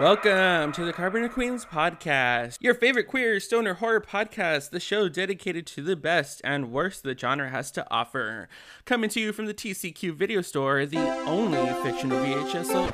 [0.00, 5.66] Welcome to the Carpenter Queens podcast, your favorite queer stoner horror podcast, the show dedicated
[5.66, 8.48] to the best and worst the genre has to offer.
[8.86, 12.86] Coming to you from the TCQ video store, the only fictional VHS soul.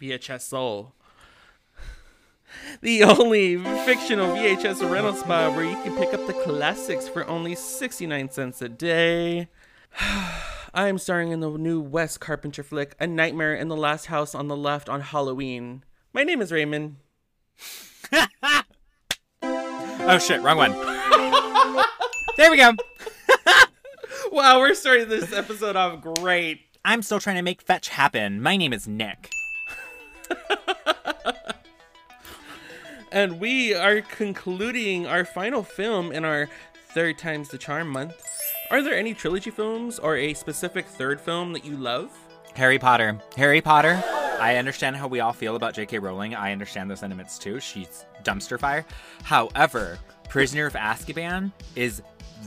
[0.00, 0.94] VHS soul.
[2.80, 7.54] The only fictional VHS rental spot where you can pick up the classics for only
[7.54, 9.50] 69 cents a day.
[10.72, 14.34] I am starring in the new Wes Carpenter flick, A Nightmare in the Last House
[14.34, 15.82] on the Left on Halloween.
[16.12, 16.96] My name is Raymond.
[19.42, 20.72] Oh shit, wrong one.
[22.36, 22.72] there we go.
[24.32, 26.60] Wow, we're starting this episode off great.
[26.84, 28.40] I'm still trying to make fetch happen.
[28.40, 29.32] My name is Nick.
[33.12, 36.48] And we are concluding our final film in our
[36.94, 38.14] third times the charm month.
[38.70, 42.16] Are there any trilogy films or a specific third film that you love?
[42.54, 43.20] Harry Potter.
[43.36, 44.02] Harry Potter.
[44.40, 45.98] I understand how we all feel about J.K.
[45.98, 46.34] Rowling.
[46.34, 47.60] I understand those sentiments too.
[47.60, 48.86] She's dumpster fire.
[49.22, 49.98] However,
[50.28, 52.02] Prisoner of Azkaban is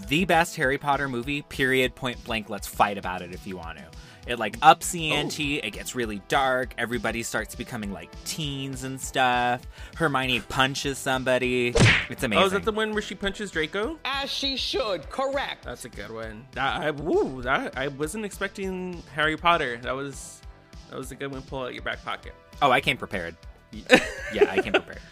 [0.08, 2.50] the best Harry Potter movie, period, point blank.
[2.50, 3.86] Let's fight about it if you want to.
[4.26, 9.00] It like ups the ante, it gets really dark, everybody starts becoming like teens and
[9.00, 9.62] stuff.
[9.96, 11.74] Hermione punches somebody.
[12.10, 12.44] It's amazing.
[12.44, 13.98] Oh, is that the one where she punches Draco?
[14.06, 15.66] As she should, correct.
[15.66, 16.46] That's a good one.
[16.54, 19.78] That, I, woo, that, I wasn't expecting Harry Potter.
[19.84, 20.42] That was
[20.90, 21.42] that was a good one.
[21.42, 22.34] Pull out your back pocket.
[22.62, 23.36] oh, I came prepared.
[24.34, 25.00] Yeah, I came prepared.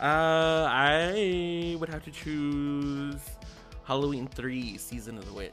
[0.00, 3.20] Uh, I would have to choose
[3.92, 5.52] Halloween 3 Season of the Witch.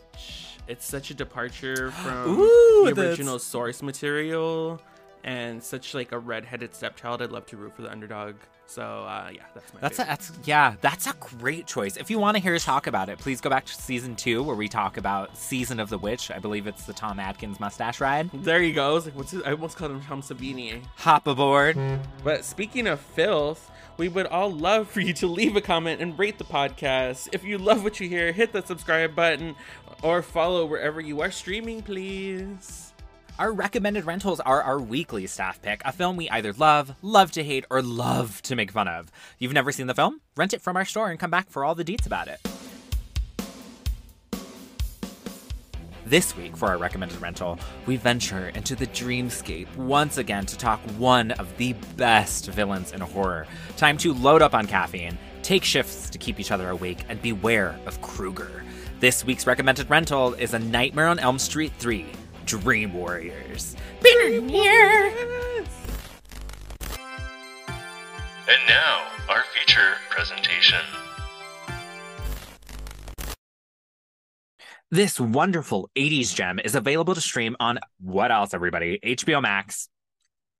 [0.70, 4.82] It's such a departure from Ooh, the that's- original source material
[5.26, 7.22] and such like a red-headed stepchild.
[7.22, 8.36] I'd love to root for the underdog.
[8.70, 10.20] So, uh, yeah, that's my That's a, favorite.
[10.20, 11.98] that's yeah, that's a great choice.
[11.98, 14.44] If you want to hear us talk about it, please go back to season two
[14.44, 16.30] where we talk about Season of the Witch.
[16.30, 18.30] I believe it's the Tom Atkins mustache ride.
[18.32, 19.06] there he goes.
[19.06, 19.42] Like, what's his?
[19.42, 20.84] I almost called him Tom Savini.
[20.98, 21.78] Hop aboard.
[22.24, 26.18] But speaking of filth, we would all love for you to leave a comment and
[26.20, 27.28] rate the podcast.
[27.32, 29.56] If you love what you hear, hit the subscribe button
[30.04, 32.89] or follow wherever you are streaming, please.
[33.40, 37.42] Our recommended rentals are our weekly staff pick, a film we either love, love to
[37.42, 39.10] hate, or love to make fun of.
[39.38, 40.20] You've never seen the film?
[40.36, 42.42] Rent it from our store and come back for all the deets about it.
[46.06, 50.82] This week, for our recommended rental, we venture into the dreamscape once again to talk
[50.98, 53.48] one of the best villains in horror.
[53.78, 57.80] Time to load up on caffeine, take shifts to keep each other awake, and beware
[57.86, 58.66] of Krueger.
[59.00, 62.06] This week's recommended rental is A Nightmare on Elm Street 3
[62.50, 63.76] Dream Warriors.
[68.48, 70.80] And now, our feature presentation.
[74.90, 79.00] This wonderful 80s gem is available to stream on what else, everybody?
[79.06, 79.88] HBO Max.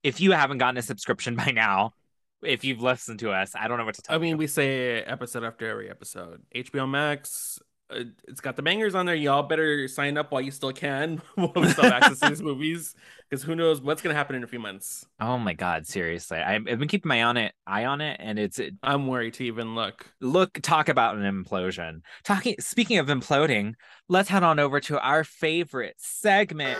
[0.04, 1.94] If you haven't gotten a subscription by now,
[2.40, 4.20] if you've listened to us, I don't know what to tell you.
[4.22, 4.30] I you.
[4.30, 6.42] mean, we say episode after every episode.
[6.54, 7.58] HBO Max,
[7.90, 9.14] Uh, it's got the bangers on there.
[9.14, 12.42] Y'all better sign up while you still can while we still have access to these
[12.42, 12.94] movies,
[13.28, 15.06] because who knows what's gonna happen in a few months.
[15.20, 16.38] Oh my god, seriously.
[16.38, 19.34] I've I've been keeping my on it eye on it, and it's it, I'm worried
[19.34, 20.06] to even look.
[20.20, 22.02] look talk about an implosion.
[22.22, 23.74] Talking speaking of imploding,
[24.08, 26.78] let's head on over to our favorite segment.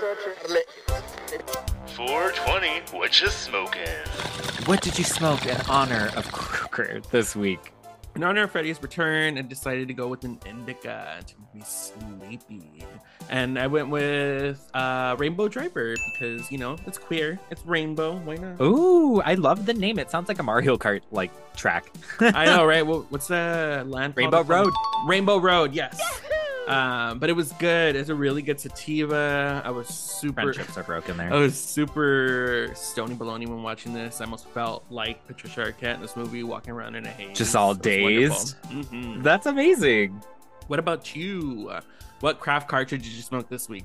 [1.86, 3.82] 420, what you smoking?
[4.66, 7.72] What did you smoke in honor of Krueger this week?
[8.16, 11.62] In honor of Freddy's return, I decided to go with an indica to make me
[11.64, 12.84] sleepy.
[13.28, 17.38] And I went with uh, Rainbow Driver because, you know, it's queer.
[17.50, 18.16] It's rainbow.
[18.18, 18.60] Why not?
[18.60, 19.98] Ooh, I love the name.
[19.98, 21.92] It sounds like a Mario Kart like track.
[22.20, 22.84] I know, right?
[22.84, 24.16] Well, what's the land?
[24.16, 24.34] called?
[24.34, 24.72] Rainbow Road.
[25.06, 26.00] Rainbow Road, yes.
[26.70, 27.96] Um, but it was good.
[27.96, 29.60] It's a really good sativa.
[29.64, 30.42] I was super.
[30.42, 31.32] Friendships are broken there.
[31.32, 34.20] I was super stony baloney when watching this.
[34.20, 37.36] I almost felt like Patricia Arquette in this movie, walking around in a haze.
[37.36, 38.36] Just all It was wonderful.
[38.36, 38.90] dazed?
[38.92, 39.22] Mhm.
[39.22, 40.22] That's amazing.
[40.68, 41.72] What about you?
[42.20, 43.84] What craft cartridge did you smoke this week?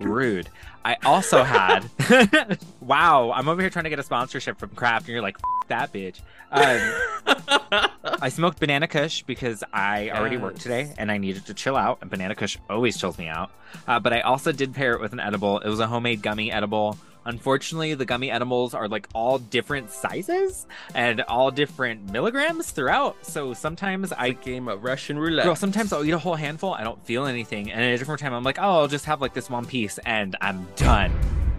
[0.00, 0.48] Rude.
[0.82, 1.84] I also had.
[2.80, 5.68] wow, I'm over here trying to get a sponsorship from Kraft, and you're like, F-
[5.68, 6.20] that bitch.
[6.50, 7.90] Um,
[8.22, 11.98] I smoked Banana Kush because I already worked today and I needed to chill out,
[12.00, 13.50] and Banana Kush always chills me out.
[13.86, 15.58] Uh, but I also did pair it with an edible.
[15.58, 16.96] It was a homemade gummy edible.
[17.24, 23.24] Unfortunately, the gummy edibles are like all different sizes and all different milligrams throughout.
[23.24, 25.44] So sometimes I I game of Russian roulette.
[25.44, 28.22] Girl, sometimes I'll eat a whole handful, I don't feel anything, and at a different
[28.22, 31.12] time I'm like, oh, I'll just have like this one piece, and I'm done.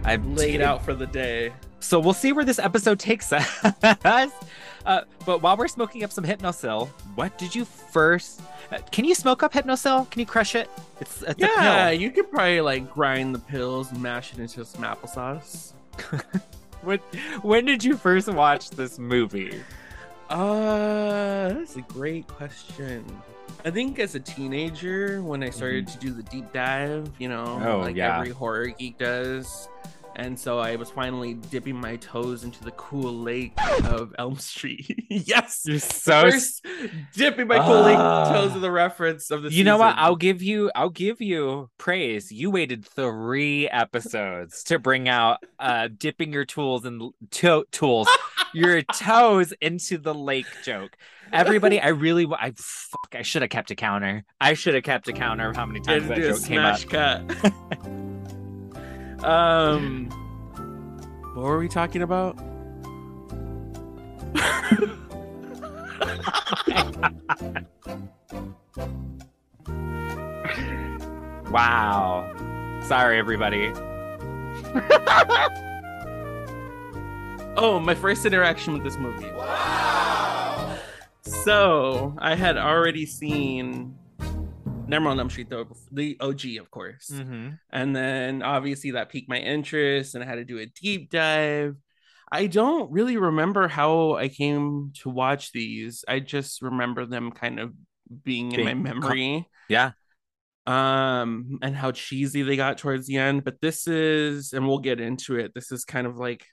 [0.04, 1.52] I'm laid out for the day.
[1.86, 4.32] So we'll see where this episode takes us.
[4.86, 6.86] Uh, but while we're smoking up some Hypnocil,
[7.16, 8.40] what did you first?
[8.70, 10.08] Uh, can you smoke up Hypnocil?
[10.12, 10.70] Can you crush it?
[11.00, 14.64] It's, it's a Yeah, you could probably like grind the pills, and mash it into
[14.64, 15.72] some applesauce.
[16.82, 16.98] When,
[17.42, 19.60] when did you first watch this movie?
[20.30, 23.04] Uh, that's a great question.
[23.64, 27.44] I think as a teenager, when I started to do the deep dive, you know,
[27.44, 27.66] Mm-hmm.
[27.66, 28.18] Oh, like yeah.
[28.18, 29.68] every horror geek does.
[30.18, 33.52] And so I was finally dipping my toes into the cool lake
[33.84, 35.04] of Elm Street.
[35.10, 35.62] yes.
[35.66, 36.22] You're so.
[36.22, 36.64] First
[37.14, 38.32] dipping my cool lake Ah.
[38.32, 39.94] toes of the reference of the you know what?
[39.98, 40.70] I'll give you.
[40.74, 42.32] I'll give you praise.
[42.32, 48.08] You waited three episodes to bring out uh dipping your tools and to- tools,
[48.54, 50.96] your toes into the lake joke.
[51.30, 53.14] Everybody, I really, I fuck.
[53.14, 54.24] I should have kept a counter.
[54.40, 56.78] I should have kept a counter of how many times that joke came up.
[56.78, 58.45] smash cut.
[59.24, 60.08] Um,
[61.34, 62.38] what were we talking about?
[71.50, 72.32] Wow.
[72.82, 73.72] Sorry, everybody.
[77.58, 79.30] Oh, my first interaction with this movie.
[79.30, 80.76] Wow.
[81.22, 83.96] So I had already seen
[84.92, 87.50] On Elm Street, though the OG, of course, Mm-hmm.
[87.70, 91.76] and then obviously that piqued my interest, and I had to do a deep dive.
[92.30, 96.04] I don't really remember how I came to watch these.
[96.08, 97.72] I just remember them kind of
[98.24, 99.48] being in my memory.
[99.68, 99.92] Yeah.
[100.66, 105.00] um and how cheesy they got towards the end but this is and we'll get
[105.00, 106.44] into it this is kind of like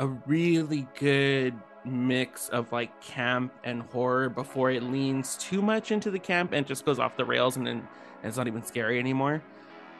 [0.00, 1.54] a really good
[1.84, 6.66] mix of like camp and horror before it leans too much into the camp and
[6.66, 7.86] just goes off the rails and then
[8.22, 9.42] it's not even scary anymore.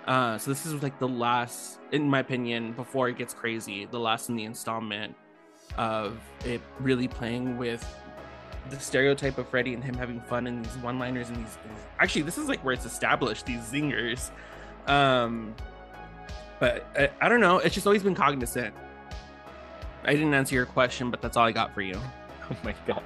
[0.07, 3.99] Uh so this is like the last in my opinion before it gets crazy the
[3.99, 5.15] last in the installment
[5.77, 7.85] of it really playing with
[8.71, 11.59] the stereotype of Freddy and him having fun and these one-liners and these
[11.99, 14.31] actually this is like where it's established these zingers.
[14.87, 15.55] Um
[16.59, 18.75] but I, I don't know it's just always been cognizant
[20.05, 22.01] I didn't answer your question but that's all I got for you
[22.53, 23.03] Oh my god.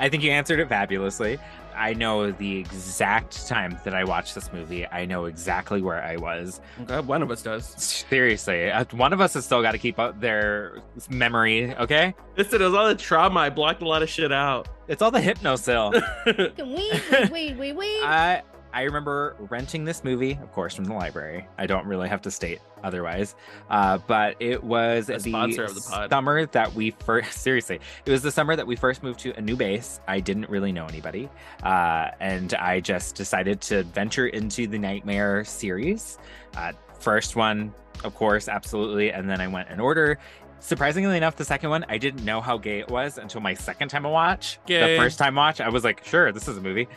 [0.00, 1.38] I think you answered it fabulously.
[1.76, 4.84] I know the exact time that I watched this movie.
[4.88, 6.60] I know exactly where I was.
[6.82, 10.00] okay one of us does Seriously, uh, one of us has still got to keep
[10.00, 12.12] up their memory, okay?
[12.36, 15.12] listen it was all the trauma I blocked a lot of shit out It's all
[15.12, 15.92] the hypnocil.
[16.58, 18.02] Wait, wait, wait, wait.
[18.02, 18.42] I
[18.72, 21.46] I remember renting this movie, of course, from the library.
[21.56, 23.34] I don't really have to state otherwise.
[23.70, 26.10] Uh, but it was A the sponsor of the pod.
[26.10, 27.80] summer that we first seriously.
[28.04, 30.00] It was the summer that we first moved to a new base.
[30.06, 31.28] I didn't really know anybody,
[31.62, 36.18] uh, and I just decided to venture into the Nightmare series.
[36.56, 37.72] Uh, first one,
[38.04, 40.18] of course, absolutely, and then I went in order.
[40.60, 43.88] Surprisingly enough, the second one, I didn't know how gay it was until my second
[43.88, 44.58] time of watch.
[44.66, 44.96] Gay.
[44.96, 46.88] The first time watch, I was like, sure, this is a movie.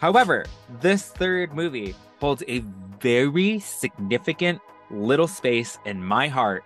[0.00, 0.46] However,
[0.80, 2.60] this third movie holds a
[3.00, 4.60] very significant
[4.90, 6.64] little space in my heart.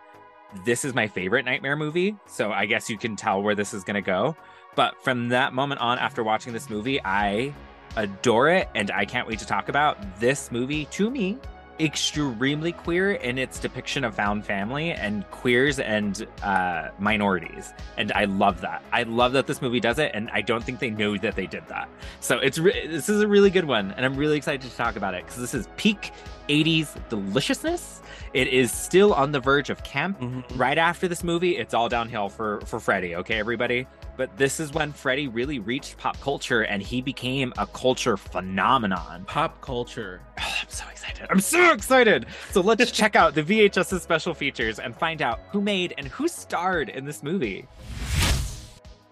[0.65, 3.83] This is my favorite nightmare movie, so I guess you can tell where this is
[3.83, 4.37] going to go.
[4.77, 7.53] But from that moment on, after watching this movie, I
[7.97, 11.39] adore it and I can't wait to talk about this movie to me.
[11.81, 17.73] Extremely queer in its depiction of found family and queers and uh, minorities.
[17.97, 18.83] And I love that.
[18.93, 21.47] I love that this movie does it, and I don't think they know that they
[21.47, 21.88] did that.
[22.21, 24.95] So it's re- this is a really good one, and I'm really excited to talk
[24.95, 26.12] about it because this is peak
[26.49, 28.02] 80s deliciousness.
[28.35, 30.21] It is still on the verge of camp.
[30.21, 30.45] Mhm.
[30.57, 33.16] Right after this movie, it's all downhill for for Freddy.
[33.16, 33.87] Okay, everybody.
[34.16, 39.25] But this is when Freddy really reached pop culture, and he became a culture phenomenon.
[39.26, 41.26] pop culture Oh, I'm so excited.
[41.30, 42.26] I'm so excited.
[42.50, 46.28] So let's check out the VHS's special features and find out who made and who
[46.28, 47.66] starred in this movie.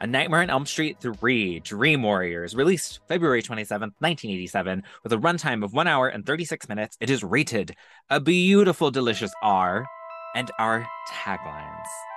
[0.00, 5.62] A Nightmare on Elm Street 3 Dream Warriors, released February 27th, 1987, with a runtime
[5.62, 6.97] of 1 hour and 36 minutes.
[7.00, 7.76] It is rated
[8.11, 9.87] a beautiful, delicious R.
[10.35, 12.12] And our taglines.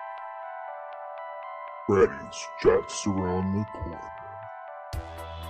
[1.88, 4.02] Freddy's just around the corner.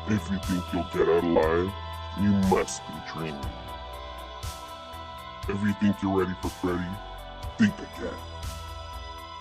[0.08, 1.72] If you think you'll get out alive,
[2.20, 3.40] you must be dreaming.
[5.48, 6.84] If you think you're ready for Freddy,
[7.58, 8.14] think again.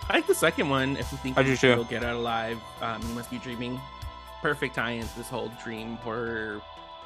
[0.09, 0.97] I like the second one.
[0.97, 1.75] If you think I do too.
[1.75, 3.81] we'll get out alive, um, you must be dreaming.
[4.41, 6.61] Perfect tie into this whole dream horror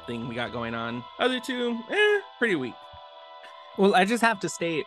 [0.05, 1.03] thing we got going on.
[1.17, 2.75] Other two, eh, pretty weak.
[3.77, 4.85] Well, I just have to state,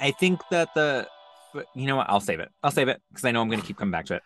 [0.00, 1.06] I think that the,
[1.52, 2.08] but you know what?
[2.08, 2.50] I'll save it.
[2.62, 4.22] I'll save it because I know I'm going to keep coming back to it.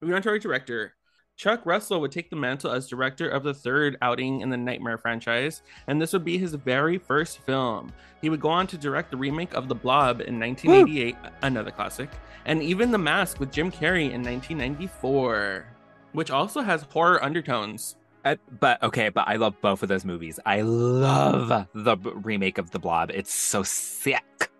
[0.00, 0.94] Moving on to our director.
[1.36, 4.98] Chuck Russell would take the mantle as director of the third outing in the Nightmare
[4.98, 7.92] franchise, and this would be his very first film.
[8.22, 12.08] He would go on to direct the remake of The Blob in 1988, another classic,
[12.44, 15.66] and even The Mask with Jim Carrey in 1994,
[16.12, 17.96] which also has horror undertones.
[18.24, 20.38] Uh, but okay, but I love both of those movies.
[20.46, 23.10] I love the b- remake of The Blob.
[23.12, 24.50] It's so sick.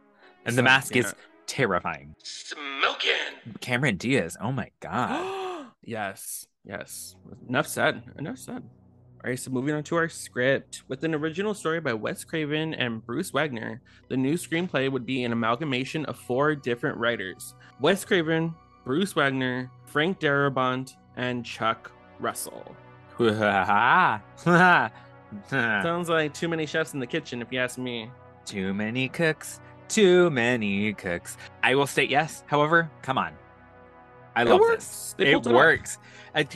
[0.44, 1.04] And The Mask yeah.
[1.04, 1.14] is
[1.54, 2.14] terrifying.
[2.22, 3.12] Smoking.
[3.60, 4.36] Cameron Diaz.
[4.40, 5.66] Oh my god.
[5.84, 7.14] yes, yes.
[7.48, 8.02] Enough said.
[8.18, 8.62] Enough said.
[9.22, 10.82] All right, so moving on to our script.
[10.88, 15.24] With an original story by Wes Craven and Bruce Wagner, the new screenplay would be
[15.24, 22.76] an amalgamation of four different writers Wes Craven, Bruce Wagner, Frank Darabont, and Chuck Russell.
[25.48, 28.10] Sounds like too many chefs in the kitchen, if you ask me.
[28.44, 29.60] too many cooks.
[29.88, 31.36] Too many cooks.
[31.62, 32.42] I will state yes.
[32.46, 33.32] However, come on.
[34.36, 35.14] I It love works.
[35.16, 35.28] this.
[35.28, 35.98] It it works.
[36.34, 36.48] I,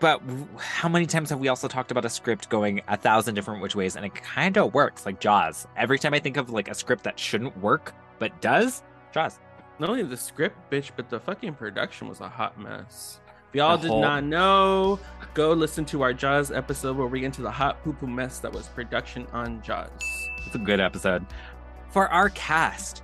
[0.00, 0.20] but
[0.58, 3.76] how many times have we also talked about a script going a thousand different which
[3.76, 5.66] ways and it kind of works like Jaws?
[5.76, 8.82] Every time I think of like a script that shouldn't work but does,
[9.12, 9.38] Jaws.
[9.78, 13.20] Not only the script, bitch, but the fucking production was a hot mess.
[13.50, 14.98] If y'all The did whole- not know,
[15.34, 18.40] go listen to our Jaws episode where we get into the hot poo poo mess
[18.40, 19.88] that was production on Jaws.
[20.46, 21.24] It's a good episode.
[21.90, 23.02] For our cast,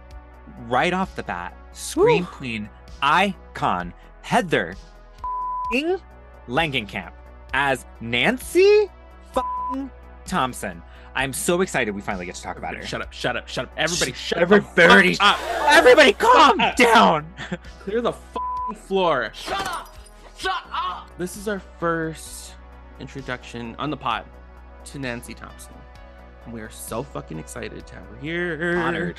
[0.68, 2.32] right off the bat, Scream Whew.
[2.32, 2.70] Queen
[3.02, 5.98] icon Heather f***ing
[6.48, 7.12] Langenkamp
[7.52, 8.88] as Nancy
[9.34, 9.90] f***ing
[10.24, 10.82] Thompson.
[11.14, 12.84] I'm so excited we finally get to talk about her.
[12.84, 13.72] Shut up, shut up, shut up.
[13.76, 15.70] Everybody, Sh- shut everybody the fuck up.
[15.70, 17.32] Everybody, calm down.
[17.80, 19.30] Clear the fucking floor.
[19.34, 19.96] Shut up!
[20.36, 21.08] Shut up!
[21.16, 22.54] This is our first
[23.00, 24.26] introduction on the pod
[24.86, 25.72] to Nancy Thompson.
[26.52, 28.76] We are so fucking excited to have her here.
[28.78, 29.16] Honored.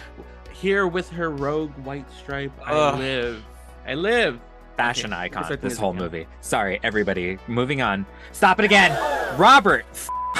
[0.53, 2.51] Here with her rogue white stripe.
[2.65, 3.43] I live.
[3.85, 4.39] I live.
[4.75, 5.57] Fashion Okay, icon.
[5.61, 6.27] This whole movie.
[6.41, 7.37] Sorry, everybody.
[7.47, 8.05] Moving on.
[8.31, 8.91] Stop it again.
[9.37, 9.85] Robert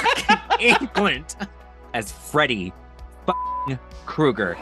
[0.60, 1.48] Englund
[1.94, 2.72] as Freddy
[4.06, 4.54] Krueger.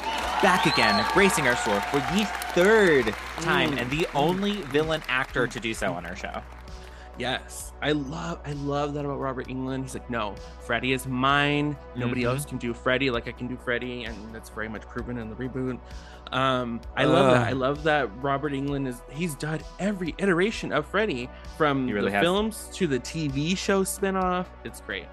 [0.43, 3.81] Back again, gracing our store for the third time Mm.
[3.83, 6.43] and the only villain actor to do so on our show.
[7.19, 9.83] Yes, I love I love that about Robert Englund.
[9.83, 11.77] He's like, no, Freddy is mine.
[11.95, 12.27] Nobody Mhm.
[12.27, 15.31] else can do Freddy like I can do Freddy, and that's very much proven in
[15.31, 15.79] the reboot.
[16.33, 17.47] Um, I love that.
[17.47, 22.17] I love that Robert Englund is he's done every iteration of Freddy from really the
[22.17, 22.23] has.
[22.23, 24.47] films to the TV show spinoff.
[24.65, 25.07] It's great.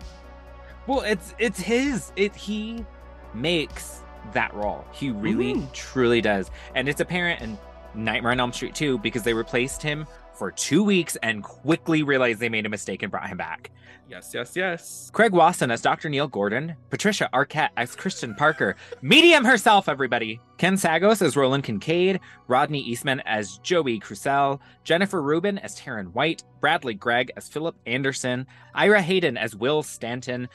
[0.88, 2.12] Well, it's it's his.
[2.18, 2.86] It he
[3.34, 4.02] makes
[4.34, 4.84] that role.
[4.92, 5.72] He really Mhm.
[5.72, 6.52] truly does.
[6.76, 7.58] And it's apparent in
[7.94, 12.40] Nightmare on Elm Street 2 because they replaced him for 2 weeks and quickly realized
[12.40, 13.72] they made a mistake and brought him back.
[14.10, 15.10] Yes, yes, yes.
[15.14, 16.10] Craig Wasson as Dr.
[16.10, 20.40] Neil Gordon, Patricia Arquette as Kristen Parker, Medium herself, everybody.
[20.58, 26.44] Ken Sagoes as Roland Kincaid, Rodney Eastman as Joey Crusel, Jennifer Rubin as Taryn White,
[26.60, 30.50] Bradley Gregg as Philip Anderson, Ira Heiden as Will Stanton,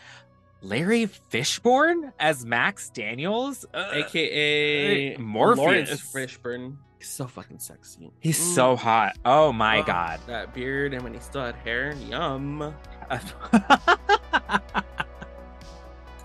[0.61, 5.58] Larry Fishburne as Max Daniels, uh, AKA Morpheus.
[5.58, 6.76] Laurence Fishburne.
[6.99, 8.11] He's so fucking sexy.
[8.21, 8.55] He's Mm.
[8.55, 9.17] so hot.
[9.25, 10.21] Oh my Oh, god.
[10.26, 12.75] That beard, and when he still had hair, yum.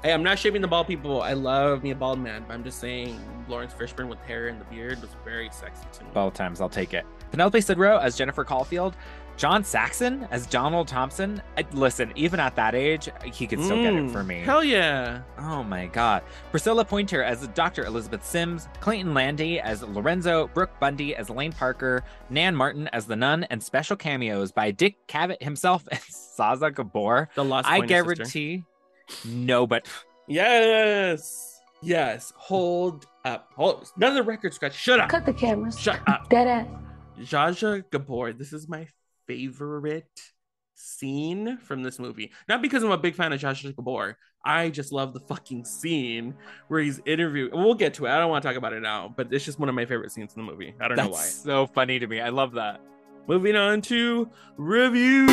[0.03, 1.21] Hey, I'm not shaming the bald people.
[1.21, 4.59] I love me a bald man, but I'm just saying Laurence Fishburne with hair and
[4.59, 6.09] the beard was very sexy to me.
[6.13, 7.05] Both times, I'll take it.
[7.31, 8.97] Penelope Sudrow as Jennifer Caulfield,
[9.35, 11.41] John Saxon as Donald Thompson.
[11.57, 14.41] I, listen, even at that age, he could still get it Mm, for me.
[14.41, 15.21] Hell yeah.
[15.39, 16.23] Oh my god.
[16.51, 17.83] Priscilla Pointer as Dr.
[17.85, 23.15] Elizabeth Sims, Clayton Landey as Lorenzo, Brooke Bundy as Lane Parker, Nan Martin as the
[23.15, 25.99] nun, and special cameos by Dick Cavett himself and
[26.37, 27.29] Zsa Zsa Gabor.
[27.35, 28.15] The Lost I Pointer sister.
[28.15, 28.63] guarantee
[29.25, 29.87] no, but
[30.27, 31.59] Yes.
[31.81, 32.31] Yes.
[32.37, 33.49] Hold up.
[33.55, 34.73] Hold another record scratch.
[34.75, 35.09] Shut up.
[35.09, 35.77] Cut the cameras.
[35.79, 36.29] Shut up.
[36.29, 36.67] Dead ass.
[37.19, 38.33] Zsa Zsa Gabor.
[38.33, 38.87] This is my
[39.27, 40.21] favorite
[40.75, 42.31] scene from this movie.
[42.47, 44.17] Not because I'm a big fan of Zsa Zsa Gabor.
[44.45, 46.35] I just love the fucking scene
[46.67, 47.51] where he's interviewing.
[47.53, 48.09] We'll get to it.
[48.11, 50.11] I don't want to talk about it now, but it's just one of my favorite
[50.11, 50.73] scenes in the movie.
[50.81, 51.23] I don't know why.
[51.23, 52.19] so funny to me.
[52.19, 52.81] I love that.
[53.27, 55.27] Moving on to review.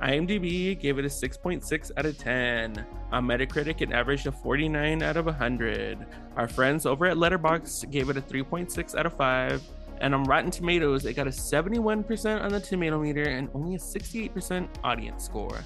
[0.00, 2.86] IMDb gave it a 6.6 out of 10.
[3.10, 6.06] On Metacritic, it averaged a 49 out of 100.
[6.36, 9.62] Our friends over at Letterboxd gave it a 3.6 out of 5.
[10.00, 13.78] And on Rotten Tomatoes, it got a 71% on the tomato meter and only a
[13.78, 15.58] 68% audience score.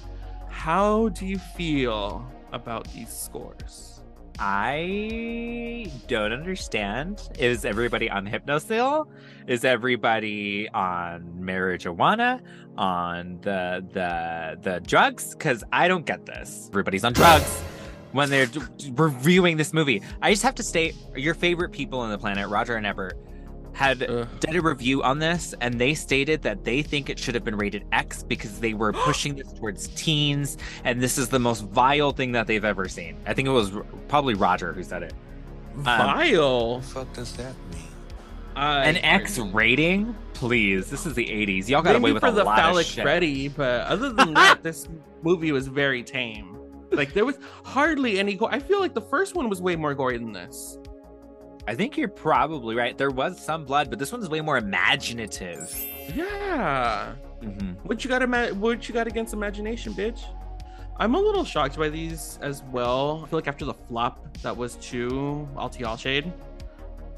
[0.49, 3.99] How do you feel about these scores?
[4.41, 7.29] I don't understand.
[7.37, 9.07] Is everybody on Hypnocil?
[9.47, 12.41] Is everybody on marijuana?
[12.77, 15.35] On the the the drugs?
[15.35, 16.69] Because I don't get this.
[16.71, 17.61] Everybody's on drugs
[18.13, 18.47] when they're
[18.93, 20.01] reviewing this movie.
[20.21, 23.17] I just have to state your favorite people on the planet, Roger and Ebert,
[23.73, 24.27] had Ugh.
[24.39, 27.55] did a review on this, and they stated that they think it should have been
[27.57, 32.11] rated X because they were pushing this towards teens, and this is the most vile
[32.11, 33.17] thing that they've ever seen.
[33.25, 33.71] I think it was
[34.07, 35.13] probably Roger who said it.
[35.75, 36.81] Um, vile.
[36.81, 37.83] fuck does that mean?
[38.55, 40.89] I An X rating, please.
[40.89, 41.69] This is the '80s.
[41.69, 43.03] Y'all got Maybe away with for a the lot phallic of shit.
[43.03, 44.89] Freddy, but other than that, this
[45.21, 46.57] movie was very tame.
[46.91, 48.33] Like there was hardly any.
[48.35, 50.79] Go- I feel like the first one was way more gory than this.
[51.69, 52.97] I think you're probably right.
[52.97, 55.71] There was some blood, but this one's way more imaginative.
[56.15, 57.13] Yeah.
[57.41, 57.75] Mhm.
[57.83, 58.23] What you got?
[58.23, 60.21] Ima- what you got against imagination, bitch?
[60.97, 63.21] I'm a little shocked by these as well.
[63.23, 66.33] I feel like after the flop that was to Altial Shade,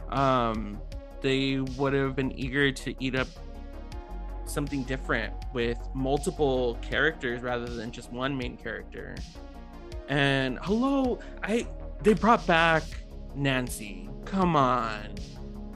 [0.09, 0.81] um,
[1.21, 3.27] they would have been eager to eat up
[4.43, 9.15] something different with multiple characters rather than just one main character.
[10.09, 11.65] And hello, I
[12.01, 12.83] they brought back
[13.33, 14.09] Nancy.
[14.25, 15.15] Come on.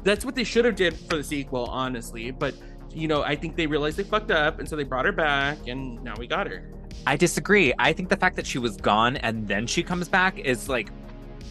[0.04, 2.32] That's what they should have did for the sequel, honestly.
[2.32, 2.56] But
[2.94, 5.68] you know, I think they realized they fucked up, and so they brought her back,
[5.68, 6.72] and now we got her.
[7.06, 7.74] I disagree.
[7.78, 10.90] I think the fact that she was gone and then she comes back is like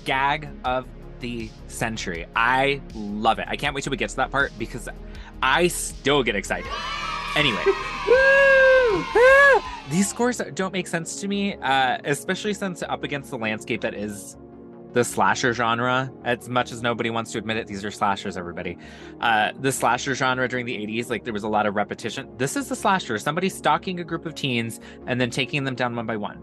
[0.05, 0.87] gag of
[1.21, 2.27] the century.
[2.35, 3.47] I love it.
[3.49, 4.89] I can't wait till we get to that part because
[5.43, 6.71] I still get excited.
[7.37, 7.63] Anyway,
[9.91, 13.95] these scores don't make sense to me, uh, especially since up against the landscape that
[13.95, 14.37] is
[14.95, 16.11] the slasher genre.
[16.25, 18.79] As much as nobody wants to admit it, these are slashers, everybody.
[19.21, 22.29] Uh, the slasher genre during the 80s, like there was a lot of repetition.
[22.39, 23.19] This is the slasher.
[23.19, 26.43] Somebody stalking a group of teens and then taking them down one by one.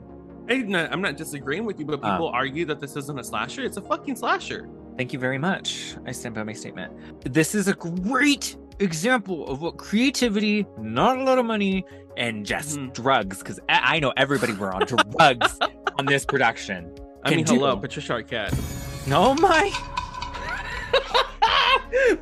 [0.49, 3.23] I'm not, I'm not disagreeing with you, but Um, people argue that this isn't a
[3.23, 3.61] slasher.
[3.63, 4.67] It's a fucking slasher.
[4.97, 5.95] Thank you very much.
[6.05, 6.91] I stand by my statement.
[7.23, 11.85] This is a great example of what creativity, not a lot of money,
[12.17, 12.93] and just Mhm.
[12.93, 15.59] drugs, because I I know everybody were on drugs
[15.99, 16.93] on this production.
[17.23, 17.53] I Can mean, do.
[17.55, 18.53] hello, Patricia Arquette.
[19.11, 19.71] Oh my.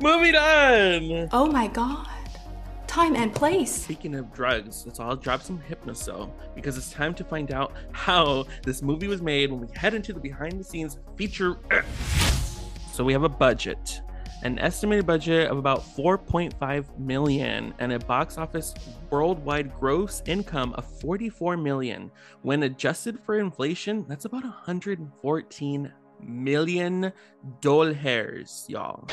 [0.00, 1.28] Moving on.
[1.32, 2.06] Oh my god.
[2.86, 3.70] Time and place.
[3.70, 8.46] Speaking of drugs, let's all drop some Hypnocil because it's time to find out how
[8.64, 11.56] this movie was made when we head into the behind the scenes feature.
[12.92, 14.02] So we have a budget,
[14.42, 18.74] an estimated budget of about 4.5 million, and a box office
[19.10, 22.10] worldwide gross income of 44 million.
[22.42, 27.12] When adjusted for inflation, that's about 114 million
[27.60, 29.08] dollars, y'all.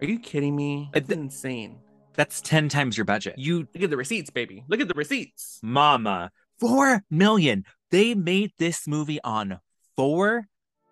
[0.00, 0.90] Are you kidding me?
[0.94, 1.78] It's insane.
[2.14, 3.38] That's 10 times your budget.
[3.38, 4.64] You Look at the receipts, baby.
[4.68, 5.58] Look at the receipts.
[5.62, 6.30] mama.
[6.58, 7.64] Four million.
[7.90, 9.60] They made this movie on
[9.96, 10.46] four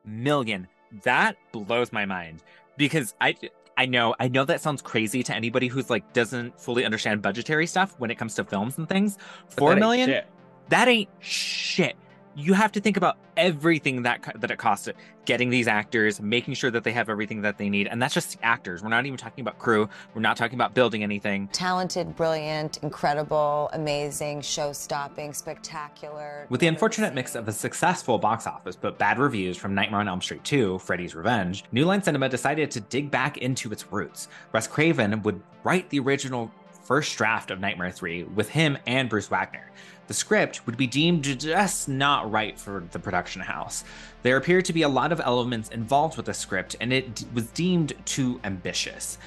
[0.04, 0.68] million.
[1.04, 2.42] That blows my mind
[2.81, 3.37] because I
[3.77, 7.66] I know I know that sounds crazy to anybody who's like doesn't fully understand budgetary
[7.66, 9.19] stuff when it comes to films and things.
[9.51, 10.23] But Four million.
[10.71, 11.97] That ain't shit.
[12.37, 14.97] You have to think about everything that that it costs it.
[15.25, 18.38] Getting these actors, making sure that they have everything that they need, and that's just
[18.38, 18.83] the actors.
[18.83, 19.88] We're not even talking about crew.
[20.14, 21.49] We're not talking about building anything.
[21.49, 26.47] Talented, brilliant, incredible, amazing, show stopping, spectacular.
[26.51, 30.09] With the unfortunate mix of a successful box office but bad reviews from Nightmare on
[30.09, 34.29] Elm Street 2, Freddy's Revenge, New Line Cinema decided to dig back into its roots.
[34.53, 36.51] Wes Craven would write the original
[36.85, 39.71] first draft of Nightmare 3 with him and Bruce Wagner.
[40.11, 43.85] The script would be deemed just not right for the production house.
[44.25, 47.46] There appeared to be a lot of elements involved with the script, and it was
[47.46, 49.18] deemed too ambitious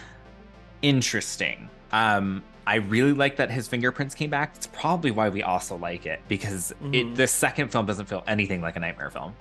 [0.82, 1.69] interesting.
[1.93, 4.52] Um, I really like that his fingerprints came back.
[4.58, 6.93] It's probably why we also like it because Mhm.
[6.93, 9.34] it the second film doesn't feel anything like a nightmare film.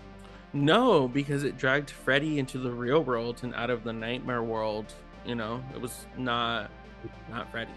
[0.53, 4.95] No, because it dragged Freddy into the real world and out of the nightmare world.
[5.27, 6.71] You know, it was not
[7.29, 7.73] not Freddy.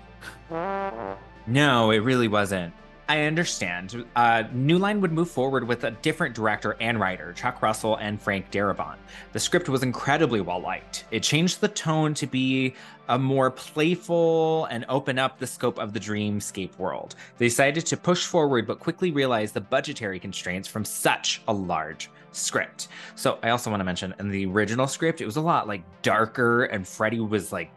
[1.47, 2.71] No, it really wasn't.
[3.07, 4.03] I understand.
[4.15, 8.19] Uh, New Line would move forward with a different director and writer, Chuck Russell and
[8.19, 8.97] Frank Darabont.
[9.31, 11.05] The script was incredibly well liked.
[11.11, 12.73] It changed the tone to be
[13.07, 17.13] a more playful and open up the scope of the dreamscape world.
[17.37, 22.09] They decided to push forward, but quickly realized the budgetary constraints from such a large
[22.31, 22.87] script.
[23.13, 25.83] So I also want to mention in the original script, it was a lot like
[26.01, 27.69] darker, and Freddy was like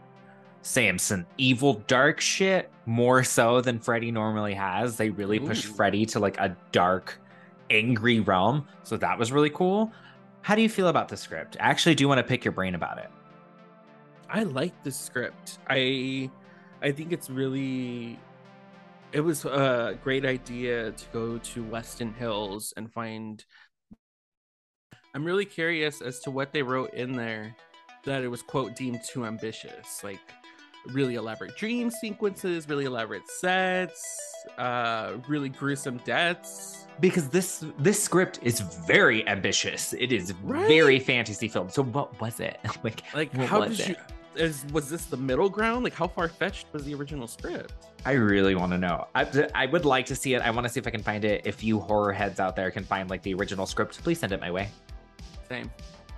[0.62, 4.97] some evil dark shit more so than Freddy normally has.
[4.97, 5.55] They really Ooh.
[5.55, 7.21] Freddy to like a dark,
[7.71, 8.66] angry realm.
[8.83, 9.92] So that was really cool.
[10.42, 11.57] How do you feel about the script?
[11.61, 13.11] I actually do want to pick your brain about it.
[14.31, 15.59] I like the script.
[15.68, 16.31] I
[16.83, 18.18] I think it's really
[19.12, 23.44] it was a great idea to go to Westin Hills and find
[25.14, 27.57] I'm really curious as to what they wrote in there
[28.05, 30.05] that it was quote deemed too ambitious.
[30.05, 30.21] Like
[30.86, 36.86] really elaborate dream sequences, really elaborate sets, uh really gruesome deaths.
[37.00, 39.92] Because this this script is very ambitious.
[39.92, 40.66] It is Right?
[40.66, 41.68] very fantasy film.
[41.68, 42.58] So what was it?
[42.82, 43.98] like Like how was did it?
[43.98, 45.82] you is was this the middle ground?
[45.82, 47.72] Like, how far fetched was the original script?
[48.04, 49.08] I really want to know.
[49.14, 50.42] I, I would like to see it.
[50.42, 51.42] I want to see if I can find it.
[51.44, 54.40] If you horror heads out there can find like the original script, please send it
[54.40, 54.68] my way.
[55.48, 55.70] Same.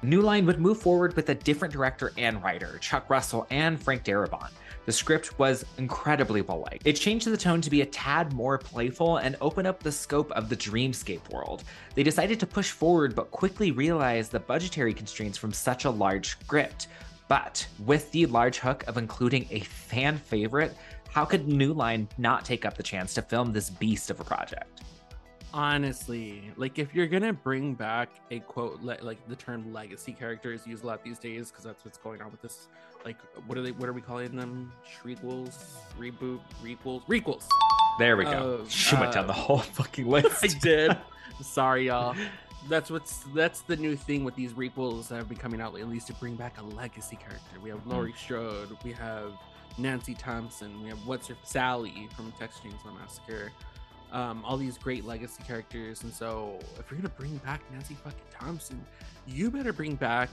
[0.02, 4.02] New Line would move forward with a different director and writer, Chuck Russell and Frank
[4.02, 4.50] Darabont.
[4.86, 6.86] The script was incredibly well liked.
[6.86, 10.32] It changed the tone to be a tad more playful and open up the scope
[10.32, 11.64] of the dreamscape world.
[11.94, 16.30] They decided to push forward, but quickly realized the budgetary constraints from such a large
[16.30, 16.88] script.
[17.28, 20.74] But with the large hook of including a fan favorite,
[21.10, 24.24] how could New Line not take up the chance to film this beast of a
[24.24, 24.79] project?
[25.52, 30.52] Honestly, like if you're gonna bring back a quote, le- like the term legacy character
[30.52, 32.68] is used a lot these days because that's what's going on with this.
[33.04, 33.72] Like, what are they?
[33.72, 34.72] What are we calling them?
[34.86, 35.56] Shrequels,
[35.98, 37.48] reboot, requels, requels.
[37.98, 38.60] There we go.
[38.62, 40.44] Uh, she went down uh, the whole fucking list.
[40.44, 40.96] I did.
[41.42, 42.14] Sorry, y'all.
[42.68, 45.96] That's what's that's the new thing with these requels that have been coming out lately
[45.96, 47.58] is to bring back a legacy character.
[47.62, 49.32] We have Laurie Strode, we have
[49.78, 53.50] Nancy Thompson, we have what's her Sally from Texas Chainsaw Massacre.
[54.12, 58.18] Um, all these great legacy characters, and so if you're gonna bring back Nancy fucking
[58.36, 58.84] Thompson,
[59.26, 60.28] you better bring back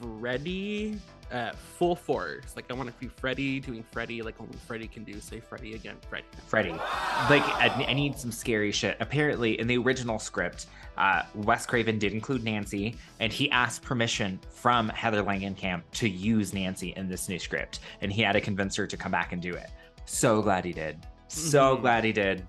[0.00, 0.98] Freddy
[1.30, 2.54] at full force.
[2.56, 5.20] Like I want to see Freddy doing Freddy like only Freddy can do.
[5.20, 6.26] Say Freddy again, Freddy.
[6.46, 6.70] Freddy.
[6.70, 8.96] Like, I, I need some scary shit.
[9.00, 14.38] Apparently, in the original script, uh, Wes Craven did include Nancy, and he asked permission
[14.50, 18.76] from Heather Langenkamp to use Nancy in this new script, and he had to convince
[18.76, 19.70] her to come back and do it.
[20.04, 20.98] So glad he did.
[21.28, 21.80] So Mhm.
[21.80, 22.46] glad he did.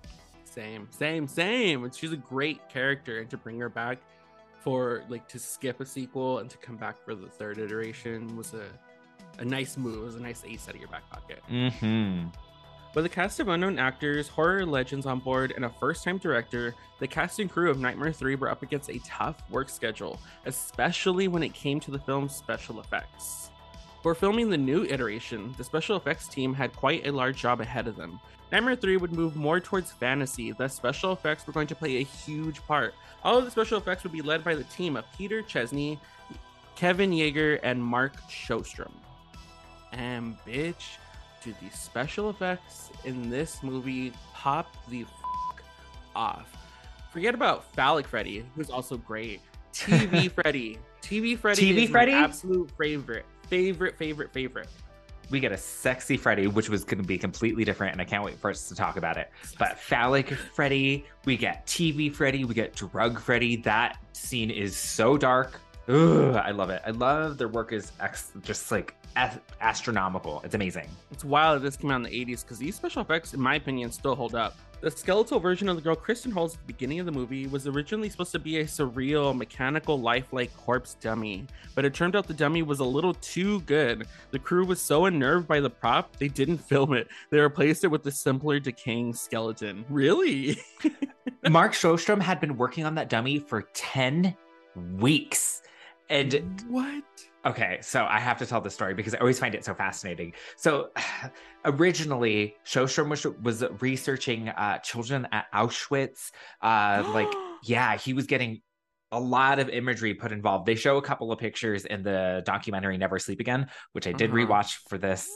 [0.54, 1.84] Same, same, same.
[1.84, 3.98] And she's a great character, and to bring her back
[4.60, 8.54] for like to skip a sequel and to come back for the third iteration was
[8.54, 8.66] a
[9.40, 9.98] a nice move.
[9.98, 11.42] It was a nice ace out of your back pocket.
[11.50, 12.28] Mm-hmm.
[12.94, 16.76] With a cast of unknown actors, horror legends on board, and a first time director,
[17.00, 21.28] the cast and crew of Nightmare 3 were up against a tough work schedule, especially
[21.28, 23.50] when it came to the film's special effects.
[24.04, 27.88] For filming the new iteration, the special effects team had quite a large job ahead
[27.88, 28.20] of them.
[28.52, 32.04] Nightmare 3 would move more towards fantasy, thus, special effects were going to play a
[32.04, 32.94] huge part.
[33.24, 35.98] All of the special effects would be led by the team of Peter Chesney,
[36.76, 38.92] Kevin Yagher, and Mark Shostrom.
[39.94, 40.98] And bitch,
[41.42, 45.10] do the special effects in this movie pop the f-
[46.14, 46.52] off.
[47.12, 49.40] Forget about Phallic Freddy, who's also great.
[49.74, 50.78] TV Freddy.
[51.02, 52.12] TV Freddy TV is Freddy?
[52.12, 53.26] my absolute favorite.
[53.48, 54.68] Favorite, favorite, favorite.
[55.30, 58.24] We get a sexy Freddy, which was going to be completely different, and I can't
[58.24, 59.32] wait for us to talk about it.
[59.58, 63.56] But phallic Freddy, we get TV Freddy, we get drug Freddy.
[63.58, 65.60] That scene is so dark.
[65.88, 66.82] Ugh, I love it.
[66.86, 70.42] I love their work is ex- just like as- astronomical.
[70.46, 70.88] It's amazing.
[71.12, 73.56] It's wild that this came out in the 80s because these special effects, in my
[73.56, 74.56] opinion, still hold up.
[74.80, 77.68] The skeletal version of the girl Kristen Halls at the beginning of the movie was
[77.68, 82.34] originally supposed to be a surreal, mechanical, lifelike corpse dummy, but it turned out the
[82.34, 84.08] dummy was a little too good.
[84.32, 87.08] The crew was so unnerved by the prop, they didn't film it.
[87.30, 89.86] They replaced it with a simpler, decaying skeleton.
[89.90, 90.58] Really?
[91.50, 94.36] Mark Shostrom had been working on that dummy for 10
[94.98, 95.62] weeks.
[96.10, 97.04] And what?
[97.46, 100.34] Okay, so I have to tell the story because I always find it so fascinating.
[100.56, 100.90] So,
[101.66, 106.32] originally, Shostrom was, was researching uh, children at Auschwitz.
[106.62, 107.32] Uh, like,
[107.64, 108.62] yeah, he was getting
[109.12, 110.66] a lot of imagery put involved.
[110.66, 114.30] They show a couple of pictures in the documentary Never Sleep Again, which I did
[114.32, 114.38] Uh-huh.
[114.40, 115.30] rewatch for this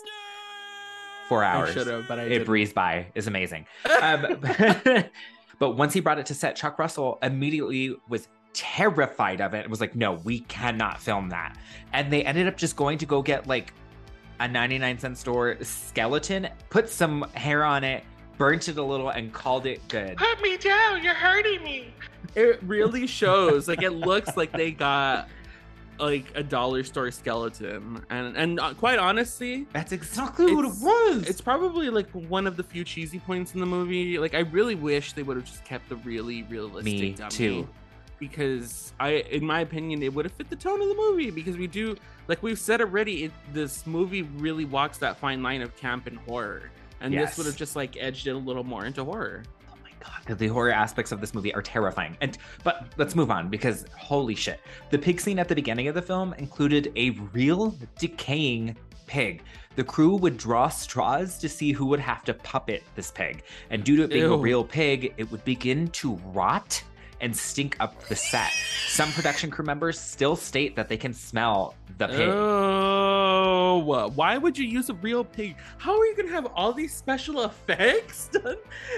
[1.30, 1.74] four I hours.
[1.74, 2.46] should've, but I it didn't.
[2.46, 3.08] breezed by.
[3.16, 3.66] is amazing.
[4.02, 4.40] Um,
[5.60, 8.28] but once he brought it to set, Chuck Russell immediately was
[8.58, 9.60] terrified of it.
[9.66, 11.56] It was like, no, we cannot film that.
[11.94, 13.72] And they ended up just going to go get like
[14.40, 18.04] a 99 cent store skeleton, put some hair on it,
[18.40, 20.18] burnt it a little, and called it good.
[20.18, 21.94] Put me down, you're hurting me.
[22.36, 23.68] It really shows.
[23.68, 25.30] Like it looks like they got
[26.00, 31.28] like a dollar store skeleton, and and uh, quite honestly, That's exactly what it was.
[31.28, 34.18] it's probably like one of the few cheesy points in the movie.
[34.20, 37.30] Like I really wish they would have just kept the really realistic Me dummy.
[37.32, 37.68] too.
[38.20, 41.30] Because I, in my opinion, it would have fit the tone of the movie.
[41.30, 41.96] Because we do,
[42.28, 46.18] like we've said already, it, this movie really walks that fine line of camp and
[46.20, 47.30] horror, and Yes.
[47.30, 49.44] this would have just like edged it a little more into horror.
[49.72, 52.18] Oh my god, the horror aspects of this movie are terrifying.
[52.22, 54.62] And but let's move on because holy shit.
[54.90, 58.76] The pig scene at the beginning of the film included a real decaying
[59.06, 59.44] pig.
[59.76, 63.44] The crew would draw straws to see who would have to puppet this pig.
[63.70, 66.82] And due to it being a real pig, it would begin to rot
[67.22, 68.52] and stink up the set.
[68.88, 72.30] Some production crew members still state that they can smell the pig.
[72.30, 73.78] Oh,
[74.16, 75.56] why would you use a real pig?
[75.78, 78.58] How are you gonna have all these special effects done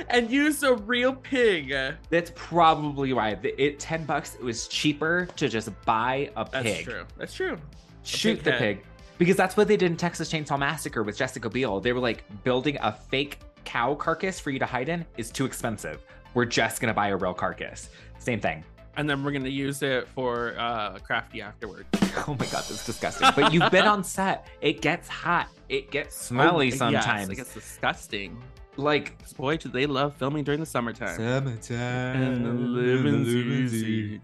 [0.10, 1.73] and use a real pig?
[2.10, 3.36] That's probably why.
[3.36, 6.63] The- It 10 bucks, it was cheaper to just buy a pig.
[6.63, 7.05] That's true.
[7.17, 7.58] That's true.
[8.03, 8.60] Shoot pig the head.
[8.60, 8.86] pig.
[9.17, 11.82] Because that's what they did in Texas Chainsaw Massacre with Jessica Biel.
[11.82, 15.45] They were like, building a fake cow carcass for you to hide in is too
[15.45, 16.01] expensive.
[16.34, 17.89] We're just gonna buy a real carcass.
[18.20, 18.63] Same thing.
[18.98, 21.86] And then we're gonna use it for uh, crafty afterward.
[22.28, 23.30] Oh my god, that's disgusting.
[23.36, 24.48] But you've been on set.
[24.62, 25.48] It gets hot.
[25.70, 27.30] It gets smelly Oh, yes, sometimes.
[27.30, 28.42] like it's disgusting.
[28.78, 31.15] like Boy, do they love filming during the summertime.
[31.15, 32.22] summertime.
[32.22, 34.22] and the living's easy.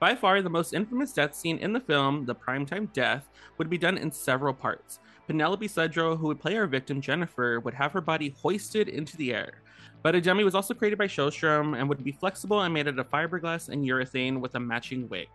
[0.00, 3.78] By far, the most infamous death scene in the film, the primetime death, would be
[3.78, 4.98] done in several parts.
[5.26, 9.34] Penelope Sudrow, who would play our victim Jennifer, would have her body hoisted into the
[9.34, 9.62] air.
[10.02, 12.98] But a dummy was also created by Shostrom and would be flexible and made out
[12.98, 15.28] of fiberglass and urethane with a matching wig.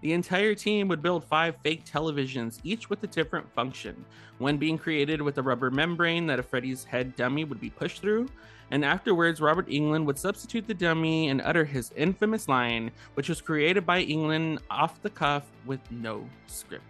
[0.00, 4.04] The entire team would build five fake televisions, each with a different function.
[4.38, 8.00] One being created with a rubber membrane that a Freddy's head dummy would be pushed
[8.00, 8.28] through,
[8.70, 13.40] and afterwards, Robert Englund would substitute the dummy and utter his infamous line, which was
[13.40, 16.84] created by Englund off the cuff with no script.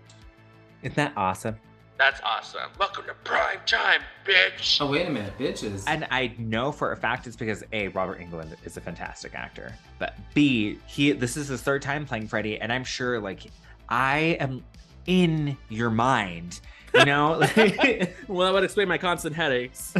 [0.83, 1.57] Isn't that awesome?
[1.99, 2.71] That's awesome.
[2.79, 4.81] Welcome to prime time, bitch.
[4.81, 5.83] Oh, wait a minute, bitches.
[5.89, 9.75] And I know for a fact it's because A, Robert Englund is a fantastic actor.
[9.99, 13.47] But B, he this is his third time playing Freddy, and I'm sure like
[13.89, 14.65] I am
[15.07, 16.61] in your mind.
[16.95, 17.33] You know?
[18.29, 19.93] Well, that would explain my constant headaches.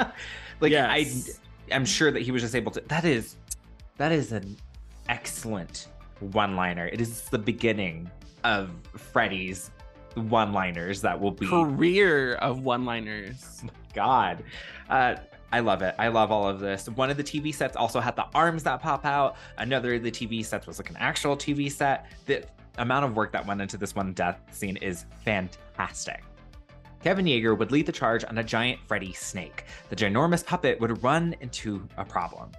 [0.60, 1.38] like Yes.
[1.70, 3.36] I I'm sure that he was just able to that is
[3.96, 4.58] that is an
[5.08, 5.88] excellent
[6.20, 6.86] one-liner.
[6.86, 8.10] It is the beginning
[8.44, 9.70] of Freddy's
[10.16, 13.62] one-liners that will be Career of one-liners.
[13.94, 14.42] God.
[14.88, 15.16] Uh,
[15.52, 15.94] I love it.
[15.98, 16.88] I love all of this.
[16.88, 19.36] One of the TV sets also had the arms that pop out.
[19.58, 22.06] Another of the TV sets was like an actual TV set.
[22.26, 22.44] The
[22.78, 26.22] amount of work that went into this one death scene is fantastic.
[27.02, 29.64] Kevin Yagher would lead the charge on a giant Freddy snake.
[29.90, 32.50] The ginormous puppet would run into a problem.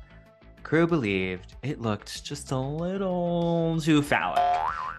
[0.64, 4.42] Crew believed it looked just a little too phallic.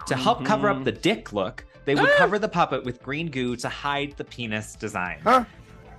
[0.06, 2.18] To help cover up the dick look, they would ah!
[2.18, 5.20] cover the puppet with green goo to hide the penis design.
[5.24, 5.44] Huh?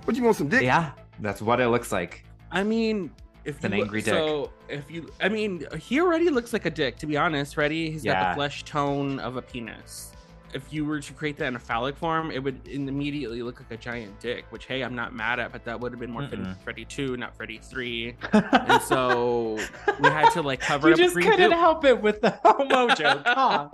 [0.04, 0.62] What you want some dick?
[0.62, 2.24] Yeah, that's what it looks like.
[2.50, 3.10] I mean,
[3.44, 4.14] if It's an you look- angry dick.
[4.14, 6.96] So if you, I mean, he already looks like a dick.
[6.98, 10.12] To be honest, Freddy, he's got the flesh tone of a penis.
[10.52, 13.70] If you were to create that in a phallic form, it would immediately look like
[13.70, 14.44] a giant dick.
[14.50, 16.56] Which, hey, I'm not mad at, but that would have been more fitting Mm-mm.
[16.58, 18.16] for Freddy two, not Freddy three.
[18.32, 19.58] and so
[20.00, 21.56] we had to like cover you up just couldn't goo.
[21.56, 23.22] help it with the homo joke.
[23.24, 23.68] huh?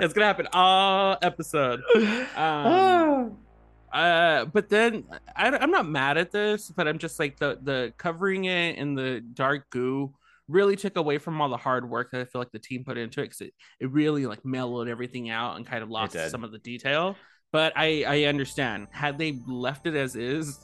[0.00, 1.82] it's gonna happen all episode.
[2.36, 3.38] Um,
[3.92, 5.04] uh, but then
[5.36, 8.94] I, I'm not mad at this, but I'm just like the the covering it in
[8.94, 10.12] the dark goo
[10.48, 12.98] really took away from all the hard work that I feel like the team put
[12.98, 16.44] into it because it, it really like mellowed everything out and kind of lost some
[16.44, 17.16] of the detail.
[17.52, 20.58] But I I understand had they left it as is.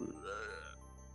[0.00, 0.04] uh,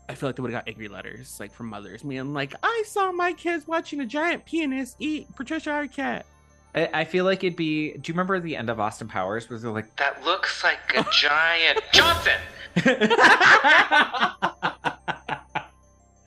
[0.07, 2.83] I feel like they would have got angry letters like from mothers being like, I
[2.87, 6.23] saw my kids watching a giant pianist eat Patricia Arquette.
[6.75, 7.93] I, I feel like it'd be.
[7.93, 9.49] Do you remember the end of Austin Powers?
[9.49, 12.39] Where they're like, That looks like a giant Johnson.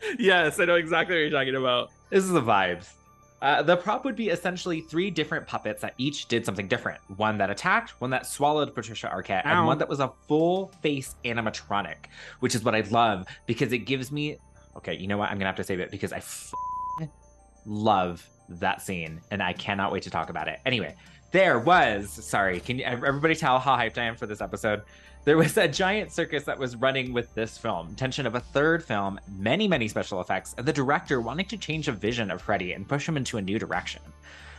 [0.18, 1.90] yes, I know exactly what you're talking about.
[2.10, 2.92] This is the vibes.
[3.40, 7.00] Uh, the prop would be essentially three different puppets that each did something different.
[7.16, 9.58] One that attacked, one that swallowed Patricia Arquette, Ow.
[9.58, 12.06] and one that was a full face animatronic,
[12.38, 14.38] which is what I love because it gives me.
[14.76, 15.28] Okay, you know what?
[15.28, 16.52] I'm gonna have to save it because I f-
[17.66, 20.60] love that scene, and I cannot wait to talk about it.
[20.64, 20.94] Anyway,
[21.32, 22.10] there was.
[22.10, 24.82] Sorry, can you, everybody tell how hyped I am for this episode?
[25.24, 28.82] There was a giant circus that was running with this film, tension of a third
[28.82, 32.72] film, many, many special effects, and the director wanting to change a vision of Freddy
[32.72, 34.02] and push him into a new direction.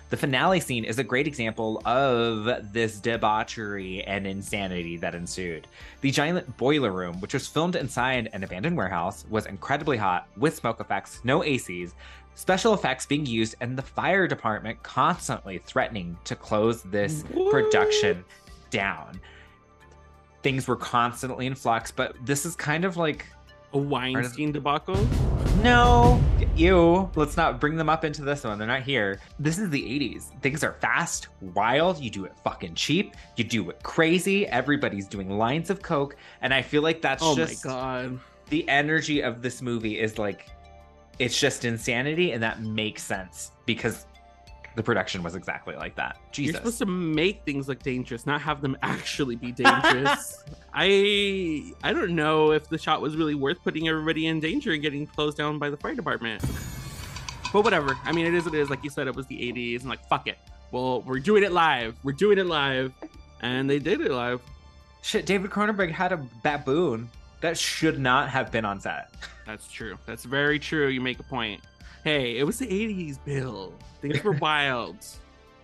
[0.10, 5.68] The finale scene is a great example of this debauchery and insanity that ensued.
[6.00, 10.56] The giant boiler room, which was filmed inside an abandoned warehouse, was incredibly hot with
[10.56, 11.92] smoke effects, no ACs,
[12.36, 18.24] special effects being used, and the fire department constantly threatening to close this production
[18.70, 19.20] down.
[20.44, 23.26] Things were constantly in flux, but this is kind of like
[23.74, 24.96] A Weinstein debacle.
[25.64, 26.22] no,
[26.56, 27.10] you.
[27.16, 28.58] Let's not bring them up into this one.
[28.60, 29.20] They're not here.
[29.40, 30.24] This is the 80s.
[30.42, 32.00] Things are fast, wild.
[32.00, 33.16] You do it fucking cheap.
[33.38, 34.46] You do it crazy.
[34.48, 38.20] Everybody's doing lines of coke, and I feel like that's Oh my just god.
[38.50, 40.50] the energy of this movie is like
[41.20, 44.06] it's just insanity, and that makes sense because
[44.76, 46.18] the production was exactly like that.
[46.32, 46.54] Jesus.
[46.54, 50.44] You're supposed to make things look dangerous, not have them actually be dangerous.
[50.74, 54.82] I I don't know if the shot was really worth putting everybody in danger and
[54.82, 56.44] getting closed down by the fire department.
[57.52, 57.96] But whatever.
[58.04, 58.70] I mean, it is what it is.
[58.72, 60.38] Like you said, it was the 80s, and like fuck it.
[60.72, 61.96] Well, we're doing it live.
[62.04, 62.92] We're doing it live,
[63.42, 64.42] and they did it live.
[65.04, 67.10] Shit, David Cronenberg had a baboon
[67.42, 69.12] that should not have been on set.
[69.46, 70.00] That's true.
[70.08, 70.88] That's very true.
[70.88, 71.62] You make a point.
[72.04, 73.74] Hey, it was the 80s, Bill.
[74.02, 74.98] Things were wild.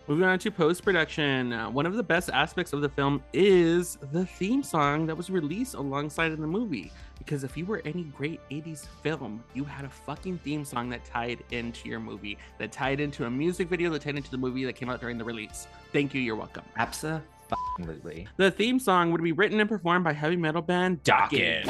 [0.07, 1.51] Moving on to post production.
[1.51, 5.29] Uh, one of the best aspects of the film is the theme song that was
[5.29, 6.93] released alongside of the movie.
[7.17, 11.03] Because if you were any great 80s film, you had a fucking theme song that
[11.03, 14.63] tied into your movie, that tied into a music video, that tied into the movie
[14.63, 15.67] that came out during the release.
[15.91, 16.63] Thank you, you're welcome.
[16.77, 18.29] Absolutely.
[18.37, 21.65] The theme song would be written and performed by heavy metal band Dokken.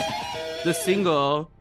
[0.63, 1.51] The single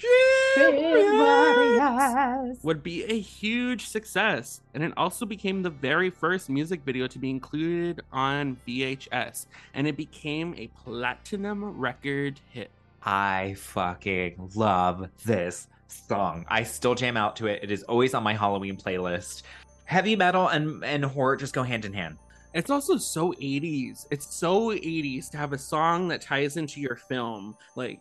[2.62, 7.18] would be a huge success, and it also became the very first music video to
[7.18, 12.70] be included on VHS, and it became a platinum record hit.
[13.02, 16.44] I fucking love this song.
[16.48, 17.60] I still jam out to it.
[17.62, 19.42] It is always on my Halloween playlist.
[19.84, 22.18] Heavy metal and, and horror just go hand in hand.
[22.54, 24.06] It's also so 80s.
[24.10, 27.56] It's so 80s to have a song that ties into your film.
[27.76, 28.00] Like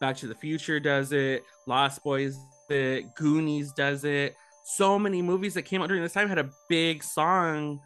[0.00, 2.36] Back to the Future does it, Lost Boys
[2.68, 4.36] does it, Goonies does it.
[4.64, 7.80] So many movies that came out during this time had a big song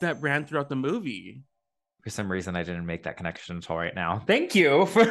[0.00, 1.42] that ran throughout the movie.
[2.04, 4.22] For some reason, I didn't make that connection until right now.
[4.26, 5.06] Thank you for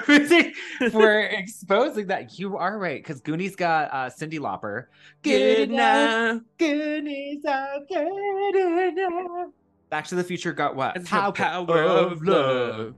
[0.90, 2.40] for exposing that.
[2.40, 4.86] You are right because Goonies got uh, Cyndi Lauper.
[5.22, 6.42] Good night.
[6.58, 9.50] Goonies are good enough.
[9.90, 10.96] Back to the Future got what?
[10.96, 12.96] It's the power of love.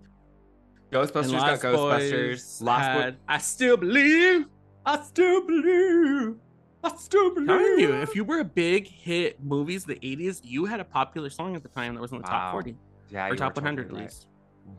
[0.92, 2.62] Ghostbusters got Ghostbusters.
[2.62, 3.20] Lost had, Boys.
[3.28, 4.46] I still believe.
[4.86, 6.36] I still believe.
[6.84, 7.48] I still believe.
[7.48, 11.30] telling you, if you were a big hit movies the 80s, you had a popular
[11.30, 12.30] song at the time that was in the Wow.
[12.30, 12.76] top 40
[13.10, 14.10] yeah, or top 100 totally at right.
[14.10, 14.28] least.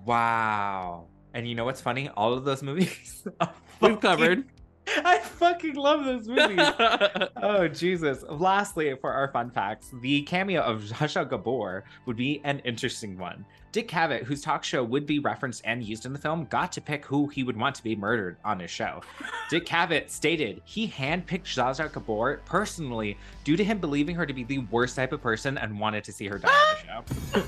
[0.05, 1.07] Wow.
[1.35, 2.09] And you know what's funny?
[2.17, 3.25] All of those movies
[3.81, 4.45] We've covered.
[5.05, 6.59] I fucking love those movies.
[7.43, 8.25] oh Jesus!
[8.29, 13.17] Lastly, for our fun facts, the cameo of Zsa Zsa Gabor would be an interesting
[13.17, 13.45] one.
[13.73, 16.81] Dick Cavett, whose talk show would be referenced and used in the film, got to
[16.81, 19.01] pick who he would want to be murdered on his show.
[19.49, 24.33] Dick Cavett stated he handpicked Zsa Zsa Gabor personally due to him believing her to
[24.33, 27.45] be the worst type of person and wanted to see her die on the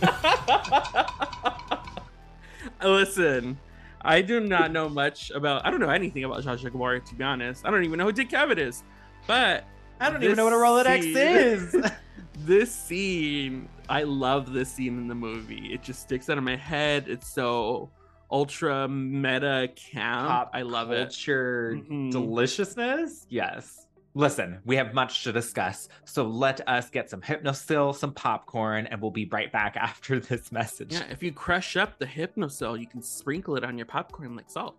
[2.80, 2.88] show.
[2.88, 3.58] Listen,
[4.04, 5.64] I do not know much about.
[5.66, 7.64] I don't know anything about Zsa Zsa Gabor, to be honest.
[7.66, 8.82] I don't even know who Dick Cavett is.
[9.26, 9.64] But
[10.00, 11.76] I don't even know what a Rolodex scene- is.
[12.44, 15.72] this scene, I love this scene in the movie.
[15.72, 17.06] It just sticks out of my head.
[17.08, 17.90] It's so
[18.30, 20.28] ultra meta camp.
[20.28, 21.04] Pop I love it.
[21.04, 22.10] culture Mhm.
[22.10, 23.26] deliciousness.
[23.28, 23.81] Yes.
[24.14, 29.00] Listen, we have much to discuss, so let us get some hypnocil, some popcorn, and
[29.00, 30.92] we'll be right back after this message.
[30.92, 34.50] Yeah, if you crush up the hypnocil, you can sprinkle it on your popcorn like
[34.50, 34.76] salt.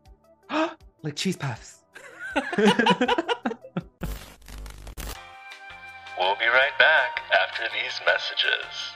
[1.04, 1.84] like cheese puffs.
[6.24, 8.94] We'll be right back after these messages.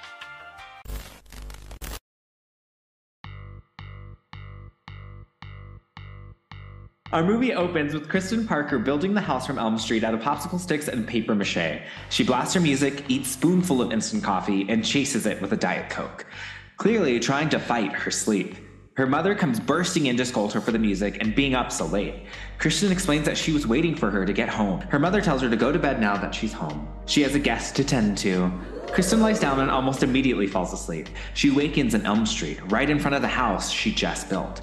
[7.13, 10.59] Our movie opens with Kristen Parker building the house from Elm Street out of popsicle
[10.59, 11.81] sticks and paper mache.
[12.09, 15.89] She blasts her music, eats spoonful of instant coffee, and chases it with a Diet
[15.89, 16.25] Coke,
[16.75, 18.57] clearly trying to fight her sleep.
[18.95, 21.85] Her mother comes bursting in to scold her for the music and being up so
[21.85, 22.25] late.
[22.57, 24.81] Kristen explains that she was waiting for her to get home.
[24.81, 26.89] Her mother tells her to go to bed now that she's home.
[27.05, 28.51] She has a guest to tend to.
[28.91, 31.07] Kristen lies down and almost immediately falls asleep.
[31.35, 34.61] She wakens in Elm Street, right in front of the house she just built.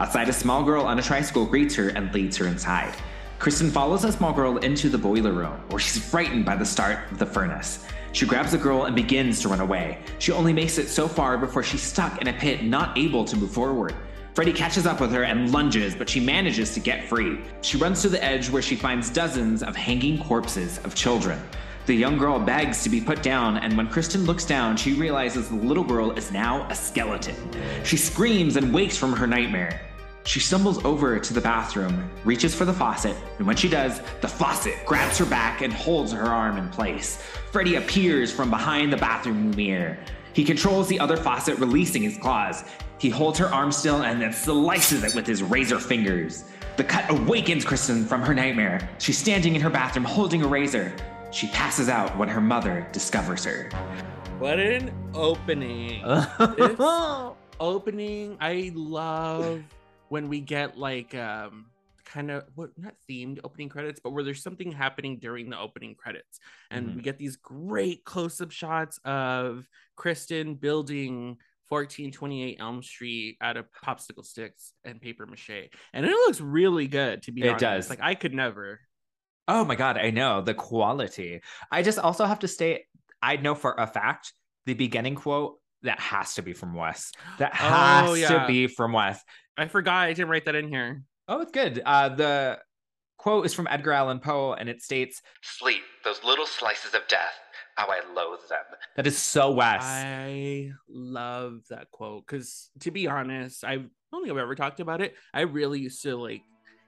[0.00, 2.94] Outside, a small girl on a tricycle greets her and leads her inside.
[3.38, 6.98] Kristen follows a small girl into the boiler room, where she's frightened by the start
[7.12, 7.84] of the furnace.
[8.12, 9.98] She grabs the girl and begins to run away.
[10.18, 13.36] She only makes it so far before she's stuck in a pit, not able to
[13.36, 13.94] move forward.
[14.34, 17.38] Freddy catches up with her and lunges, but she manages to get free.
[17.60, 21.38] She runs to the edge where she finds dozens of hanging corpses of children.
[21.84, 25.48] The young girl begs to be put down, and when Kristen looks down, she realizes
[25.48, 27.36] the little girl is now a skeleton.
[27.84, 29.80] She screams and wakes from her nightmare.
[30.24, 34.28] She stumbles over to the bathroom, reaches for the faucet, and when she does, the
[34.28, 37.22] faucet grabs her back and holds her arm in place.
[37.50, 39.98] Freddy appears from behind the bathroom mirror.
[40.32, 42.64] He controls the other faucet, releasing his claws.
[42.98, 46.44] He holds her arm still and then slices it with his razor fingers.
[46.76, 48.88] The cut awakens Kristen from her nightmare.
[48.98, 50.94] She's standing in her bathroom holding a razor.
[51.32, 53.70] She passes out when her mother discovers her.
[54.38, 56.02] What an opening.
[56.56, 56.78] This
[57.58, 59.62] opening, I love
[60.10, 61.66] when we get like um
[62.04, 65.94] kind of what not themed opening credits, but where there's something happening during the opening
[65.94, 66.40] credits.
[66.70, 71.36] And we get these great close-up shots of Kristen building
[71.68, 75.70] 1428 Elm Street out of popsicle sticks and paper mache.
[75.92, 77.60] And it looks really good to be It honest.
[77.60, 77.90] does.
[77.90, 78.80] Like I could never.
[79.46, 81.40] Oh my god, I know the quality.
[81.70, 82.82] I just also have to state,
[83.22, 84.32] I know for a fact
[84.66, 87.12] the beginning quote that has to be from Wes.
[87.38, 89.22] That has Oh, to be from Wes.
[89.60, 91.02] I forgot I didn't write that in here.
[91.28, 91.82] Oh, it's good.
[91.84, 92.58] Uh, the
[93.18, 97.38] quote is from Edgar Allan Poe, and it states, Sleep, those little slices of death.
[97.76, 98.64] how I loathe them.
[98.96, 99.82] That is so Wes.
[99.82, 105.00] I love that quote because, to be honest, I don't think I've ever talked about
[105.00, 105.14] it.
[105.32, 106.42] I really used to like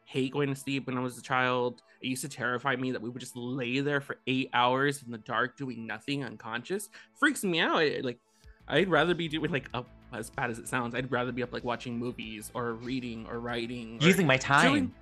[0.05, 1.83] hate going to sleep when I was a child.
[2.01, 5.13] It used to terrify me that we would just lay there for eight hours in
[5.13, 6.89] the dark doing nothing, unconscious.
[7.19, 7.77] Freaks me out.
[7.77, 8.19] I, like,
[8.67, 10.95] I'd rather be doing like up as bad as it sounds.
[10.95, 14.71] I'd rather be up like watching movies or reading or writing, or Using my time.
[14.71, 14.95] doing-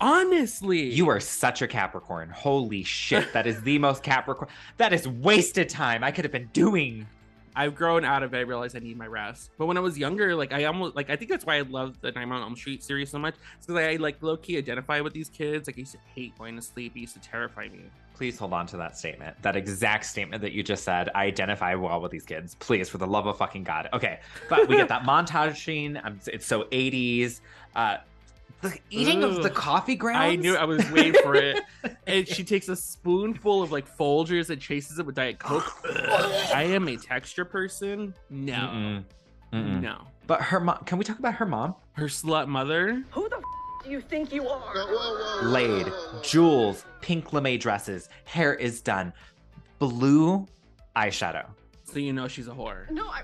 [0.00, 2.30] honestly, You are such a Capricorn.
[2.30, 3.32] Holy shit.
[3.32, 4.50] That is the most Capricorn.
[4.76, 6.02] That is wasted time.
[6.02, 7.06] I could have been doing.
[7.56, 8.38] I've grown out of it.
[8.38, 9.50] I realized I need my rest.
[9.58, 12.00] But when I was younger, like I almost like I think that's why I love
[12.00, 13.34] the Nightmare on Elm Street series so much.
[13.56, 15.66] It's because I like low key identify with these kids.
[15.66, 16.92] Like I used to hate going to sleep.
[16.96, 17.80] It used to terrify me.
[18.18, 19.40] Please hold on to that statement.
[19.42, 21.08] That exact statement that you just said.
[21.14, 22.56] I identify well with these kids.
[22.56, 23.88] Please, for the love of fucking God.
[23.92, 24.18] Okay.
[24.50, 26.00] But we get that montage scene.
[26.26, 27.38] It's so 80s.
[27.76, 27.98] Uh,
[28.60, 30.32] the eating of the coffee grounds.
[30.32, 31.62] I knew I was waiting for it.
[32.08, 35.72] and she takes a spoonful of like Folgers and chases it with Diet Coke.
[36.52, 38.14] I am a texture person.
[38.30, 39.04] No, Mm-mm.
[39.52, 39.80] Mm-mm.
[39.80, 39.98] no.
[40.26, 40.82] But her mom.
[40.86, 41.76] Can we talk about her mom?
[41.92, 43.04] Her slut mother.
[43.12, 43.47] Who the f- do
[43.88, 45.42] you think you are?
[45.44, 45.86] Laid,
[46.22, 49.12] jewels, pink lame dresses, hair is done,
[49.78, 50.46] blue
[50.96, 51.46] eyeshadow.
[51.84, 52.90] So you know she's a whore.
[52.90, 53.22] No, I,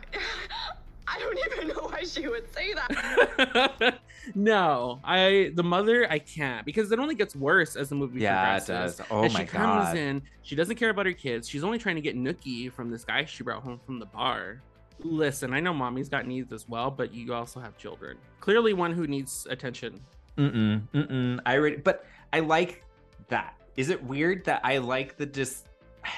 [1.06, 3.98] I don't even know why she would say that.
[4.34, 8.56] no, I the mother I can't because it only gets worse as the movie Yeah,
[8.56, 8.96] it progresses.
[8.98, 9.06] does.
[9.10, 9.96] Oh And my she comes God.
[9.98, 11.48] in, she doesn't care about her kids.
[11.48, 14.62] She's only trying to get nookie from this guy she brought home from the bar.
[15.00, 18.16] Listen, I know mommy's got needs as well, but you also have children.
[18.40, 20.00] Clearly, one who needs attention.
[20.38, 21.40] Mm-mm, mm-mm.
[21.46, 22.84] I read, but I like
[23.28, 23.54] that.
[23.76, 25.66] Is it weird that I like the just?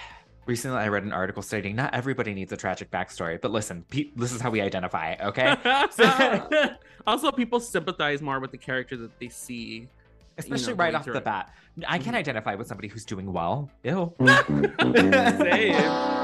[0.47, 4.11] Recently, I read an article stating not everybody needs a tragic backstory, but listen, pe-
[4.17, 5.17] this is how we identify.
[5.21, 5.55] Okay,
[7.07, 9.89] also, people sympathize more with the character that they see,
[10.39, 11.25] especially you know, right off the it.
[11.25, 11.53] bat.
[11.87, 12.17] I can mm-hmm.
[12.17, 13.71] identify with somebody who's doing well.
[13.83, 14.15] Ew.
[14.21, 16.16] Same.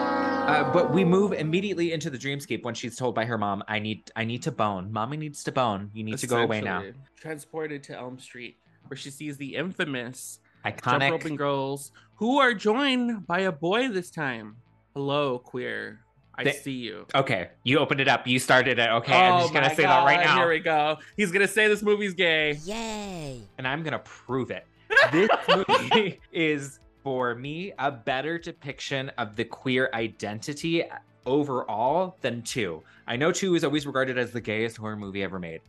[0.53, 3.79] Uh, but we move immediately into the dreamscape when she's told by her mom, "I
[3.79, 4.93] need, I need to bone.
[4.93, 5.91] Mommy needs to bone.
[5.95, 6.85] You need to go away now."
[7.17, 11.11] Transported to Elm Street, where she sees the infamous jump Iconic.
[11.11, 14.57] roping girls, who are joined by a boy this time.
[14.95, 16.01] Hello, queer.
[16.35, 17.07] I They- see you.
[17.15, 18.27] Okay, you opened it up.
[18.27, 18.89] You started it.
[18.91, 20.37] Okay, I'm Oh just gonna my say that right now.
[20.37, 20.99] Here we go.
[21.17, 22.59] He's gonna say this movie's gay.
[22.65, 23.41] Yay.
[23.57, 24.67] and I'm gonna prove it.
[25.13, 30.85] This movie is for me a better depiction of the queer identity
[31.27, 32.83] overall than two.
[33.07, 35.61] I know two is always regarded as the gayest horror movie ever made.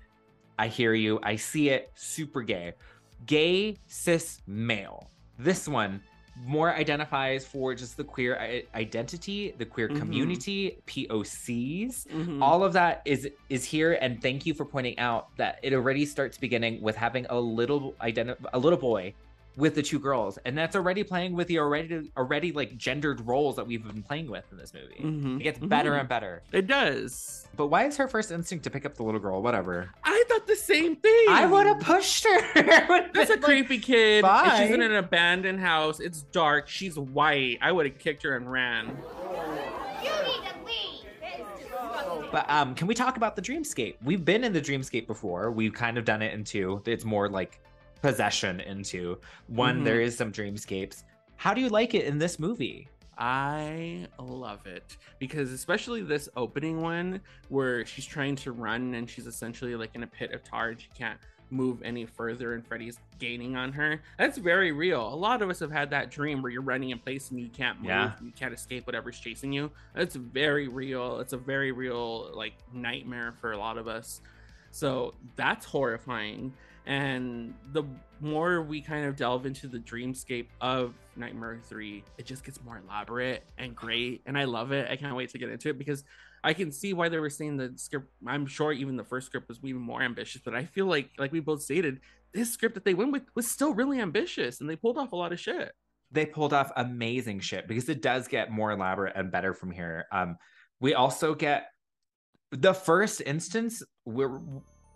[0.57, 1.19] I hear you.
[1.23, 1.91] I see it.
[1.95, 2.73] Super gay.
[3.25, 5.09] Gay cis male.
[5.39, 6.01] This one
[6.45, 9.97] more identifies for just the queer i- identity, the queer Mhm.
[9.99, 12.41] community, POCs Mhm.
[12.41, 16.05] all of that is is here and thank you for pointing out that it already
[16.05, 19.13] starts beginning with having a little identi- a little boy
[19.55, 23.55] with the two girls and that's already playing with the already already like gendered roles
[23.55, 25.39] that we've been playing with in this movie Mhm.
[25.39, 25.99] it gets better Mhm.
[25.99, 27.47] and better It does.
[27.55, 30.47] but why is her first instinct to pick up the little girl whatever I thought
[30.47, 31.25] the same thing.
[31.29, 32.39] i would have pushed her
[33.13, 34.23] That's a like, creepy kid.
[34.25, 35.99] And she's in an abandoned house.
[35.99, 36.67] It's dark.
[36.67, 37.57] She's white.
[37.61, 38.87] I would have kicked her and ran.
[40.01, 42.31] You need to leave.
[42.31, 43.95] But um, can we talk about the dreamscape?
[44.03, 45.51] We've been in the dreamscape before.
[45.51, 46.81] We've kind of done it in two.
[46.85, 47.59] It's more like
[48.13, 49.79] possession into one.
[49.81, 49.83] Mhm.
[49.85, 51.03] There is some dreamscapes.
[51.37, 52.89] How do you like it in this movie?
[53.17, 59.25] I love it because especially this opening one where she's trying to run and she's
[59.25, 61.17] essentially like in a pit of tar and she can't
[61.49, 64.01] move any further and Freddy's gaining on her.
[64.17, 65.13] That's very real.
[65.13, 67.47] A lot of us have had that dream where you're running in place and you
[67.49, 68.11] can't move, Yeah.
[68.21, 69.71] you can't escape whatever's chasing you.
[69.93, 71.19] That's very real.
[71.21, 74.19] It's a very real like nightmare for a lot of us.
[74.71, 76.53] So that's horrifying.
[76.85, 77.83] And the
[78.19, 82.81] more we kind of delve into the dreamscape of Nightmare 3, it just gets more
[82.85, 84.21] elaborate and great.
[84.25, 84.89] And I love it.
[84.89, 86.03] I can't wait to get into it because
[86.43, 88.07] I can see why they were saying the script.
[88.27, 91.31] I'm sure even the first script was even more ambitious, but I feel like, like
[91.31, 92.01] we both stated,
[92.33, 95.15] this script that they went with was still really ambitious and they pulled off a
[95.15, 95.71] lot of shit.
[96.11, 100.05] They pulled off amazing shit because it does get more elaborate and better from here.
[100.11, 100.37] Um,
[100.79, 101.67] we also get
[102.51, 104.39] the first instance where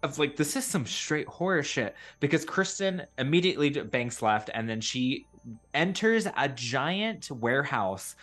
[0.03, 4.81] of like this is some straight horror shit because Kristen immediately banks left and then
[4.81, 5.25] she
[5.73, 8.15] enters a giant warehouse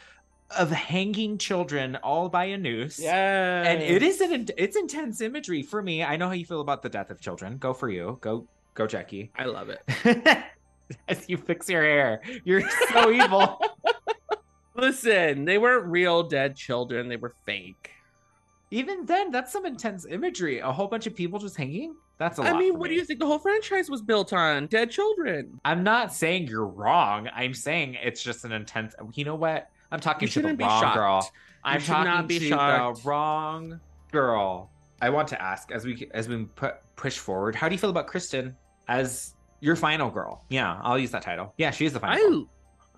[0.50, 2.98] of hanging children all by a noose.
[2.98, 3.62] Yeah.
[3.62, 6.04] And it is an it's intense imagery for me.
[6.04, 7.58] I know how you feel about the death of children.
[7.58, 8.18] Go for you.
[8.20, 9.30] Go go Jackie.
[9.36, 9.82] I love it.
[11.08, 12.20] As you fix your hair.
[12.44, 13.60] You're so evil.
[14.76, 17.90] Listen, they weren't real dead children, they were fake.
[18.74, 20.58] Even then, that's some intense imagery.
[20.58, 21.94] A whole bunch of people just hanging.
[22.18, 22.54] That's a lot.
[22.54, 22.96] I mean, what me.
[22.96, 24.66] do you think the whole franchise was built on?
[24.66, 25.60] Dead children.
[25.64, 27.28] I'm not saying you're wrong.
[27.32, 28.94] I'm saying it's just an intense.
[29.14, 29.68] You know what?
[29.92, 30.96] I'm talking You to the wrong shocked.
[30.96, 31.30] girl.
[31.62, 33.02] I'm talking be to shocked.
[33.04, 34.70] the wrong girl.
[35.00, 37.54] I want to ask as we as we put push forward.
[37.54, 38.56] How do you feel about Kristen
[38.88, 40.44] as your final girl?
[40.48, 41.54] Yeah, I'll use that title.
[41.58, 42.28] Yeah, she is the final.
[42.28, 42.48] girl.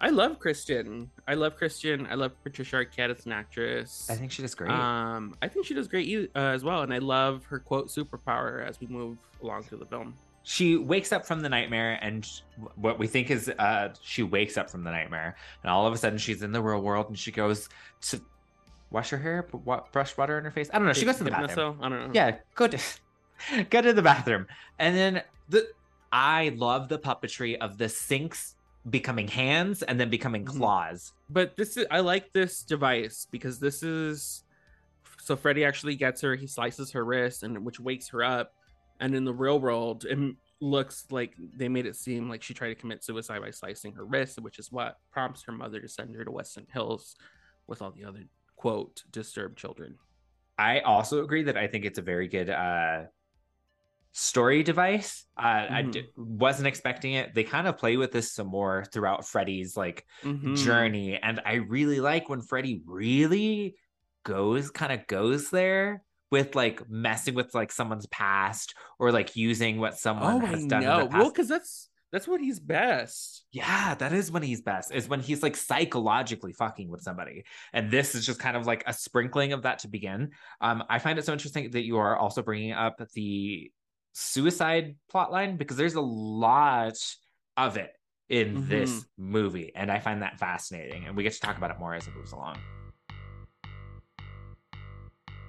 [0.01, 1.11] I love Kristen.
[1.27, 2.07] I love Kristen.
[2.11, 4.09] I love Patricia Arquette as an actress.
[4.11, 4.71] I think she does great.
[4.71, 8.67] Um, I think she does great uh, as well, and I love her quote superpower
[8.67, 10.15] as we move along through the film.
[10.43, 12.29] she wakes up from the nightmare and
[12.77, 15.97] what we think is uh she wakes up from the nightmare and all of a
[15.97, 17.69] sudden she's in the real world and she goes
[18.01, 18.21] to
[18.91, 19.47] wash her hair
[19.93, 22.07] brush water in her face i don't know she goes to the bathroom I don't
[22.07, 22.11] know.
[22.15, 22.79] yeah go to
[23.71, 24.47] go to the bathroom
[24.79, 25.67] and then the
[26.13, 28.55] i love the puppetry of the sinks
[28.89, 30.59] becoming hands and then becoming Mhm.
[30.59, 34.45] claws but this is I like this device because this is
[35.19, 36.37] so Freddy actually gets her.
[36.37, 38.53] He slices her wrist, and which wakes her up.
[39.01, 42.69] And in the real world, it looks like they made it seem like she tried
[42.69, 46.15] to commit suicide by slicing her wrist, which is what prompts her mother to send
[46.15, 47.17] her to Westin Hills
[47.67, 48.23] with all the other
[48.55, 49.97] quote disturbed children.
[50.59, 53.07] I also agree that I think it's a very good uh
[54.19, 55.27] story device.
[55.37, 55.93] Uh, I Mhm.
[55.93, 57.35] d- wasn't expecting it.
[57.35, 60.53] They kind of play with this some more throughout Freddy's like Mhm.
[60.55, 63.77] journey, and I really like when Freddy really
[64.25, 69.79] goes kind of goes there with like messing with like someone's past or like using
[69.79, 71.07] what someone Oh, has I done in know.
[71.07, 73.45] Well, because that's that's what he's best.
[73.53, 77.45] Yeah, that is when he's best, is when he's like psychologically fucking with somebody.
[77.73, 80.33] And this is just kind of like a sprinkling of that to begin.
[80.61, 83.71] Um, I find it so interesting that you are also bringing up the
[84.19, 86.97] suicide plotline because there's a lot
[87.59, 87.93] of it
[88.31, 89.05] in this Mhm.
[89.19, 89.73] movie.
[89.77, 91.05] And I find that fascinating.
[91.05, 92.57] And we get to talk about it more as it moves along.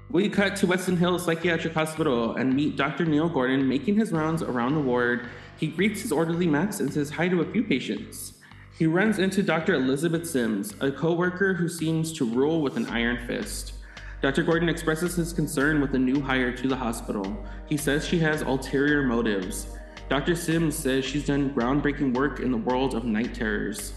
[0.10, 3.06] We cut to Westin Hills Psychiatric Hospital and meet Dr.
[3.06, 5.30] Neil Gordon making his rounds around the ward.
[5.58, 8.34] He greets his orderly Max and says hi to a few patients.
[8.78, 9.76] He runs into Dr.
[9.76, 13.74] Elizabeth Sims, a co-worker who seems to rule with an iron fist.
[14.20, 14.42] Dr.
[14.42, 17.46] Gordon expresses his concern with the new hire to the hospital.
[17.68, 19.68] He says she has ulterior motives.
[20.10, 20.36] Dr.
[20.36, 23.94] Sims says she's done groundbreaking work in the world of night terrors.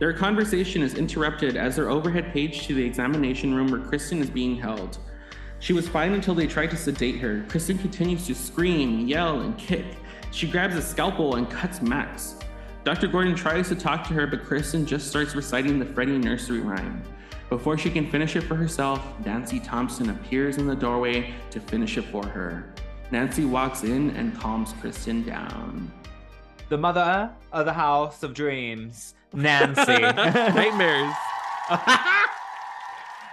[0.00, 4.30] Their conversation is interrupted as their overhead page to the examination room where Kristen is
[4.30, 4.98] being held.
[5.60, 7.44] She was fine until they tried to sedate her.
[7.48, 9.84] Kristen continues to scream, yell, and kick.
[10.32, 12.36] She grabs a scalpel and cuts Max.
[12.82, 13.06] Dr.
[13.06, 17.04] Gordon tries to talk to her, but Kristen just starts reciting the Freddy nursery rhyme.
[17.50, 21.98] Before she can finish it for herself, Nancy Thompson appears in the doorway to finish
[21.98, 22.72] it for her.
[23.10, 25.90] Nancy walks in and calms Kristen down.
[26.68, 29.82] The mother of the house of dreams, Nancy.
[30.00, 31.12] Nightmares.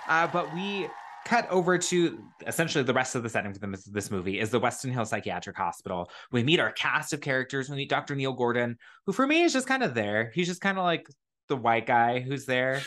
[0.08, 0.90] uh, but we
[1.26, 4.60] cut over to essentially the rest of the setting for this, this movie is the
[4.60, 6.10] Westin Hill Psychiatric Hospital.
[6.32, 7.70] We meet our cast of characters.
[7.70, 8.16] We meet Dr.
[8.16, 10.32] Neil Gordon, who for me is just kind of there.
[10.34, 11.08] He's just kind of like
[11.48, 12.82] the white guy who's there.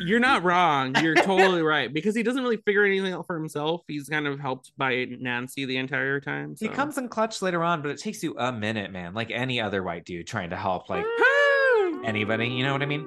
[0.00, 0.94] You're not wrong.
[1.02, 3.82] You're totally right because he doesn't really figure anything out for himself.
[3.88, 6.56] He's kind of helped by Nancy the entire time.
[6.58, 9.14] He comes in clutch later on, but it takes you a minute, man.
[9.14, 11.04] Like any other white dude trying to help, like
[12.04, 12.48] anybody.
[12.48, 13.04] You know what I mean?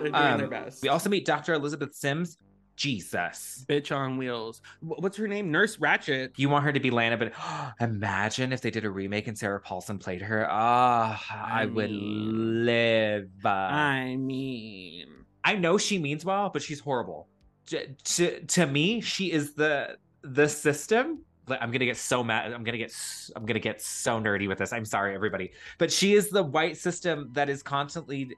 [0.00, 0.82] They're doing Um, their best.
[0.82, 1.52] We also meet Dr.
[1.54, 2.36] Elizabeth Sims.
[2.80, 3.62] Jesus.
[3.68, 4.62] Bitch on wheels.
[4.80, 5.50] What's her name?
[5.50, 6.30] Nurse Ratched.
[6.36, 7.34] You want her to be Lana, but
[7.80, 10.46] imagine if they did a remake and Sarah Paulson played her.
[10.48, 13.28] Ah, I, I would live.
[13.44, 15.08] I mean,
[15.44, 17.28] I know she means well, but she's horrible.
[17.66, 21.22] To, to, to me, she is the the system.
[21.48, 22.50] I'm gonna get so mad.
[22.50, 22.96] I'm gonna get
[23.36, 24.72] I'm gonna get so nerdy with this.
[24.72, 28.30] I'm sorry, everybody, but she is the white system that is constantly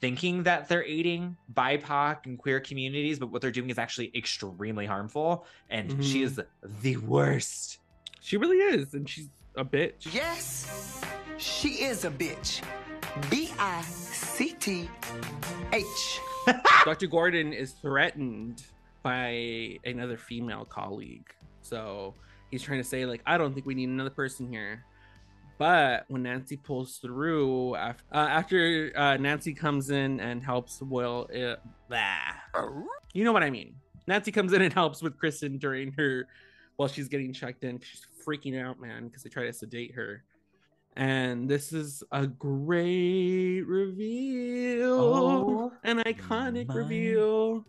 [0.00, 4.86] thinking that they're aiding BIPOC and queer communities, but what they're doing is actually extremely
[4.86, 6.24] harmful, and she Mhm.
[6.24, 6.40] is
[6.82, 7.78] the worst.
[8.22, 10.12] she really is, and she's a bitch.
[10.14, 11.00] Yes,
[11.38, 12.62] she is a bitch.
[13.30, 14.88] B I C T
[15.72, 16.20] H.
[16.84, 17.06] Dr.
[17.06, 18.62] Gordon is threatened
[19.02, 21.26] by another female colleague.
[21.62, 22.14] So
[22.50, 24.84] he's trying to say, like, I don't think we need another person here.
[25.60, 31.28] But when Nancy pulls through, after, uh, after uh, Nancy comes in and helps Will,
[31.34, 31.56] uh,
[31.86, 32.70] blah.
[33.12, 33.74] you know what I mean.
[34.06, 36.26] Nancy comes in and helps with Kristen during her,
[36.76, 37.78] while she's getting checked in.
[37.78, 40.24] She's freaking out, man, because they try to sedate her.
[40.96, 47.66] And this is a great reveal, Oh an iconic reveal.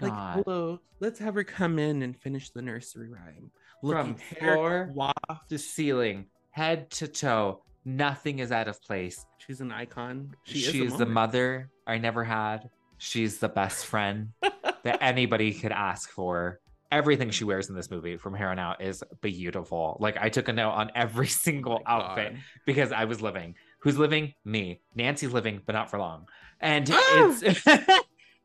[0.00, 3.50] Like, hello, let's have her come in and finish the nursery rhyme.
[3.82, 5.50] From Looking hair floor waft.
[5.50, 9.26] The ceiling, head to toe, nothing is out of place.
[9.46, 10.34] She's an icon.
[10.44, 12.70] She, is, is a the mother I never had.
[12.96, 16.60] She's the best friend that anybody could ask for.
[16.90, 19.98] Everything she wears in this movie from here on out is beautiful.
[20.00, 22.42] Like I took a note on every single oh outfit God.
[22.64, 23.54] because I was living.
[23.80, 24.32] Who's living?
[24.46, 24.80] Me.
[24.94, 26.26] Nancy's living, but not for long.
[26.60, 27.66] And it's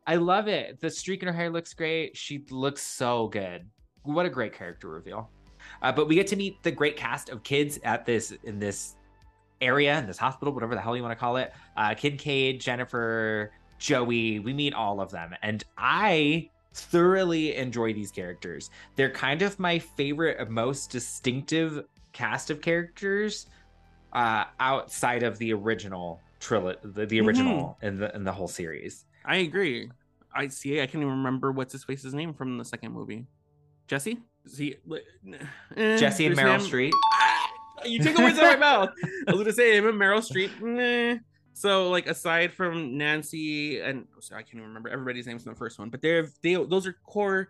[0.05, 0.81] I love it.
[0.81, 2.17] The streak in her hair looks great.
[2.17, 3.69] She looks so good.
[4.03, 5.29] What a great character reveal.
[5.81, 8.95] Uh, but we get to meet the great cast of kids at this in this
[9.61, 11.53] area in this hospital, whatever the hell you want to call it.
[11.77, 14.39] Uh, Kincaid, Jennifer, Joey.
[14.39, 18.69] We meet all of them, and I thoroughly enjoy these characters.
[18.95, 23.47] They're kind of my favorite, most distinctive cast of characters
[24.13, 29.05] uh, outside of the original trilogy, the, the original in the in the whole series.
[29.25, 29.89] I agree.
[30.33, 30.81] I see.
[30.81, 33.25] I can't even remember what's his face's name from the second movie.
[33.87, 34.17] Jesse.
[34.45, 34.75] Is he?
[35.77, 36.61] eh, Jesse and Meryl him.
[36.61, 36.91] Streep.
[37.85, 38.89] You took the words out of my mouth.
[39.27, 40.51] I was gonna say him and Meryl Streep.
[40.61, 41.19] Nah.
[41.53, 45.51] So like aside from Nancy and oh, sorry, I can't even remember everybody's names in
[45.51, 47.49] the first one, but they're they those are core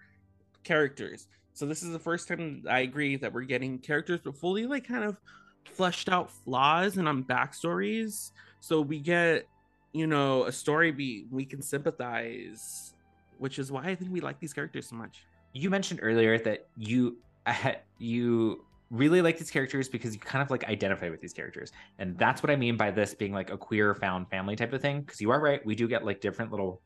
[0.64, 1.28] characters.
[1.54, 4.88] So this is the first time I agree that we're getting characters but fully like
[4.88, 5.18] kind of
[5.66, 8.32] fleshed out flaws and on backstories.
[8.60, 9.48] So we get,
[9.94, 12.94] you know, a story beat we can sympathize,
[13.38, 15.26] which is why I think we like these characters so much.
[15.54, 17.18] You mentioned earlier that you
[17.98, 22.18] you really like these characters because you kind of like identify with these characters, and
[22.18, 25.02] that's what I mean by this being like a queer found family type of thing.
[25.02, 26.82] Because you are right, we do get like different little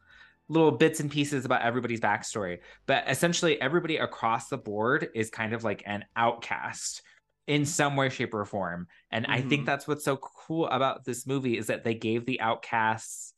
[0.48, 5.54] little bits and pieces about everybody's backstory, but essentially everybody across the board is kind
[5.54, 7.02] of like an outcast
[7.48, 9.66] in some way shape or form and i think Mhm.
[9.68, 13.34] that's what's so cool about this movie is that they gave the outcasts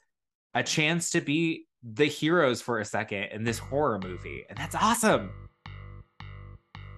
[0.53, 4.75] a chance to be the heroes for a second in this horror movie and that's
[4.75, 5.31] awesome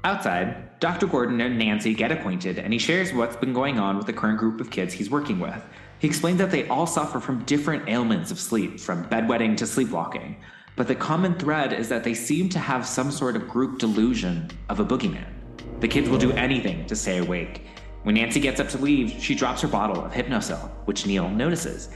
[0.04, 4.06] outside dr gordon and nancy get acquainted and he shares what's been going on with
[4.06, 5.62] the current group of kids he's working with
[6.00, 10.36] he explains that they all suffer from different ailments of sleep from bedwetting to sleepwalking
[10.76, 14.50] but the common thread is that they seem to have some sort of group delusion
[14.70, 15.34] of a boogeyman
[15.80, 17.66] the kids will do anything to stay awake.
[18.04, 21.90] When Nancy gets up to leave, she drops her bottle of Hypnocil, which Neil notices.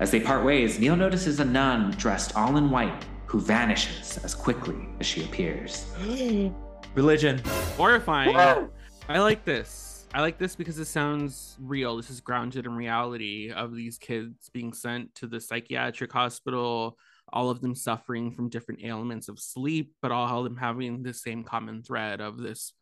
[0.00, 4.34] As they part ways, Neil notices a nun dressed all in white who vanishes as
[4.34, 5.84] quickly as she appears.
[6.94, 7.42] Religion.
[7.76, 8.34] Horrifying.
[8.34, 10.06] I like this.
[10.14, 11.98] I like this because it sounds real.
[11.98, 16.96] This is grounded in reality of these kids being sent to the psychiatric hospital,
[17.30, 21.12] all of them suffering from different ailments of sleep, but all of them having the
[21.12, 22.72] same common thread of this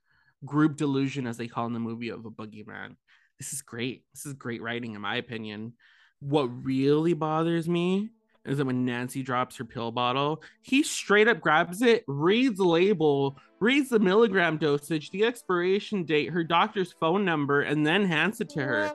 [0.45, 2.95] group delusion, as they call in the movie, of a boogeyman.
[3.41, 4.05] This is great.
[4.15, 5.73] This is great writing, in my opinion.
[6.21, 8.11] What really bothers me
[8.45, 12.65] is that when Nancy drops her pill bottle, he straight up grabs it, reads the
[12.65, 18.41] label, reads the milligram dosage, the expiration date, her doctor's phone number, and then hands
[18.41, 18.93] it to her.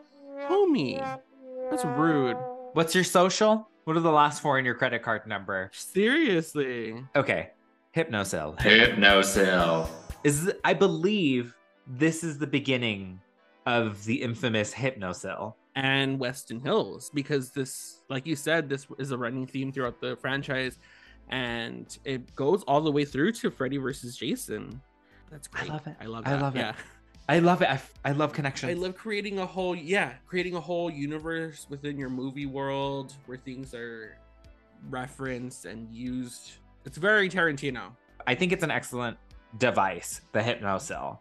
[0.47, 0.99] Homie,
[1.69, 2.37] that's rude.
[2.73, 3.69] What's your social?
[3.83, 5.69] What are the last four in your credit card number?
[5.73, 7.03] Seriously.
[7.15, 7.51] Okay.
[7.95, 8.57] Hypnocil.
[8.59, 9.87] Hypnocil.
[10.23, 11.53] Is I believe
[11.85, 13.19] this is the beginning
[13.65, 15.53] of the infamous Hypnocil.
[15.75, 20.15] And Westin Hills, because this, like you said, this is a running theme throughout the
[20.17, 20.77] franchise,
[21.29, 24.81] and it goes all the way through to Freddy versus Jason.
[25.31, 25.69] That's great.
[25.69, 25.95] I love it.
[25.99, 26.23] I love.
[26.27, 26.59] I love it.
[26.59, 26.73] yeah.
[27.27, 27.69] I love it.
[27.69, 28.69] I, I love connections.
[28.69, 33.37] I love creating a whole yeah, creating a whole universe within your movie world where
[33.37, 34.17] things are
[34.89, 36.51] referenced and used.
[36.85, 37.91] It's very Tarantino.
[38.27, 39.17] I think it's an excellent
[39.57, 41.17] device, the Hypnocil.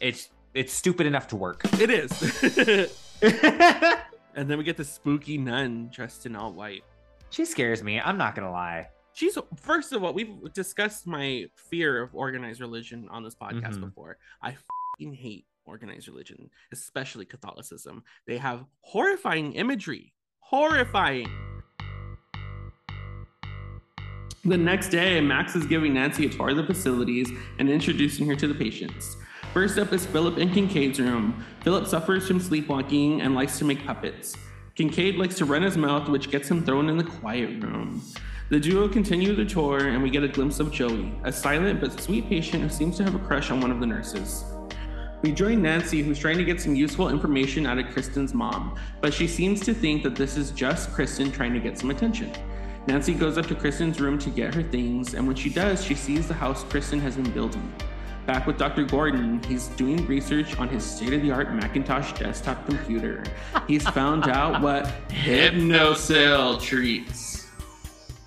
[0.00, 1.62] It's it's stupid enough to work.
[1.80, 2.90] It is.
[4.34, 6.82] and then we get the spooky nun dressed in all white.
[7.30, 8.00] She scares me.
[8.00, 8.88] I'm not gonna lie.
[9.12, 13.80] She's first of all, we've discussed my fear of organized religion on this podcast Mhm.
[13.82, 14.18] before.
[14.42, 14.56] I
[14.98, 18.02] fing hate organized religion, especially Catholicism.
[18.26, 20.12] They have horrifying imagery.
[20.40, 21.28] Horrifying.
[24.44, 28.34] The next day, Max is giving Nancy a tour of the facilities and introducing her
[28.36, 29.16] to the patients.
[29.52, 31.44] First up is Philip in Kincaid's room.
[31.64, 34.36] Philip suffers from sleepwalking and likes to make puppets.
[34.76, 38.00] Kincaid likes to run his mouth, which gets him thrown in the quiet room.
[38.50, 42.00] The duo continue the tour, and we get a glimpse of Joey, a silent but
[42.00, 44.44] sweet patient who seems to have a crush on one of the nurses.
[45.22, 49.12] We join Nancy, who's trying to get some useful information out of Kristen's mom, but
[49.12, 52.32] she seems to think that this is just Kristen trying to get some attention.
[52.86, 55.96] Nancy goes up to Kristen's room to get her things, and when she does, she
[55.96, 57.74] sees the house Kristen has been building.
[58.26, 58.84] Back with Dr.
[58.84, 63.24] Gordon, he's doing research on his state of the art Macintosh desktop computer.
[63.66, 67.48] He's found out what Hypnocil treats.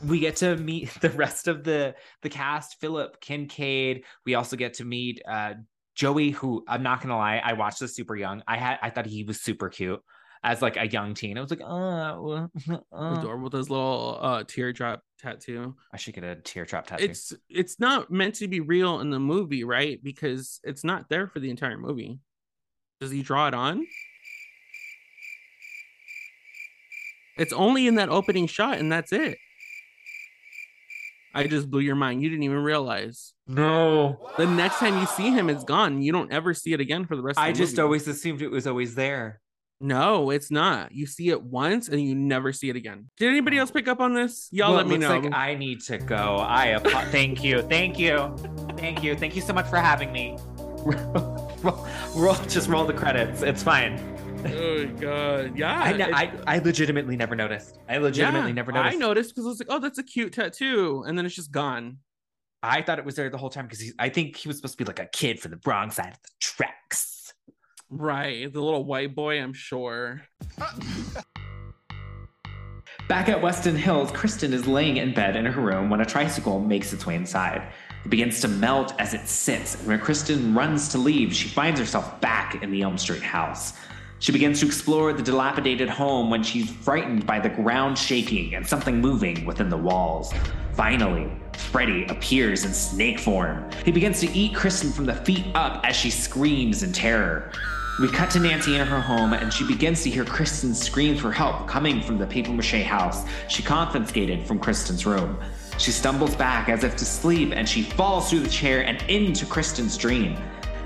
[0.05, 4.73] we get to meet the rest of the the cast philip kincaid we also get
[4.73, 5.53] to meet uh
[5.95, 9.05] joey who i'm not gonna lie i watched this super young i had i thought
[9.05, 10.01] he was super cute
[10.43, 14.43] as like a young teen i was like oh uh, Adorable with his little uh,
[14.45, 15.75] teardrop tattoo.
[15.93, 19.19] i should get a teardrop tattoo It's it's not meant to be real in the
[19.19, 19.99] movie, right?
[20.03, 22.19] Because it's not there for the entire movie.
[22.99, 23.85] Does he draw it on?
[27.37, 29.37] It's only in that opening shot, and that's it.
[31.33, 32.21] I just blew your mind.
[32.21, 33.33] You didn't even realize.
[33.47, 34.29] No.
[34.37, 36.01] The next time you see him, it's gone.
[36.03, 37.81] You don't ever see it again for the rest of the I just movie.
[37.81, 39.41] always assumed it was always there.
[39.83, 40.93] No, it's not.
[40.93, 43.09] You see it once and you never see it again.
[43.17, 43.73] Did anybody else oh.
[43.73, 44.47] pick up on this?
[44.49, 45.19] Y'all Well, let me know.
[45.19, 46.37] Like I need to go.
[46.37, 48.33] I apo- thank you, thank you,
[48.77, 50.37] thank you, thank you so much for having me.
[50.85, 53.41] roll, roll, just roll the credits.
[53.41, 53.99] It's fine.
[54.45, 55.83] oh god, yeah.
[55.83, 57.77] I, it- I I legitimately never noticed.
[57.89, 58.95] I legitimately yeah, never noticed.
[58.95, 61.51] I noticed because I was like, oh, that's a cute tattoo, and then it's just
[61.51, 61.97] gone.
[62.65, 64.83] I thought it was there the whole time because I think he was supposed to
[64.85, 67.12] be like a kid from the wrong side of the tracks.
[67.95, 69.39] Right, the little white boy.
[69.39, 70.23] I'm sure.
[73.07, 76.59] Back at Westin Hills, Kristen is laying in bed in her room when a tricycle
[76.59, 77.71] makes its way inside.
[78.03, 81.79] It begins to melt as it sits, and when Kristen runs to leave, she finds
[81.79, 83.73] herself back in the Elm Street house.
[84.17, 88.67] She begins to explore the dilapidated home when she's frightened by the ground shaking and
[88.67, 90.33] something moving within the walls.
[90.73, 93.69] Finally, Freddy appears in snake form.
[93.85, 97.51] He begins to eat Kristen from the feet up as she screams in terror.
[97.99, 101.31] We cut to Nancy in her home, and she begins to hear Kristen's screams for
[101.31, 105.37] help coming from the paper mache house she confiscated from Kristen's room.
[105.77, 109.45] She stumbles back as if to sleep, and she falls through the chair and into
[109.45, 110.35] Kristen's dream.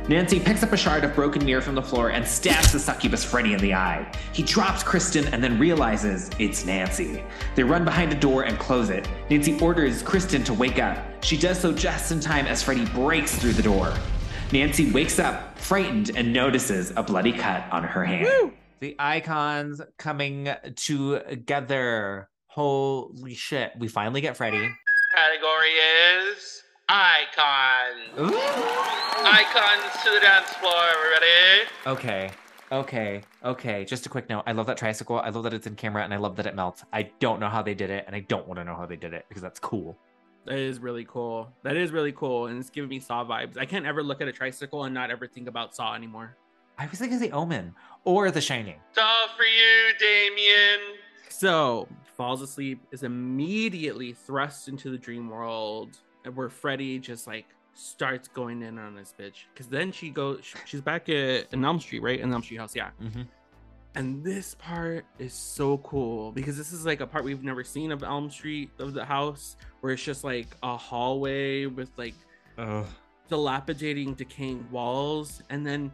[0.09, 3.23] Nancy picks up a shard of broken mirror from the floor and stabs the succubus
[3.23, 4.11] Freddy in the eye.
[4.33, 7.23] He drops Kristen and then realizes it's Nancy.
[7.55, 9.07] They run behind a door and close it.
[9.29, 10.97] Nancy orders Kristen to wake up.
[11.23, 13.93] She does so just in time as Freddy breaks through the door.
[14.53, 18.53] Nancy wakes up, frightened, and notices a bloody cut on her hand.
[18.79, 20.47] The icons coming
[20.77, 22.29] together.
[22.45, 23.73] Holy shit.
[23.77, 24.69] We finally get Freddy.
[25.13, 28.31] Category is icon.
[29.25, 31.67] Icons to the dance floor, everybody.
[31.85, 32.29] Okay.
[32.71, 33.21] Okay.
[33.43, 33.83] Okay.
[33.83, 34.43] Just a quick note.
[34.47, 35.19] I love that tricycle.
[35.19, 36.85] I love that it's in camera and I love that it melts.
[36.93, 38.95] I don't know how they did it and I don't want to know how they
[38.95, 39.97] did it because that's cool.
[40.47, 41.51] That is really cool.
[41.63, 43.57] That is really cool, and it's giving me Saw vibes.
[43.57, 46.37] I can't ever look at a tricycle and not ever think about Saw anymore.
[46.77, 47.75] I was thinking The Omen
[48.05, 48.79] or The Shining.
[48.89, 50.97] It's all for you, Damien.
[51.27, 55.97] So falls asleep, is immediately thrust into the dream world,
[56.33, 59.47] where Freddy just like starts going in on this bitch.
[59.53, 62.21] Because then she goes, she's back at in Elm Street, right?
[62.21, 62.91] In Elm Street house, yeah.
[63.03, 63.23] Mm-hmm.
[63.95, 67.91] And this part is so cool because this is like a part we've never seen
[67.91, 72.13] of Elm Street of the house, where it's just like a hallway with like
[73.27, 75.91] dilapidating, decaying walls, and then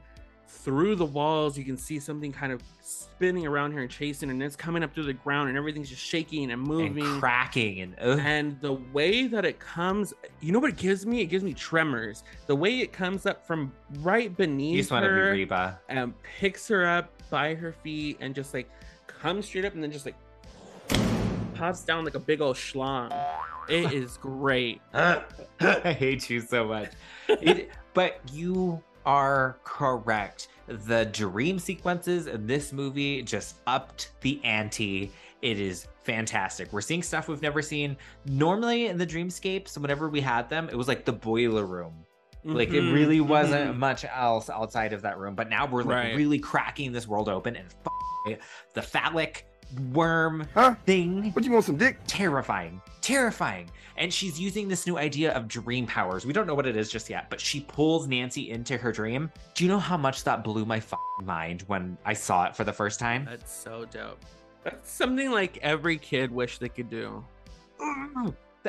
[0.54, 4.42] through the walls you can see something kind of spinning around here and chasing, and
[4.42, 7.96] it's coming up through the ground, and everything's just shaking and moving, And cracking and
[8.00, 8.20] ugh.
[8.24, 11.22] and the way that it comes, you know what it gives me?
[11.22, 12.24] It gives me tremors.
[12.48, 15.80] The way it comes up from right beneath You just want to be her Reba.
[15.90, 18.70] and picks her up by her feet and just like
[19.08, 20.16] comes straight up and then just like
[21.56, 23.12] pops down like a big old schlong.
[23.70, 24.82] It is great.
[24.94, 26.92] I hate you so much.
[27.30, 30.48] It, but you are correct.
[30.68, 35.12] The dream sequences in this movie just upped the ante.
[35.42, 36.72] It is fantastic.
[36.72, 37.98] We're seeing stuff we've never seen.
[38.26, 41.94] Normally in the dreamscapes, whenever we had them, it was like the boiler room.
[42.46, 43.78] Like it Mhm, really wasn't mhm.
[43.78, 45.34] much else outside of that room.
[45.36, 46.16] But now we're like Right.
[46.16, 48.38] really cracking this world open and f-
[48.74, 49.46] the phallic
[49.92, 50.48] worm
[50.86, 51.32] thing.
[51.32, 52.00] What do you want some dick?
[52.08, 52.82] Terrifying.
[53.02, 53.70] Terrifying.
[53.98, 56.26] And she's using this new idea of dream powers.
[56.26, 59.32] We don't know what it is just yet, but she pulls Nancy into her dream.
[59.54, 62.64] Do you know how much that blew my f- mind when I saw it for
[62.64, 63.26] the first time?
[63.30, 64.24] That's so dope.
[64.64, 67.24] That's something like every kid wish they could do.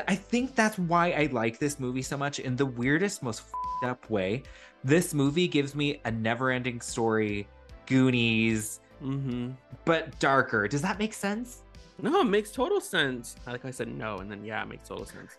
[0.08, 3.90] I think that's why I like this movie so much in the weirdest, most f***ed
[3.90, 4.42] up way.
[4.82, 7.46] This movie gives me a never ending story,
[7.86, 9.50] Goonies, Mm-hmm.
[9.84, 10.68] but darker.
[10.68, 11.62] Does that make sense?
[12.00, 13.36] No, it makes total sense.
[13.46, 15.36] I like I said, no, and then yeah, it makes total sense.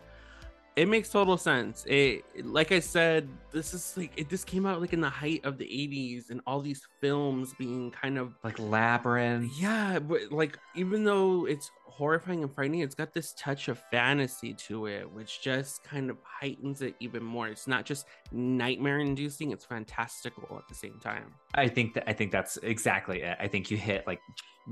[0.76, 1.86] It makes total sense.
[1.88, 4.28] It, like I said, this is like it.
[4.28, 7.90] This came out like in the height of the '80s, and all these films being
[7.90, 9.50] kind of Like Labyrinth.
[9.58, 14.52] yeah, but like even though it's horrifying and frightening, it's got this touch of fantasy
[14.52, 17.48] to it, which just kind of heightens it even more.
[17.48, 21.32] It's not just nightmare-inducing; it's fantastical at the same time.
[21.54, 23.36] I think that I think that's exactly it.
[23.40, 24.20] I think you hit like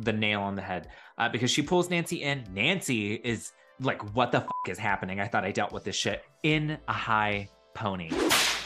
[0.00, 2.44] the nail on the head uh, because she pulls Nancy in.
[2.52, 6.24] Nancy is like, "What the f- is happening?" I thought I dealt with this shit
[6.42, 8.10] in a high pony.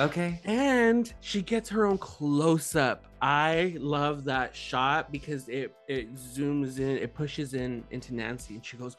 [0.00, 0.40] Okay.
[0.44, 3.04] and she gets her own close up.
[3.20, 8.64] I love that shot because it it zooms in, it pushes in into Nancy, and
[8.64, 8.96] she goes,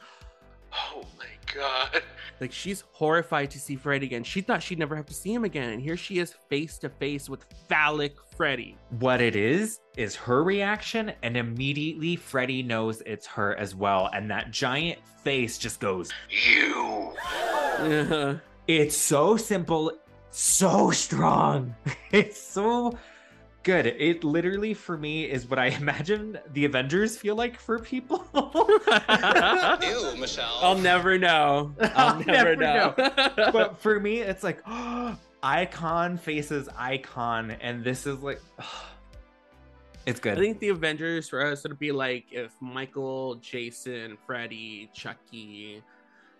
[0.73, 2.01] Oh my god.
[2.39, 4.23] like she's horrified to see Freddy again.
[4.23, 6.89] She thought she'd never have to see him again, and here she is face to
[6.89, 8.77] face with phallic Freddy.
[8.99, 14.29] What it is is her reaction, and immediately Freddy knows it's her as well, and
[14.31, 17.13] that giant face just goes, You.
[18.67, 19.93] It's so simple,
[20.29, 21.75] so strong.
[22.11, 22.97] It's so
[23.69, 23.85] good.
[23.85, 28.25] It literally, for me, is what I imagine the Avengers feel like for people.
[28.33, 30.57] Ew, Michelle.
[30.61, 31.75] I'll never know.
[31.81, 32.95] I'll, never, know.
[32.95, 34.63] but for me, it's like
[35.43, 38.41] icon faces icon, and this is like,
[40.07, 40.39] it's good.
[40.39, 45.83] I think the Avengers for us would be like if Michael, Jason, Freddy, Chucky,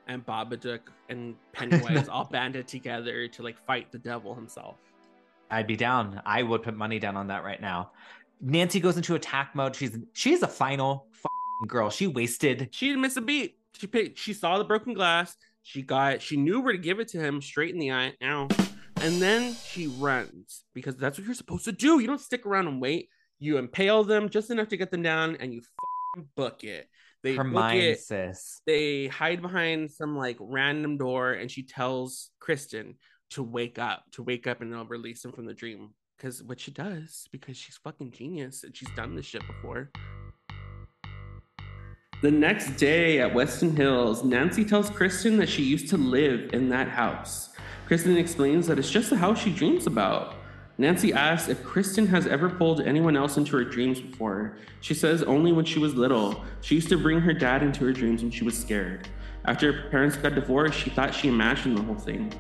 [0.08, 4.78] and Babadook and Pennywise all banded together to like fight the devil himself.
[5.50, 6.22] I'd be down.
[6.26, 7.92] I would put money down on that right now.
[8.42, 9.76] Nancy goes into attack mode.
[9.76, 11.08] She's she's a final
[11.68, 11.90] girl.
[11.90, 12.70] She wasted.
[12.72, 13.58] She didn't miss a beat.
[13.78, 15.36] She picked, she saw the broken glass.
[15.64, 18.14] She got she knew where to give it to him straight in the eye.
[18.24, 18.48] Ow.
[19.02, 22.00] And then she runs because that's what you're supposed to do.
[22.00, 23.10] You don't stick around and wait.
[23.40, 26.90] You impale them just enough to get them down and you f***ing book it.
[27.24, 28.00] They Her book mind, it.
[28.00, 28.62] sis.
[28.66, 32.96] they hide behind some like random door and she tells Kristen
[33.32, 35.92] to wake up, to wake up and they'll release him from the dream.
[36.18, 39.92] Because what she does, because she's fucking genius and she's done this shit before.
[42.22, 46.68] The next day at Westin Hills, Nancy tells Kristen that she used to live in
[46.70, 47.52] that house.
[47.88, 50.36] Kristen explains that it's just the house she dreams about.
[50.78, 54.58] Nancy asks if Kristen has ever pulled anyone else into her dreams before.
[54.82, 56.44] She says only when she was little.
[56.62, 59.08] She used to bring her dad into her dreams when she was scared.
[59.46, 62.34] After her parents got divorced, she thought she imagined the whole thing.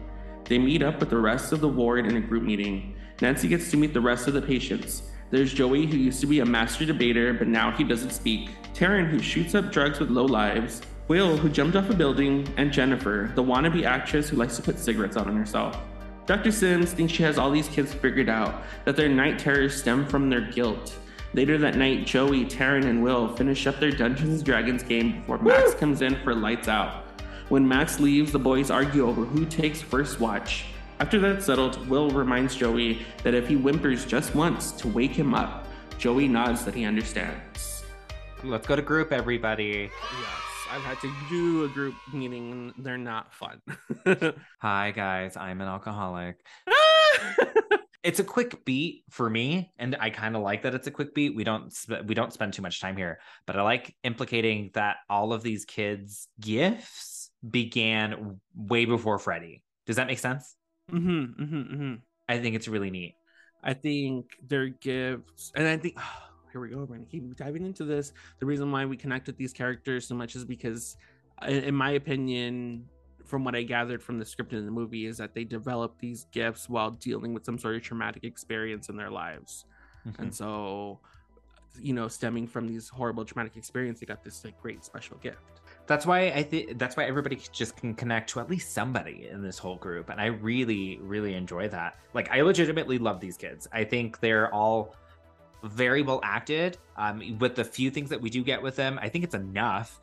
[0.49, 2.95] They meet up with the rest of the ward in a group meeting.
[3.21, 5.03] Nancy gets to meet the rest of the patients.
[5.29, 8.49] There's Joey, who used to be a master debater, but now he doesn't speak.
[8.73, 10.81] Taryn, who shoots up drugs with low lives.
[11.07, 12.51] Will, who jumped off a building.
[12.57, 15.77] And Jennifer, the wannabe actress who likes to put cigarettes out on herself.
[16.25, 16.51] Dr.
[16.51, 20.31] Sims thinks she has all these kids figured out, that their night terrors stem from
[20.31, 20.95] their guilt.
[21.35, 25.37] Later that night, Joey, Taryn, and Will finish up their Dungeons and Dragons game before
[25.37, 27.05] Max comes in for lights out.
[27.49, 30.65] When Max leaves, the boys argue over who takes first watch.
[30.99, 35.33] After that's settled, Will reminds Joey that if he whimpers just once to wake him
[35.33, 35.65] up,
[35.97, 37.83] Joey nods that he understands.
[38.43, 39.89] Let's go to group, everybody.
[39.91, 40.31] Yes,
[40.69, 43.61] I've had to do a group meeting and they're not fun.
[44.59, 46.45] Hi guys, I'm an alcoholic.
[48.03, 51.15] it's a quick beat for me, and I kind of like that it's a quick
[51.15, 51.35] beat.
[51.35, 54.97] We don't sp- we don't spend too much time here, but I like implicating that
[55.09, 59.63] all of these kids' gifts began way before Freddy.
[59.85, 60.55] Does that make sense?
[60.91, 61.93] mm-hmm, mm-hmm, mm-hmm.
[62.27, 63.15] I think it's really neat.
[63.63, 65.97] I think their gifts, and I think
[66.51, 66.77] here we go.
[66.77, 68.13] We're gonna keep diving into this.
[68.39, 70.97] The reason why we connect with these characters so much is because,
[71.47, 72.85] in my opinion,
[73.25, 76.25] from what I gathered from the script in the movie, is that they develop these
[76.31, 79.65] gifts while dealing with some sort of traumatic experience in their lives,
[80.17, 80.99] and so,
[81.79, 85.61] you know, stemming from these horrible traumatic experience, they got this like great special gift.
[85.89, 89.41] That's why I think that's why everybody just can connect to at least somebody in
[89.41, 91.97] this whole group, and I really, really enjoy that.
[92.13, 93.67] Like, I legitimately love these kids.
[93.71, 94.95] I think they're all
[95.63, 96.77] very well acted.
[96.95, 99.99] Um, with the few things that we do get with them, I think it's enough.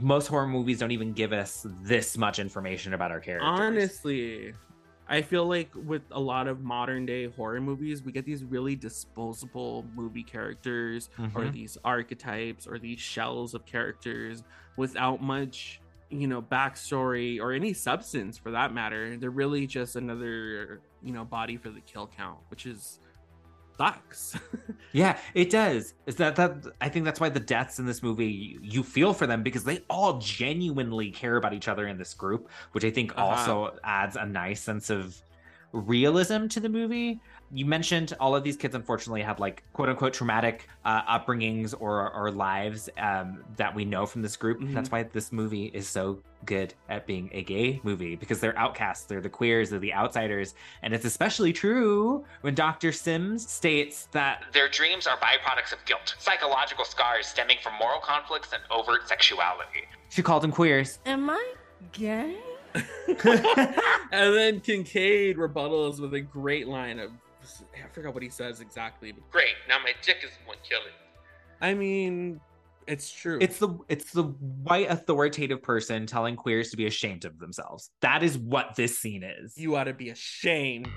[0.00, 3.48] Most horror movies don't even give us this much information about our characters.
[3.48, 4.52] Honestly,
[5.10, 8.76] I feel like with a lot of modern day horror movies, we get these really
[8.76, 11.52] disposable movie characters or Mhm.
[11.52, 14.44] these archetypes or these shells of characters
[14.76, 15.80] without much,
[16.10, 19.16] you know, backstory or any substance for that matter.
[19.16, 23.00] They're really just another, you know, body for the kill count, which is
[23.80, 24.36] sucks.
[24.92, 25.94] Yeah, it does.
[26.06, 26.66] Is that that?
[26.80, 29.62] I think that's why the deaths in this movie you, you feel for them because
[29.62, 33.24] they all genuinely care about each other in this group, which I think Uh-huh.
[33.24, 35.16] also adds a nice sense of
[35.72, 37.20] realism to the movie.
[37.52, 42.12] You mentioned all of these kids unfortunately had like quote unquote traumatic uh, upbringings or
[42.12, 44.58] or lives um, that we know from this group.
[44.60, 44.74] Mhm.
[44.74, 49.04] That's why this movie is so good at being a gay movie because they're outcasts,
[49.04, 52.92] they're the queers, they're the outsiders, and it's especially true when Dr.
[52.92, 58.52] Sims states that Their dreams are byproducts of guilt, psychological scars stemming from moral conflicts
[58.52, 59.84] and overt sexuality.
[60.08, 60.98] she called them queers.
[61.06, 61.54] Am I
[61.92, 62.36] gay?
[62.74, 67.10] and then Kincaid rebuttals with a great line of
[67.74, 70.92] I forgot what he says exactly, but Great, now my dick is one killing.
[71.60, 72.40] I mean,
[72.90, 73.38] it's true.
[73.40, 77.90] It's the it's the white authoritative person telling queers to be ashamed of themselves.
[78.00, 79.56] That is what this scene is.
[79.56, 80.88] you ought to be ashamed.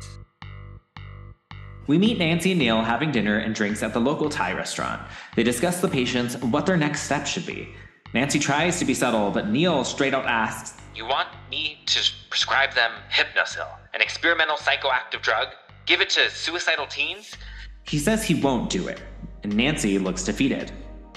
[1.85, 5.01] We meet Nancy and Neil having dinner and drinks at the local Thai restaurant.
[5.35, 7.69] They discuss the patients and what their next step should be.
[8.13, 12.73] Nancy tries to be subtle, but Neil straight out asks, You want me to prescribe
[12.73, 15.49] them Hypnocil, an experimental psychoactive drug?
[15.85, 17.35] Give it to suicidal teens?
[17.85, 19.01] he says he won't do it,
[19.43, 20.71] and Nancy looks defeated.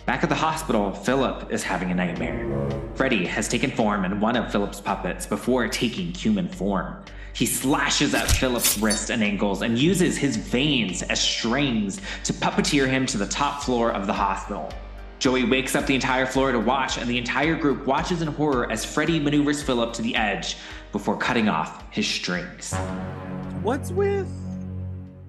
[0.06, 2.70] Back at the hospital, Philip is having a nightmare.
[2.94, 7.02] Freddy has taken form in one of Philip's puppets before taking human form.
[7.32, 12.88] He slashes at Philip's wrists and ankles and uses his veins as strings to puppeteer
[12.88, 14.72] him to the top floor of the hospital.
[15.18, 18.70] Joey wakes up the entire floor to watch, and the entire group watches in horror
[18.70, 20.56] as Freddy maneuvers Philip to the edge
[20.92, 22.74] before cutting off his strings.
[23.60, 24.30] What's with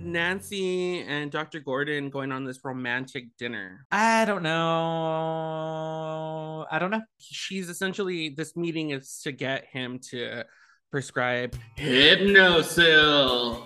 [0.07, 1.59] Nancy and Dr.
[1.59, 3.85] Gordon going on this romantic dinner?
[3.91, 6.65] I don't know.
[6.71, 7.01] I don't know.
[7.19, 10.43] She's essentially, this meeting is to get him to
[10.91, 13.63] prescribe Hypnocil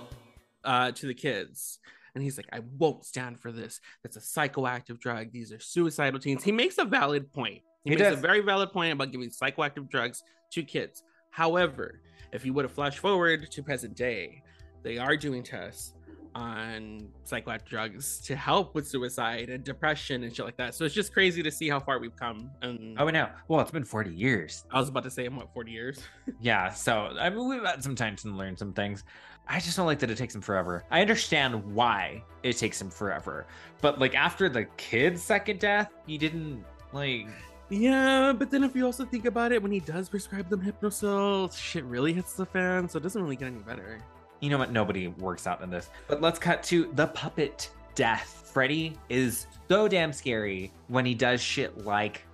[0.63, 1.79] uh, to the kids.
[2.13, 3.79] And he's like, I won't stand for this.
[4.03, 5.31] That's a psychoactive drug.
[5.31, 6.43] These are suicidal teens.
[6.43, 7.61] He makes a valid point.
[7.83, 8.17] He, He makes does.
[8.17, 11.03] a very valid point about giving psychoactive drugs to kids.
[11.29, 12.01] However,
[12.33, 14.43] if you would have flashed forward to present day,
[14.83, 15.93] they are doing tests
[16.35, 20.73] on psychoactive drugs to help with suicide and depression and shit like that.
[20.75, 22.49] So it's just crazy to see how far we've come.
[22.61, 23.29] And Oh, no.
[23.47, 24.65] Well, it's been 40 years.
[24.71, 25.99] I was about to say, I'm what, 40 years?
[26.39, 29.03] Yeah, so I mean, we've had some time to learn some things.
[29.47, 30.85] I just don't like that it takes him forever.
[30.89, 33.47] I understand why it takes him forever,
[33.81, 36.63] but like after the kid's second death, he didn't
[36.93, 37.27] like.
[37.69, 41.55] Yeah, but then if you also think about it, when he does prescribe them Hypnocil,
[41.57, 43.99] shit really hits the fan, so it doesn't really get any better.
[44.41, 44.71] You know what?
[44.71, 45.89] Nobody works out in this.
[46.07, 48.49] But let's cut to the puppet death.
[48.51, 52.25] Freddy is so damn scary when he does shit like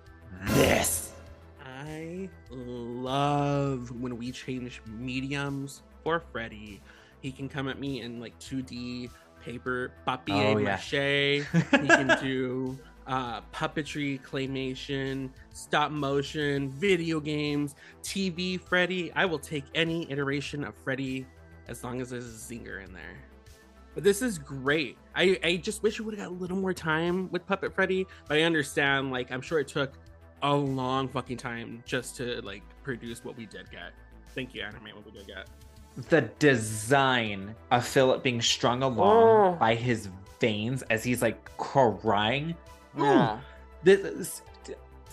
[0.48, 1.12] this.
[1.64, 6.80] I love when we change mediums for Freddy.
[7.20, 9.10] He can come at me in like 2D
[9.44, 10.64] paper, papier Oh, yeah.
[10.64, 11.44] mache.
[11.80, 19.12] he can do uh, puppetry, claymation, stop motion, video games, TV Freddy.
[19.14, 21.26] I will take any iteration of Freddy
[21.68, 23.16] as long as there's a zinger in there.
[23.94, 24.96] But this is great.
[25.14, 28.06] I, I just wish we would have got a little more time with Puppet Freddy.
[28.28, 29.92] But I understand, like, I'm sure it took
[30.42, 33.92] a long fucking time just to like produce what we did get.
[34.34, 35.48] Thank you, anime, what we did get.
[36.10, 39.56] The design of Philip being strung along Oh.
[39.58, 40.08] by his
[40.38, 42.54] veins as he's like crying.
[42.96, 43.40] Yeah.
[43.82, 44.42] This,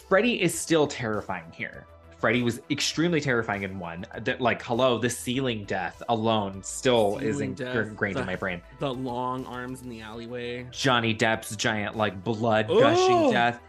[0.08, 1.88] Freddy is still terrifying here.
[2.26, 4.04] Freddy was extremely terrifying in one.
[4.24, 8.36] That like, hello, the ceiling death alone still is Ceiling in- death, ingrained in my
[8.36, 8.64] brain.
[8.80, 10.66] The long arms in the alleyway.
[10.72, 13.32] Johnny Depp's giant like blood gushing Oh!
[13.32, 13.60] death.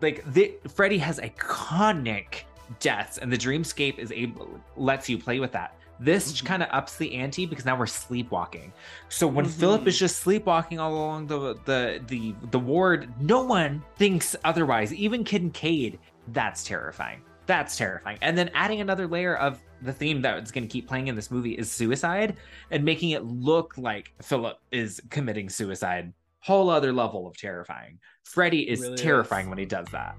[0.00, 2.44] Like the Freddy has iconic
[2.80, 5.74] deaths, and the Dreamscape is able lets you play with that.
[6.00, 6.46] This Mm-hmm.
[6.46, 8.72] kind of ups the ante because now we're sleepwalking.
[9.10, 9.88] So when Philip Mm-hmm.
[9.88, 14.94] is just sleepwalking all along the the the the ward, no one thinks otherwise.
[14.94, 15.98] Even Kincaid,
[16.28, 17.20] that's terrifying.
[17.48, 18.18] That's terrifying.
[18.20, 21.30] And then adding another layer of the theme that's going to keep playing in this
[21.30, 22.36] movie is suicide
[22.70, 26.12] and making it look like Philip is committing suicide.
[26.40, 28.00] Whole other level of terrifying.
[28.24, 29.00] Freddy is Really is.
[29.00, 30.16] terrifying when he does that.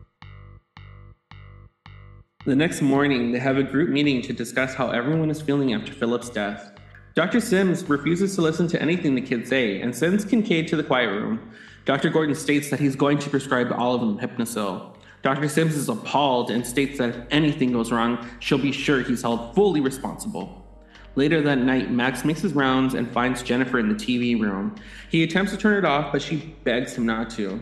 [2.46, 5.94] The next morning, they have a group meeting to discuss how everyone is feeling after
[5.94, 6.72] Philip's death.
[7.14, 7.40] Dr.
[7.40, 11.10] Sims refuses to listen to anything the kids say and sends Kincaid to the quiet
[11.10, 11.52] room.
[11.86, 12.10] Dr.
[12.10, 14.96] Gordon states that he's going to prescribe all of them Hypnocil.
[15.22, 15.50] Dr.
[15.50, 19.54] Sims is appalled and states that if anything goes wrong, she'll be sure he's held
[19.54, 20.66] fully responsible.
[21.16, 24.76] Later that night, Max makes his rounds and finds Jennifer in the TV room.
[25.10, 27.62] He attempts to turn it off, but she begs him not to.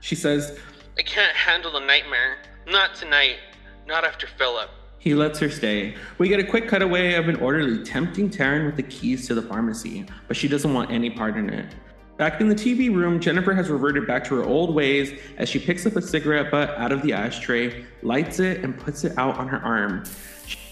[0.00, 0.58] She says,
[0.96, 2.36] I can't handle the nightmare.
[2.68, 3.38] Not tonight.
[3.86, 4.70] Not after Philip.
[4.98, 5.94] He lets her stay.
[6.18, 9.42] We get a quick cutaway of an orderly tempting Taryn with the keys to the
[9.42, 11.74] pharmacy, but she doesn't want any part in it.
[12.16, 15.58] Back in the TV room, Jennifer has reverted back to her old ways as she
[15.58, 19.36] picks up a cigarette butt out of the ashtray, lights it, and puts it out
[19.36, 20.04] on her arm.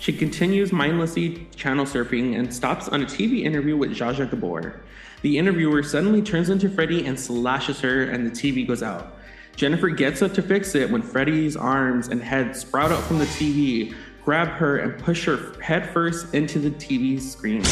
[0.00, 4.80] She continues mindlessly channel surfing and stops on a TV interview with Zsa Zsa Gabor.
[5.20, 9.18] The interviewer suddenly turns into Freddy and slashes her, and the TV goes out.
[9.54, 13.26] Jennifer gets up to fix it when Freddy's arms and head sprout out from the
[13.26, 17.62] TV, grab her, and push her headfirst into the TV screen.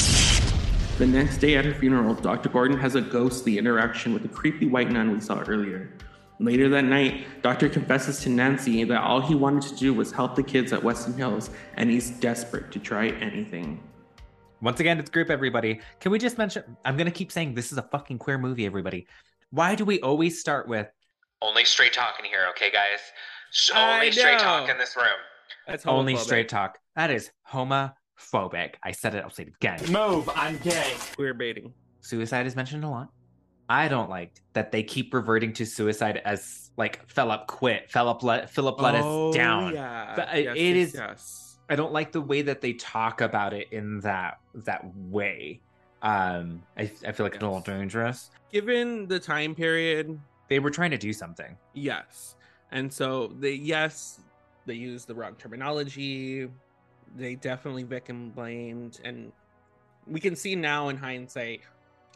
[0.99, 2.51] The next day at her funeral, Dr.
[2.51, 5.90] Gordon has a ghostly interaction with the creepy white nun we saw earlier.
[6.38, 10.36] Later that night, Doctor confesses to Nancy that all he wanted to do was help
[10.36, 13.82] the kids at Westin Hills, and he's desperate to try anything.
[14.61, 15.80] Once again, it's group everybody.
[15.99, 19.07] Can we just mention I'm gonna keep saying this is a fucking queer movie, everybody.
[19.51, 20.88] Why do we always start with
[21.40, 23.01] Only straight talking here, okay, guys?
[23.74, 24.38] Only straight know.
[24.38, 25.07] talk in this room.
[25.66, 26.78] That's only straight talk?
[26.97, 27.30] That is
[28.32, 28.74] homophobic.
[28.82, 29.78] I said it, I'll say it again.
[29.92, 30.92] Move, I'm gay.
[31.16, 31.72] Queer baiting.
[32.00, 33.08] Suicide is mentioned a lot.
[33.68, 37.90] I don't like that they keep reverting to suicide as like Philip quit.
[37.90, 39.72] Philip let Philip let Oh, us down.
[39.74, 40.12] Yeah.
[40.16, 41.58] But Yes, it yes, is yes.
[41.70, 45.60] I don't like the way that they talk about it in that that way.
[46.02, 48.30] Um, I, I feel like it's a little dangerous.
[48.52, 50.18] Given the time period,
[50.48, 51.56] They were trying to do something.
[51.72, 52.36] yes.
[52.72, 54.20] And so they yes,
[54.66, 56.48] they used the wrong terminology.
[57.16, 59.32] They definitely victim blamed, and
[60.06, 61.60] we can see now in hindsight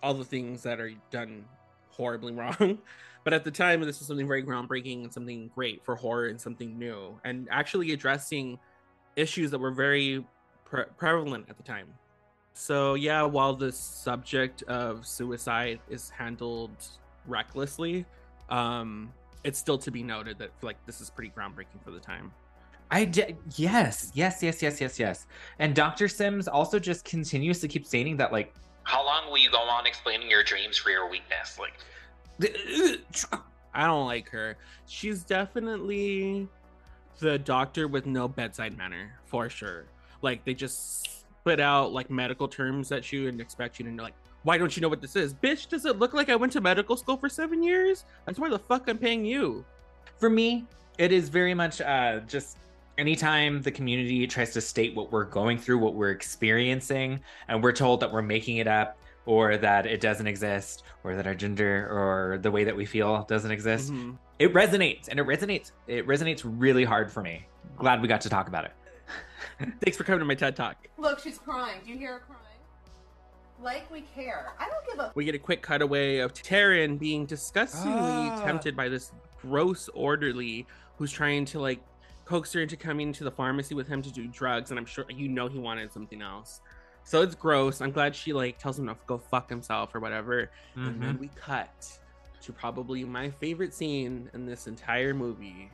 [0.03, 1.45] all the things that are done
[1.91, 2.79] horribly wrong.
[3.25, 6.41] But at the time, this was something very groundbreaking and something great for horror and
[6.41, 8.59] something new, and actually addressing
[9.17, 10.25] issues that were very
[10.65, 11.89] pre- prevalent at the time.
[12.53, 16.71] So yeah, while the subject of suicide is handled
[17.27, 18.07] recklessly,
[18.49, 19.13] um,
[19.45, 22.33] it's still to be noted that like this is pretty groundbreaking for the time.
[22.91, 25.27] I d- yes, yes, yes, yes, yes, yes.
[25.59, 26.09] And Dr.
[26.09, 29.87] Sims also just continues to keep stating that like How long will you go on
[29.87, 31.59] explaining your dreams for your weakness?
[31.59, 31.75] Like,
[33.75, 34.57] I don't like her.
[34.87, 36.49] She's definitely
[37.19, 39.87] the doctor with no bedside manner for sure.
[40.23, 44.03] Like they just spit out like medical terms at you and expect you to know
[44.03, 45.35] like why don't you know what this is?
[45.35, 48.05] Bitch, does it look like I went to medical school for seven years?
[48.27, 49.65] That's why the fuck I'm paying you.
[50.19, 50.65] for me,
[50.99, 52.57] it is very much uh, just
[52.99, 57.73] anytime the community tries to state what we're going through, what we're experiencing, and we're
[57.73, 61.89] told that we're making it up or that it doesn't exist or that our gender
[61.91, 64.17] or the way that we feel doesn't exist, Mhm.
[64.39, 65.73] it resonates and it resonates.
[65.87, 67.47] It resonates really hard for me.
[67.77, 68.73] Glad we got to talk about it.
[69.81, 70.77] Thanks for coming to my TED Talk.
[70.97, 71.81] Look, she's crying.
[71.85, 72.41] Do you hear her crying?
[73.61, 74.53] Like we care.
[74.61, 75.13] I don't give a.
[75.15, 78.43] We get a quick cutaway of Taryn being disgustingly Ah.
[78.45, 80.67] tempted by this gross orderly
[80.99, 81.81] who's trying to like
[82.27, 85.07] coax her into coming to the pharmacy with him to do drugs, and I'm sure
[85.09, 86.61] you know he wanted something else.
[87.05, 87.81] So it's gross.
[87.81, 90.51] I'm glad she like tells him to go fuck himself or whatever.
[90.75, 91.21] And then Mhm.
[91.21, 91.99] we cut
[92.43, 95.71] to probably my favorite scene in this entire movie.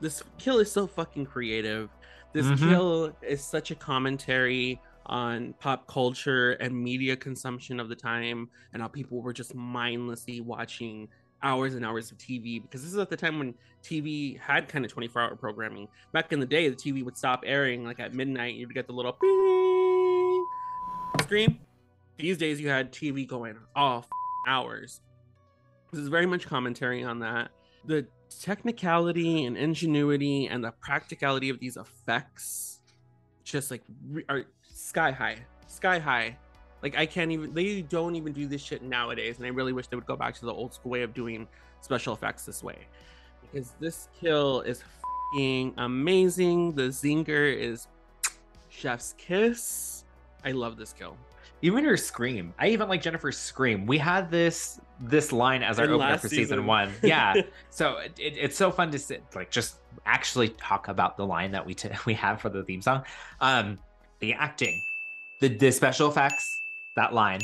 [0.00, 1.90] This kill is so fucking creative.
[2.32, 2.58] This Mhm.
[2.58, 8.82] kill is such a commentary on pop culture and media consumption of the time and
[8.82, 11.08] how people were just mindlessly watching
[11.44, 14.84] hours and hours of TV because this is at the time when TV had kind
[14.84, 15.86] of 24 hour programming.
[16.12, 18.54] Back in the day, the TV would stop airing like at midnight.
[18.54, 20.46] You'd get the little bing
[21.24, 21.60] screen.
[22.16, 24.06] These days, you had TV going all
[24.48, 25.00] hours.
[25.92, 27.50] This is very much commentary on that.
[27.84, 28.06] The
[28.40, 32.80] technicality and ingenuity and the practicality of these effects
[33.44, 36.36] just like re- are sky high, sky high.
[36.84, 39.86] Like I can't even they don't even do this shit nowadays, and I really wish
[39.88, 41.48] they would go back to the old school way of doing
[41.80, 42.76] special effects this way,
[43.40, 44.84] because this kill is
[45.34, 46.72] fing amazing.
[46.74, 47.88] The zinger is
[48.68, 50.04] chef's kiss.
[50.44, 51.16] I love this kill.
[51.62, 52.52] Even her scream.
[52.58, 53.86] I even like Jennifer's scream.
[53.86, 56.66] We had this this line as our In opener for season season.
[56.66, 56.92] one.
[57.02, 57.32] Yeah.
[57.70, 61.50] so it, it- it's so fun to sit like just actually talk about the line
[61.52, 63.04] that we t- we have for the theme song.
[63.40, 63.78] Um,
[64.20, 64.82] the acting,
[65.40, 66.60] the the special effects,
[66.96, 67.40] that line.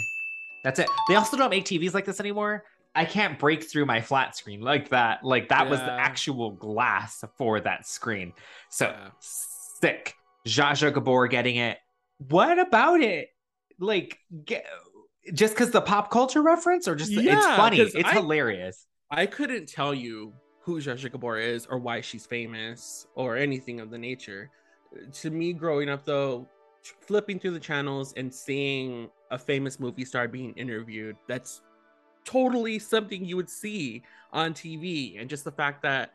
[0.64, 0.88] That's it.
[1.08, 2.64] They also don't make TVs like this anymore.
[2.94, 5.24] I can't break through my flat screen like that.
[5.24, 8.32] Like that was the actual glass for that screen.
[8.68, 10.14] So sick.
[10.46, 11.78] Zsa Zsa Gabor getting it.
[12.28, 13.28] What about it?
[13.78, 14.66] Like, get,
[15.34, 17.80] just because the pop culture reference, or just it's funny.
[17.80, 18.86] it's I- hilarious.
[19.10, 20.32] I couldn't tell you
[20.62, 24.50] who Zsa Zsa Gabor is or why she's famous or anything of the nature.
[25.12, 26.48] To me, growing up though,
[26.82, 31.62] flipping through the channels and seeing a famous movie star being interviewed, that's
[32.24, 34.02] totally something you would see
[34.32, 35.20] on TV.
[35.20, 36.12] And just the fact that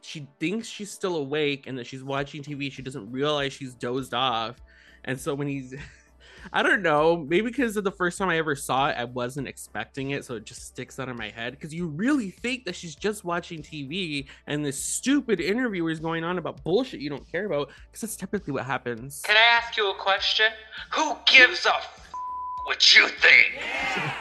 [0.00, 4.14] she thinks she's still awake and that she's watching TV, she doesn't realize she's dozed
[4.14, 4.56] off.
[5.04, 5.74] And so when he's
[6.52, 7.16] I don't know.
[7.16, 10.34] Maybe because of the first time I ever saw it, I wasn't expecting it, so
[10.36, 11.52] it just sticks out of my head.
[11.52, 16.24] Because you really think that she's just watching TV and this stupid interview is going
[16.24, 17.70] on about bullshit you don't care about.
[17.86, 19.22] Because that's typically what happens.
[19.24, 20.46] can I ask you a question?
[20.92, 22.10] Who gives a f-
[22.66, 23.46] what you think?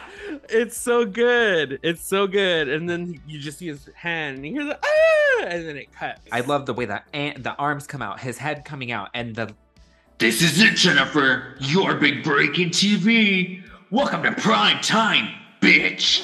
[0.50, 1.80] It's so good.
[1.84, 2.68] It's so good.
[2.68, 5.92] And then you just see his hand, and you hear the ah, and then it
[5.92, 6.22] cuts.
[6.32, 9.36] I love the way that an- the arms come out, his head coming out, and
[9.36, 9.54] the
[10.18, 11.56] This is it, Jennifer.
[11.60, 13.62] Your big break in TV.
[13.92, 15.30] Welcome to prime time,
[15.62, 16.24] bitch.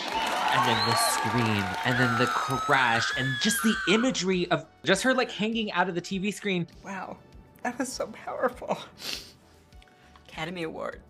[0.52, 5.14] and then the scream, and then the crash, and just the imagery of just her
[5.14, 6.68] like hanging out of the TV screen.
[6.84, 7.18] Wow,
[7.64, 8.78] that was so powerful.
[10.28, 11.02] Academy Award.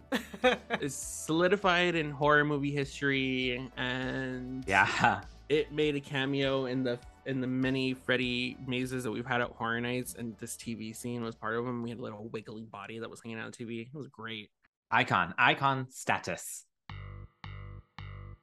[0.81, 5.21] is solidified in horror movie history, and Yeah.
[5.47, 6.97] it made a cameo in the
[7.29, 11.23] in the many Freddy mazes that we've had at Horror Nights, and this TV scene
[11.23, 11.83] was part of them.
[11.83, 13.87] We had a little wiggly body that was hanging out on TV.
[13.87, 14.49] It was great.
[14.89, 16.65] Icon, icon status.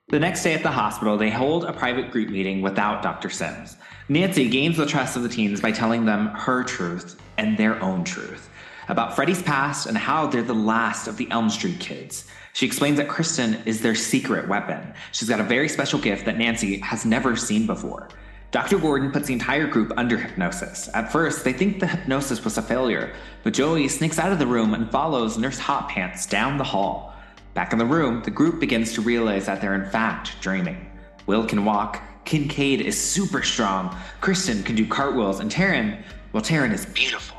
[0.08, 3.28] The next day at the hospital, they hold a private group meeting without Dr.
[3.28, 3.76] Sims.
[4.08, 8.04] Nancy gains the trust of the teens by telling them her truth and their own
[8.04, 8.48] truth
[8.88, 12.28] about Freddy's past and how they're the last of the Elm Street kids.
[12.52, 14.94] She explains that Kristen is their secret weapon.
[15.10, 18.08] She's got a very special gift that Nancy has never seen before.
[18.56, 18.78] Dr.
[18.78, 20.88] Gordon puts the entire group under hypnosis.
[20.94, 23.12] At first, they think the hypnosis was a failure,
[23.42, 27.14] but Joey sneaks out of the room and follows Nurse Hot Pants down the hall.
[27.52, 30.90] Back in the room, the group begins to realize that they're in fact dreaming.
[31.26, 36.02] Will can walk, Kincaid is super strong, Kristen can do cartwheels, and Taryn,
[36.32, 37.36] well, Taryn is beautiful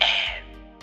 [0.00, 0.78] and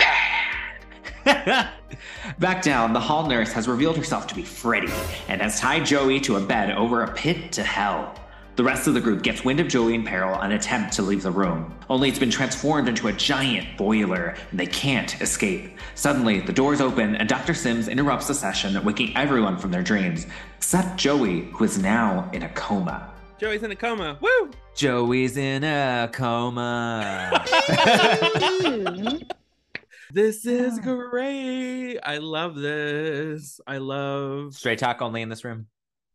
[1.23, 1.69] bad.
[2.39, 4.91] Back down, the hall nurse has revealed herself to be Freddy
[5.29, 8.17] and has tied Joey to a bed over a pit to hell.
[8.61, 11.23] The rest of the group gets wind of Joey in peril and attempt to leave
[11.23, 11.73] the room.
[11.89, 15.79] Only it's been transformed into a giant boiler and they can't escape.
[15.95, 17.55] Suddenly, the doors open and Dr.
[17.55, 20.27] Sims interrupts the session, waking everyone from their dreams,
[20.57, 23.11] except Joey, who is now in a coma.
[23.39, 24.19] Joey's in a coma.
[24.21, 24.51] Woo!
[24.75, 27.43] Joey's in a coma.
[30.13, 31.97] This is great.
[32.03, 33.61] I love this.
[33.65, 34.53] I love.
[34.53, 35.67] Straight talk only in this room.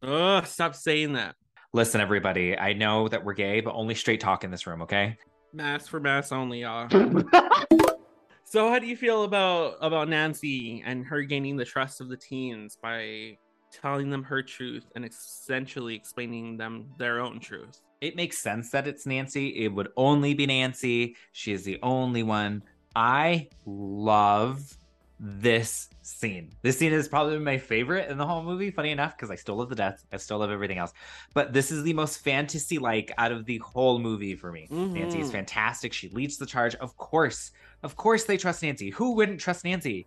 [0.02, 1.34] Oh, stop saying that.
[1.76, 5.18] Listen, everybody, I know that we're gay, but only straight talk in this room, okay?
[5.52, 6.88] Mass for mass only, y'all.
[8.44, 12.16] so, how do you feel about about Nancy and her gaining the trust of the
[12.16, 13.36] teens by
[13.70, 17.82] telling them her truth and essentially explaining them their own truth?
[18.00, 19.48] It makes sense that it's Nancy.
[19.62, 21.14] It would only be Nancy.
[21.32, 22.62] She is the only one.
[22.94, 24.78] I love
[25.18, 26.52] this scene.
[26.62, 29.56] This scene is probably my favorite in the whole movie, funny enough, because I still
[29.56, 30.04] love the deaths.
[30.12, 30.92] I still love everything else.
[31.34, 34.68] But this is the most fantasy like out of the whole movie for me.
[34.70, 34.92] Mhm.
[34.92, 35.92] Nancy is fantastic.
[35.92, 36.74] She leads the charge.
[36.76, 37.52] Of course.
[37.82, 38.90] Of course they trust Nancy.
[38.90, 40.06] Who wouldn't trust Nancy?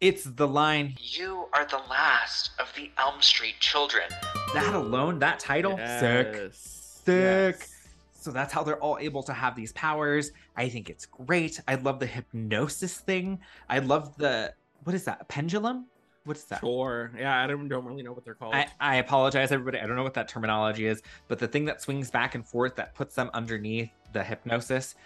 [0.00, 4.08] It's the line You are the last of the Elm Street children.
[4.54, 6.50] that alone, that title, sick.
[6.54, 7.56] Sick.
[7.58, 7.79] Yes.
[8.20, 10.32] So that's how they're all able to have these powers.
[10.56, 11.58] I think it's great.
[11.66, 13.40] I love the hypnosis thing.
[13.68, 14.52] I love the
[14.84, 15.18] what is that?
[15.22, 15.86] A pendulum?
[16.24, 16.60] What is that?
[16.60, 17.12] Sure.
[17.18, 18.54] Yeah, I don't, don't really know what they're called.
[18.54, 19.78] I, I apologize, everybody.
[19.78, 22.76] I don't know what that terminology is, but the thing that swings back and forth
[22.76, 24.96] that puts them underneath the hypnosis.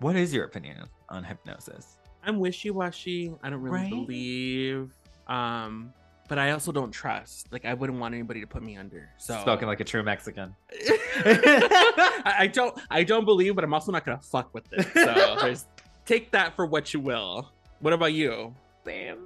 [0.00, 1.96] What is your opinion on hypnosis?
[2.22, 3.32] I'm wishy washy.
[3.42, 3.90] I don't really Right?
[3.90, 4.90] believe.
[5.28, 5.92] Um,
[6.30, 7.48] but I also don't trust.
[7.50, 9.10] Like I wouldn't want anybody to put me under.
[9.18, 10.54] So Spoken like a true Mexican.
[10.72, 14.86] I, I don't I don't believe, but I'm also not gonna fuck with it.
[14.94, 15.66] So there's
[16.06, 17.50] take that for what you will.
[17.80, 18.54] What about you?
[18.84, 19.18] Damn.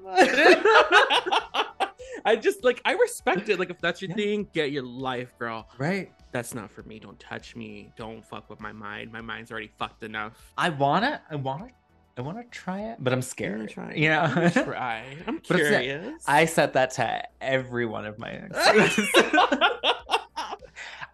[2.24, 3.58] I just like I respect it.
[3.58, 5.68] Like if that's your thing, get your life, girl.
[5.76, 6.10] Right.
[6.32, 7.00] That's not for me.
[7.00, 7.92] Don't touch me.
[7.98, 9.12] Don't fuck with my mind.
[9.12, 10.32] My mind's already fucked enough.
[10.56, 11.68] I wanna, I wanna,
[12.16, 13.68] I wanna try it, but I'm scared.
[13.70, 13.96] try it.
[13.96, 15.02] You know, I'm try.
[15.26, 16.22] I'm But it's that- curious.
[16.26, 19.08] I said that to every one of my exes.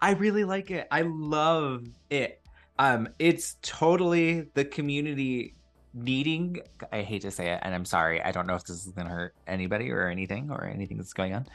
[0.02, 0.86] I really like it.
[0.90, 2.40] I love it.
[2.78, 5.54] Um, it's totally the community
[5.92, 6.60] needing.
[6.92, 8.22] I hate to say it, and I'm sorry.
[8.22, 11.34] I don't know if this is gonna hurt anybody or anything or anything that's going
[11.34, 11.46] on.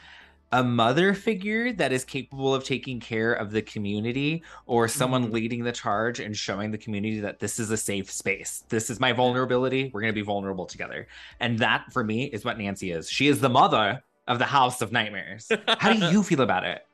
[0.52, 5.32] A mother figure that is capable of taking care of the community, or someone Mhm.
[5.32, 8.64] leading the charge and showing the community that this is a safe space.
[8.68, 9.90] This is my vulnerability.
[9.92, 11.08] We're gonna be vulnerable together.
[11.40, 13.10] And that for me is what Nancy is.
[13.10, 15.50] She is the mother of the House of Nightmares.
[15.78, 16.86] How do you feel about it?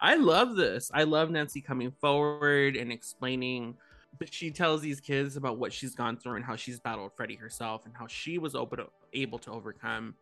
[0.00, 0.90] I love this.
[0.94, 3.76] I love Nancy coming forward and explaining.
[4.18, 7.34] But she tells these kids about what she's gone through and how she's battled Freddy
[7.34, 10.14] herself and how she was to, able to overcome.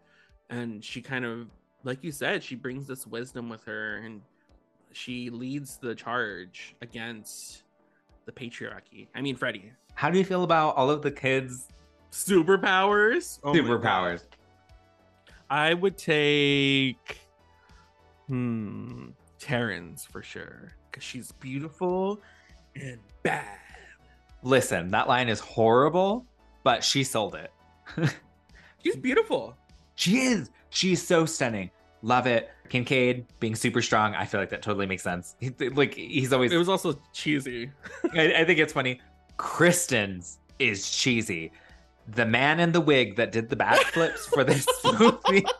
[0.50, 1.48] And she kind of,
[1.84, 4.20] like you said, she brings this wisdom with her and
[4.92, 7.62] she leads the charge against
[8.26, 9.08] the patriarchy.
[9.14, 9.72] I mean, Freddy.
[9.94, 11.68] How do you feel about all of the kids'
[12.14, 13.40] Superpowers.
[13.42, 14.22] Oh superpowers?
[15.50, 17.18] I would take,
[18.28, 19.08] hmm,
[19.40, 22.20] Taryn for sure because she's beautiful
[22.76, 23.58] and bad.
[24.44, 26.24] Listen, that line is horrible,
[26.62, 27.50] but she sold it.
[28.84, 29.56] She's beautiful.
[29.94, 30.50] She is.
[30.68, 31.70] She's so stunning.
[32.04, 32.50] Love it.
[32.68, 34.14] Kincaid being super strong.
[34.14, 35.36] I feel like that totally makes sense.
[35.40, 36.52] He- like he's always.
[36.52, 37.70] It was also cheesy.
[38.12, 39.00] I, I think it's funny.
[39.38, 41.50] Kristen's is cheesy.
[42.08, 44.66] The man in the wig that did the backflips for this
[45.00, 45.44] movie.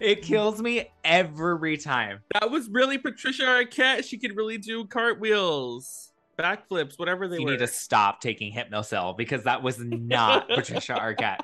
[0.00, 2.22] It kills me every time.
[2.32, 4.04] That was really Patricia Arquette.
[4.04, 7.52] She could really do cartwheels, backflips, whatever they you were.
[7.52, 11.38] need to stop taking Hypnocil because that was not Patricia Arquette.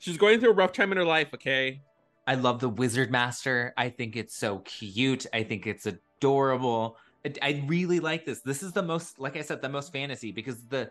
[0.00, 1.28] She's going through a rough time in her life.
[1.34, 1.82] Okay.
[2.26, 3.74] I love the Wizard Master.
[3.76, 5.26] I think it's so cute.
[5.32, 6.96] I think it's adorable.
[7.24, 8.40] I, I really like this.
[8.40, 10.90] This is the most, like I said, the most fantasy because the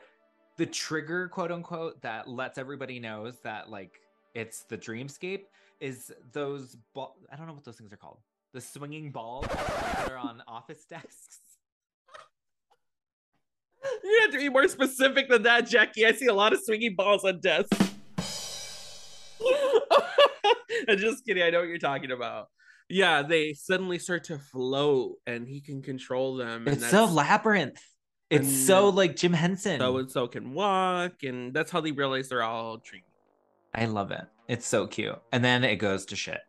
[0.57, 4.01] the trigger, quote unquote, that lets everybody knows that like
[4.35, 5.43] it's the dreamscape
[5.79, 6.77] is those.
[6.93, 8.19] Ball- I don't know what those things are called.
[8.53, 11.39] The swinging balls that are on office desks.
[14.03, 16.05] You have to be more specific than that, Jackie.
[16.05, 17.77] I see a lot of swinging balls on desks.
[20.87, 21.43] I'm just kidding.
[21.43, 22.47] I know what you're talking about.
[22.89, 26.67] Yeah, they suddenly start to float and he can control them.
[26.67, 27.81] It's so labyrinth.
[28.29, 29.79] It's and so like Jim Henson.
[29.79, 33.03] So and so can walk, and that's how they realize they're all dreaming.
[33.73, 34.25] I love it.
[34.47, 35.21] It's so cute.
[35.31, 36.39] And then it goes to shit.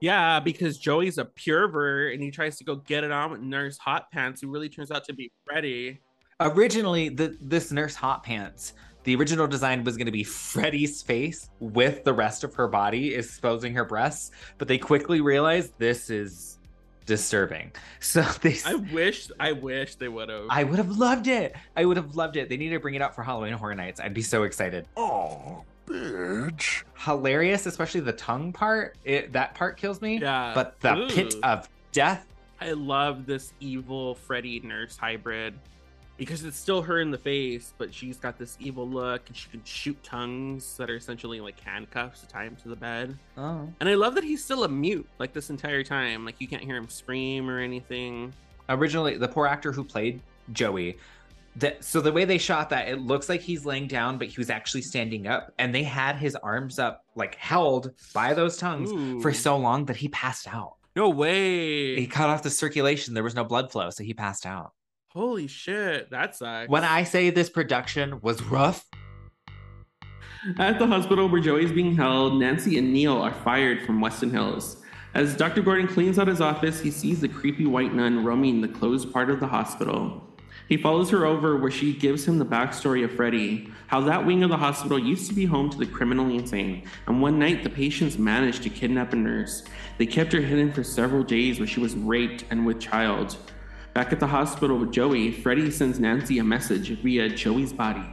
[0.00, 3.78] Yeah, because Joey's a pervert and he tries to go get it on with Nurse
[3.78, 6.00] Hot Pants, who really turns out to be Freddy.
[6.40, 8.72] Originally, the this nurse hot pants,
[9.04, 13.14] the original design was going to be Freddy's face with the rest of her body
[13.14, 16.58] exposing her breasts, but they quickly realized this is
[17.06, 17.72] disturbing.
[18.00, 20.46] So they I wish, I wish they would have.
[20.50, 21.54] I would have loved it.
[21.76, 22.48] I would have loved it.
[22.48, 24.00] They need to bring it out for Halloween Horror Nights.
[24.00, 24.86] I'd be so excited.
[24.96, 26.82] Oh, bitch.
[26.96, 28.96] Hilarious, especially the tongue part.
[29.04, 30.18] It, that part kills me.
[30.18, 30.50] Yeah.
[30.52, 32.26] But the pit of death.
[32.60, 35.54] I love this evil Freddy nurse hybrid
[36.16, 39.48] because it's still her in the face, but she's got this evil look and she
[39.48, 43.18] can shoot tongues that are essentially like handcuffs to tie him to the bed.
[43.36, 43.68] Oh.
[43.80, 46.24] And I love that he's still a mute like this entire time.
[46.24, 48.32] Like you can't hear him scream or anything.
[48.68, 50.20] Originally, the poor actor who played
[50.52, 50.98] Joey.
[51.56, 54.36] That, so the way they shot that, it looks like he's laying down, but he
[54.38, 59.22] was actually standing up, and they had his arms up, like held by those tongues
[59.22, 60.76] for so long that he passed out.
[60.96, 61.94] No way.
[61.96, 63.12] He cut off the circulation.
[63.12, 64.72] There was no blood flow, so he passed out.
[65.14, 66.70] Holy shit, that sucks.
[66.70, 68.86] When I say this production was rough,
[70.58, 74.82] At the hospital where Joey's being held, Nancy and Neil are fired from Westin Hills.
[75.12, 75.60] As Dr.
[75.60, 79.28] Gordon cleans out his office, he sees the creepy white nun roaming the closed part
[79.28, 80.26] of the hospital.
[80.66, 84.42] He follows her over where she gives him the backstory of Freddy, how that wing
[84.42, 87.68] of the hospital used to be home to the criminally insane, and one night the
[87.68, 89.62] patients managed to kidnap a nurse.
[89.98, 93.36] They kept her hidden for several days where she was raped and with child.
[93.94, 98.04] Back at the hospital with Joey, Freddy sends Nancy a message via Joey's body.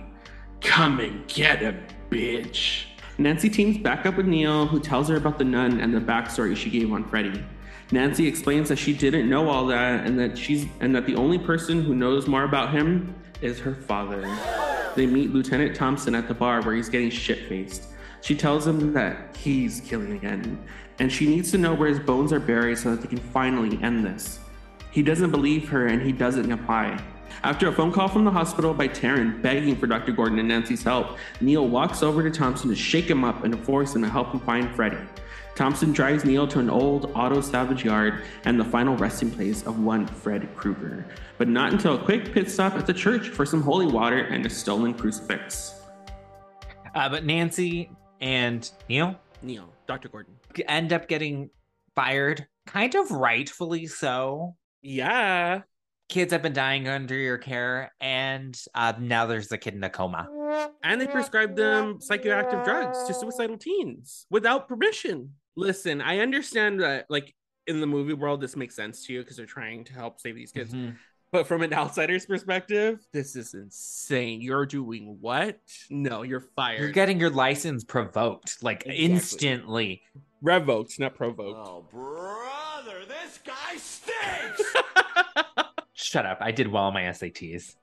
[0.59, 2.83] Come and get him, bitch.
[3.17, 6.55] Nancy teams back up with Neil, who tells her about the nun and the backstory
[6.57, 7.45] she gave on Freddy.
[7.93, 11.39] Nancy explains that she didn't know all that and that she's and that the only
[11.39, 14.21] person who knows more about him is her father.
[14.97, 17.85] They meet Lieutenant Thompson at the bar where he's getting shit-faced.
[18.19, 20.61] She tells him that he's killing again,
[20.99, 23.81] and she needs to know where his bones are buried so that they can finally
[23.81, 24.39] end this.
[24.91, 26.99] He doesn't believe her and he doesn't apply.
[27.43, 30.11] After a phone call from the hospital by Taryn begging for Dr.
[30.11, 33.59] Gordon and Nancy's help, Neil walks over to Thompson to shake him up and to
[33.63, 34.97] force him to help him find Freddy.
[35.55, 39.79] Thompson drives Neil to an old auto salvage yard and the final resting place of
[39.83, 41.05] one Fred Krueger,
[41.37, 44.45] but not until a quick pit stop at the church for some holy water and
[44.45, 45.81] a stolen crucifix.
[46.95, 47.91] uh, but Nancy
[48.21, 50.09] and Neil Neil, Dr.
[50.09, 50.35] Gordon.
[50.67, 51.49] end up getting
[51.95, 54.55] fired, kind of rightfully so.
[54.81, 55.61] Yeah.
[56.07, 59.89] Kids have been dying under your care, and uh, now there's a kid in a
[59.91, 60.27] coma.
[60.83, 65.35] And they prescribed them psychoactive drugs to suicidal teens without permission.
[65.55, 67.35] Listen, I understand that, like,
[67.67, 70.35] in the movie world, this makes sense to you because they're trying to help save
[70.35, 70.73] these kids.
[70.73, 70.95] Mhm.
[71.31, 74.41] But from an outsider's perspective, this is insane.
[74.41, 75.59] You're doing what?
[75.91, 76.79] No, you're fired.
[76.79, 79.05] You're getting your license provoked, like Exactly.
[79.05, 80.01] instantly.
[80.41, 81.59] revoked, not provoked.
[81.69, 84.73] Oh, brother, this guy stinks!
[85.93, 86.39] Shut up.
[86.41, 87.75] I did well on my SATs.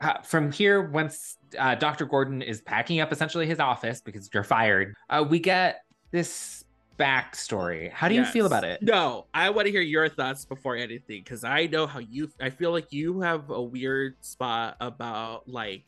[0.00, 2.06] Uh, from here, once uh, Dr.
[2.06, 6.64] Gordon is packing up essentially his office because you're fired, uh, we get this
[6.98, 7.90] backstory.
[7.90, 8.82] How do you feel about it?
[8.82, 12.30] No, I want to hear your thoughts before anything because I know how you.
[12.40, 15.84] I feel like you have a weird spot about like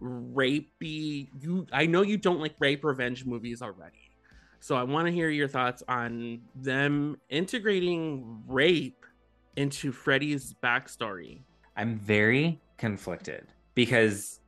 [0.00, 1.28] rapey.
[1.40, 4.10] You, I know you don't like rape revenge movies already,
[4.60, 9.04] so I want to hear your thoughts on them integrating rape
[9.56, 11.42] into Freddy's backstory.
[11.76, 14.39] I'm very conflicted because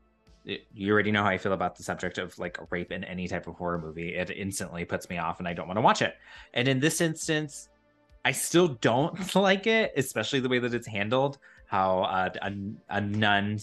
[0.44, 3.28] it- you already know how I feel about the subject of like rape in any
[3.28, 4.14] type of horror movie.
[4.14, 6.14] It instantly puts me off and I don't want to watch it.
[6.55, 7.69] And in this instance,
[8.24, 11.39] I still don't like it, especially the way that it's handled.
[11.66, 12.52] How uh, a,
[12.90, 13.59] a nun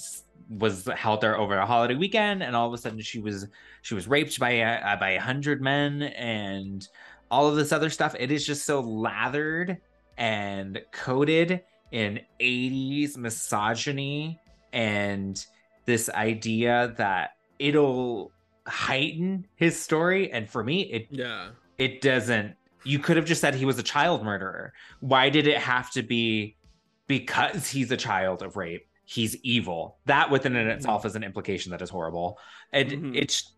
[0.50, 3.48] was held there over a holiday weekend, and all of a sudden she was
[3.84, 6.88] she was raped by a, uh, by a hundred men, and
[7.30, 8.16] all of this other stuff.
[8.18, 9.78] It is just so lathered
[10.18, 11.62] and coated
[11.92, 14.40] in 80s misogyny
[14.74, 15.46] and
[15.86, 18.32] this idea that it'll
[18.68, 20.32] heighten his story.
[20.32, 21.50] And for me it Yeah.
[21.78, 24.74] it doesn't you could have just said he was a child murderer.
[25.02, 26.56] Why did it have to be
[27.08, 29.98] because he's a child of rape he's evil?
[30.06, 32.38] That within and itself is an implication that is horrible.
[32.72, 33.16] And Mhm.
[33.16, 33.54] it's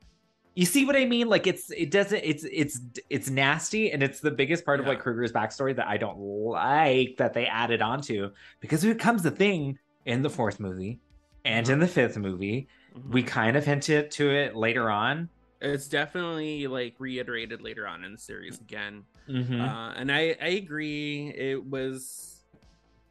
[0.53, 1.27] you see what i mean?
[1.29, 2.79] Like it's it doesn't it's it's
[3.09, 3.91] it's nasty.
[3.91, 7.45] And it's the biggest part of like krueger's backstory that i don't like that they
[7.45, 10.99] added onto because it becomes a thing in the fourth movie
[11.45, 12.67] and in the fifth movie
[13.09, 15.29] we kind of hinted to it later on
[15.61, 19.03] It's definitely like reiterated later on in the series again.
[19.29, 19.61] Mhm.
[19.61, 21.29] Uh, and I, I agree.
[21.37, 22.43] It was,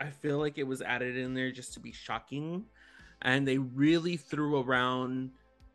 [0.00, 2.64] I feel like it was added in there just to be shocking.
[3.22, 5.30] And they really threw around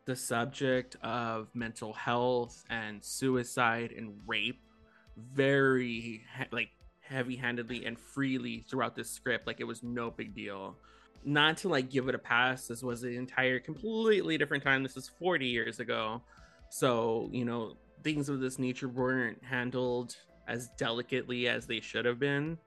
[0.06, 4.60] the subject of mental health and suicide and rape
[5.18, 6.70] very like
[7.00, 10.76] heavy-handedly and freely throughout the script like it was no big deal
[11.26, 12.68] not to like give it a pass.
[12.68, 14.84] This was an entire completely different time.
[14.84, 16.22] This is 40 years ago.
[16.70, 20.16] So you know things of this nature weren't handled
[20.48, 22.58] as delicately as they should have been.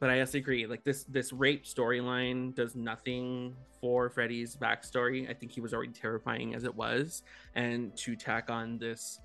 [0.00, 5.30] But i also agree like this this rape storyline does nothing for freddy's backstory.
[5.30, 7.22] I think he was already terrifying as it was.
[7.54, 9.20] And to tack on this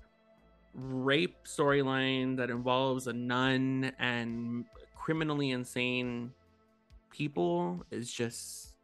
[0.74, 6.32] rape storyline that involves a nun and criminally insane
[7.10, 8.74] people is just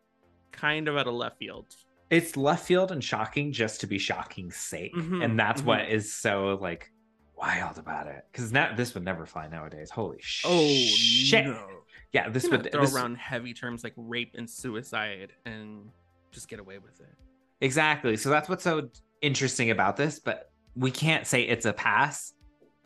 [0.53, 1.66] kind of out of left field.
[2.11, 4.94] It's left field and shocking just to be shocking's sake.
[4.94, 5.66] Mhm, And that's mhm.
[5.66, 6.93] what is so like
[7.36, 8.24] wild about it.
[8.31, 9.90] Because now this would never fly nowadays.
[9.90, 11.47] Holy Oh shit.
[11.47, 11.66] no.
[12.12, 15.90] Yeah, this would throw this- around heavy terms like rape and suicide and
[16.31, 17.15] just get away with it.
[17.61, 18.16] Exactly.
[18.16, 18.89] So that's what's so
[19.23, 22.35] interesting about this, but we can't say it's a pass,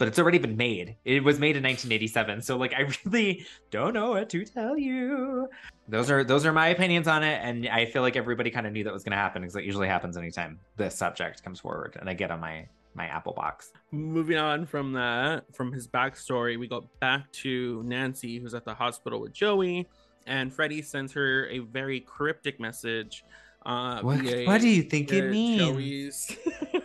[0.01, 0.97] but it's already been made.
[1.05, 2.41] It was made in 1987.
[2.41, 5.47] So like I really don't know what to tell you.
[5.89, 8.73] Those are those are my opinions on it and I feel like everybody kind of
[8.73, 11.99] knew that was going to happen because it usually happens anytime this subject comes forward
[12.01, 13.73] and I get on my my Apple box.
[13.93, 18.73] Moving on from that, from his backstory, we go back to Nancy, who's at the
[18.75, 19.87] hospital with Joey,
[20.27, 23.23] and Freddy sends her a very cryptic message.
[23.67, 25.61] Uh, What- via- what do you think it means?
[25.61, 26.37] Joey's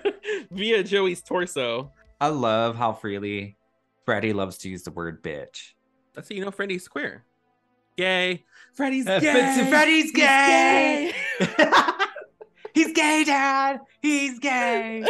[0.51, 1.91] via Joey's torso.
[2.21, 3.57] I love how freely
[4.05, 5.73] Freddy loves to use the word bitch.
[6.13, 7.23] That's how you know Freddy's queer.
[7.97, 8.45] Gay.
[8.73, 9.31] Freddy's Uh, gay.
[9.31, 11.13] Freddy's- Freddy's He's gay.
[12.73, 13.79] He's gay, Dad.
[14.01, 15.05] He's gay.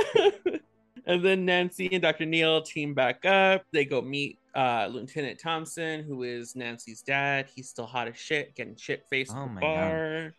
[1.08, 2.26] and then Nancy and Dr.
[2.26, 3.64] Neil team back up.
[3.74, 7.48] They go meet uh, Lieutenant Thompson, who is Nancy's dad.
[7.56, 10.34] He's still hot as shit, getting shit faced Oh at the my bar.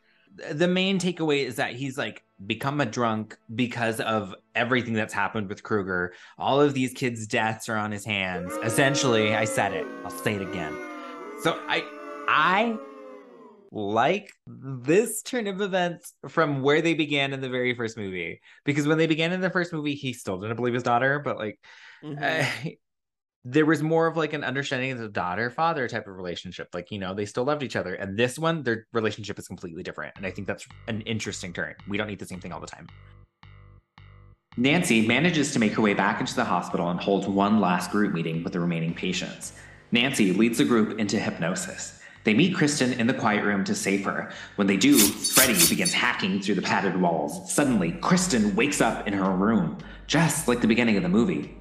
[0.53, 5.49] the main takeaway is that he's like become a drunk because of everything that's happened
[5.49, 6.13] with Krueger.
[6.39, 8.53] All of these kids' deaths are on his hands.
[8.63, 9.87] Essentially, I said it.
[10.05, 10.77] I'll say it again.
[11.43, 11.85] So I
[12.29, 12.77] I
[13.73, 18.41] like this turn of events from where they began in the very first movie.
[18.65, 21.39] Because when they began in the first movie, he still didn't believe his daughter, but
[21.39, 21.59] like
[22.21, 22.47] uh,
[23.49, 26.91] there was more of like an understanding of the daughter father type of relationship like
[26.91, 30.13] you know they still loved each other and this one their relationship is completely different
[30.17, 32.67] and i think that's an interesting turn we don't need the same thing all the
[32.67, 32.89] time
[34.59, 38.15] Nancy manages to make her way back into the hospital and holds one last group
[38.15, 39.53] meeting with the remaining patients.
[39.93, 42.01] Nancy leads the group into hypnosis.
[42.25, 44.33] They meet Kristen in the quiet room to save her.
[44.55, 47.53] When they do, Freddy begins hacking through the padded walls.
[47.53, 51.55] Suddenly, Kristen wakes up in her room, just like the beginning of the movie.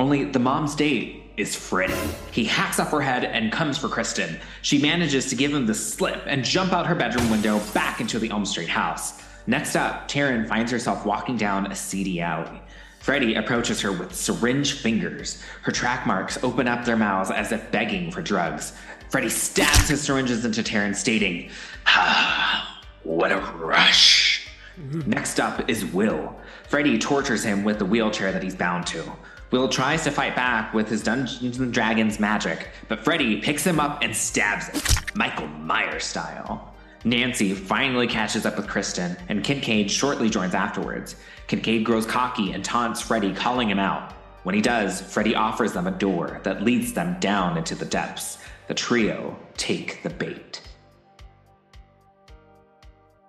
[0.00, 1.94] Only the mom's date is Freddy.
[2.30, 4.38] He hacks off her head and comes for Kristen.
[4.62, 8.18] She manages to give him the slip and jump out her bedroom window back into
[8.18, 9.22] the Elm Street house.
[9.46, 12.60] Next up, Taryn finds herself walking down a seedy alley.
[13.00, 15.42] Freddy approaches her with syringe fingers.
[15.62, 18.74] Her track marks open up their mouths as if begging for drugs.
[19.08, 21.50] Freddy stabs his syringes into Taryn, stating,
[21.86, 24.48] Ah, what a rush.
[24.76, 26.36] Next up is Will.
[26.68, 29.02] Freddy tortures him with the wheelchair that he's bound to.
[29.50, 33.80] Will tries to fight back with his Dungeons and Dragons magic, but Freddy picks him
[33.80, 36.72] up and stabs him, Michael Myers style.
[37.04, 41.16] Nancy finally catches up with Kristen, and Kincaid shortly joins afterwards.
[41.48, 44.12] Kincaid grows cocky and taunts Freddy, calling him out.
[44.44, 48.38] When he does, Freddy offers them a door that leads them down into the depths.
[48.68, 50.62] The trio take the bait.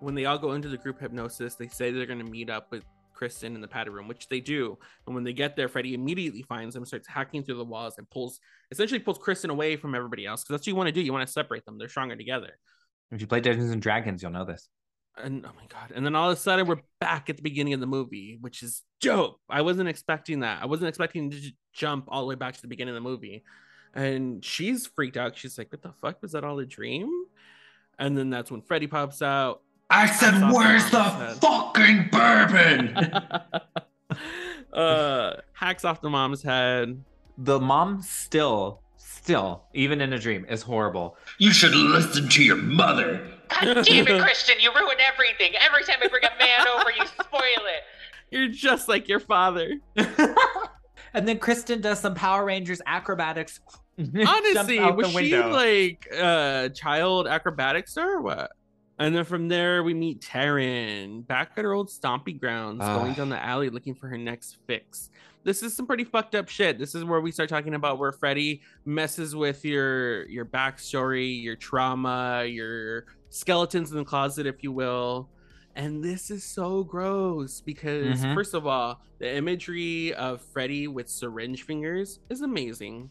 [0.01, 2.71] when they all go into the group hypnosis, they say they're going to meet up
[2.71, 2.83] with
[3.21, 4.79] Kristen in the padded room, which they do.
[5.05, 8.09] And when they get there, Freddy immediately finds them, starts hacking through the walls, and
[8.09, 8.39] pulls
[8.71, 11.01] essentially pulls Kristen away from everybody else because that's what you want to do.
[11.01, 12.57] You want to separate them; they're stronger together.
[13.11, 14.69] if you play dungeons and dragons you'll know this
[15.23, 15.91] And oh my god!
[15.93, 18.63] And then all of a sudden, we're back at the beginning of the movie, which
[18.63, 19.39] is dope.
[19.47, 20.63] I wasn't expecting that.
[20.63, 23.43] I wasn't expecting to jump all the way back to the beginning of the movie.
[23.93, 25.37] And she's freaked out.
[25.37, 26.43] She's like, "What the fuck was that?
[26.43, 27.09] All a dream?"
[27.99, 29.61] And then that's when Freddy pops out.
[29.91, 31.37] I said, hacks off where's the mom's head.
[31.41, 32.97] fucking bourbon?
[34.73, 37.03] uh hacks off the mom's head.
[37.37, 41.17] The mom still, still, even in a dream, is horrible.
[41.39, 43.27] You should listen to your mother.
[43.49, 45.53] God damn it, Kristen, you ruin everything.
[45.59, 47.83] Every time I bring a man over, you spoil it.
[48.29, 49.79] You're just like your father.
[51.13, 53.59] And then Kristen does some Power Rangers acrobatics.
[53.99, 55.49] Honestly, was she window.
[55.51, 58.51] like uh child acrobatics or what?
[59.01, 62.99] And then from there, we meet Taryn back at her old stompy grounds, Ah.
[62.99, 65.09] going down the alley looking for her next fix.
[65.43, 66.77] This is some pretty fucked up shit.
[66.77, 71.55] This is where we start talking about where Freddy messes with your your backstory, your
[71.55, 75.29] trauma, your skeletons in the closet, if you will.
[75.75, 78.35] And this is so gross because, Mhm.
[78.35, 83.09] first of all, the imagery of Freddy with syringe fingers is amazing.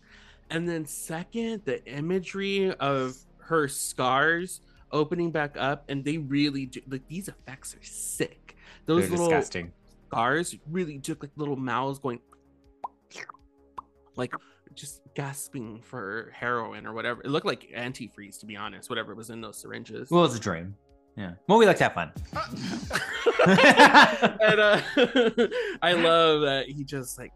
[0.51, 4.61] And then, second, the imagery of her scars
[4.93, 8.57] opening back up, and they really do like these effects are sick.
[8.87, 9.73] Those They're little disgusting.
[10.09, 12.21] scars really took like little mouths going
[14.17, 14.33] like
[14.75, 17.21] just gasping for heroin or whatever.
[17.23, 20.11] It looked like antifreeze, to be honest, whatever was in those syringes.
[20.11, 20.75] Well, it's a dream.
[21.17, 21.33] Yeah.
[21.49, 22.13] Well, we like to have fun.
[23.47, 24.81] and uh,
[25.83, 27.33] I love that he just like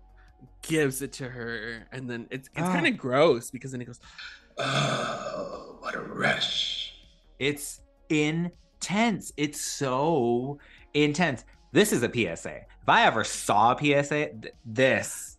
[0.62, 2.72] gives it to her, and then it's it's Ah.
[2.72, 4.00] kind of gross because then he goes,
[4.58, 6.93] Oh, what a rush.
[7.38, 9.32] It's intense.
[9.36, 10.58] It's so
[10.94, 11.44] intense.
[11.72, 12.56] This is a PSA.
[12.82, 15.38] If I ever saw a PSA, th- this.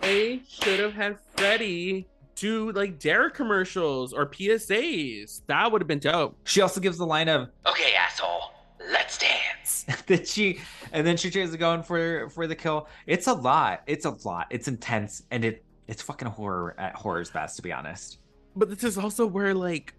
[0.00, 2.06] "They should have had Freddy
[2.36, 5.42] do like Dare commercials or PSAs.
[5.46, 8.52] That would have been dope." She also gives the line of Okay, asshole,
[8.90, 9.84] let's dance.
[10.06, 10.60] that she
[10.92, 12.88] and then she tries to go in for for the kill.
[13.06, 13.82] It's a lot.
[13.86, 14.46] It's a lot.
[14.50, 18.18] It's intense and it it's fucking horror at horror's best, to be honest.
[18.56, 19.92] but this is also where like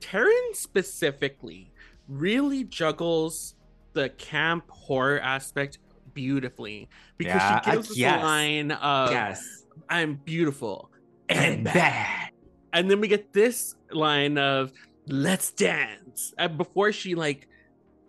[0.00, 1.72] Taryn specifically
[2.08, 3.54] really juggles
[3.94, 5.78] the camp horror aspect
[6.12, 8.20] beautifully because Yeah, she gives us yes.
[8.22, 9.64] a line of yes.
[9.88, 10.90] I'm beautiful
[11.28, 12.30] And bad.
[12.72, 14.72] and then we get this line of
[15.06, 17.48] let's dance and before she like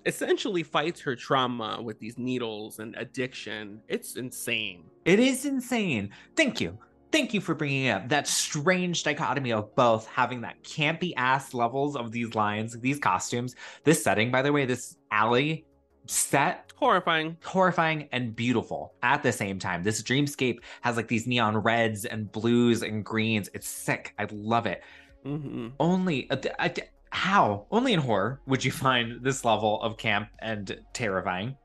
[0.05, 6.11] essentially fights her trauma with these needles and addiction it's insane It is insane.
[6.35, 6.77] Thank you.
[7.15, 11.95] Thank you for bringing up that strange dichotomy of both having that campy ass levels
[11.95, 13.55] of these lines, these costumes,
[13.85, 15.65] this setting, by the way, this alley
[16.07, 19.81] set, horrifying horrifying and beautiful at the same time.
[19.81, 23.49] This dreamscape has like these neon reds and blues and greens.
[23.53, 24.13] It's sick.
[24.19, 24.83] I love it.
[25.23, 27.65] hmm Only, uh, th- how?
[27.71, 31.55] Only in horror would you find this level of camp and terrifying.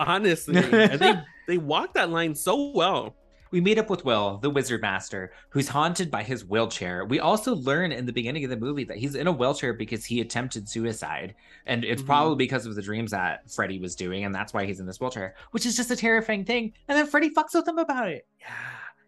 [0.00, 1.14] honestly and they
[1.48, 3.14] they walk that line so well
[3.50, 7.04] We meet up with Will, the wizard master, who's haunted by his wheelchair.
[7.04, 10.04] We also learn in the beginning of the movie that he's in a wheelchair because
[10.04, 11.34] he attempted suicide.
[11.66, 12.06] And it's Mhm.
[12.06, 15.00] probably because of the dreams that Freddy was doing, and that's why he's in this
[15.00, 16.72] wheelchair, which is just a terrifying thing.
[16.88, 18.26] And then Freddy fucks with him about it.
[18.40, 18.46] Yeah,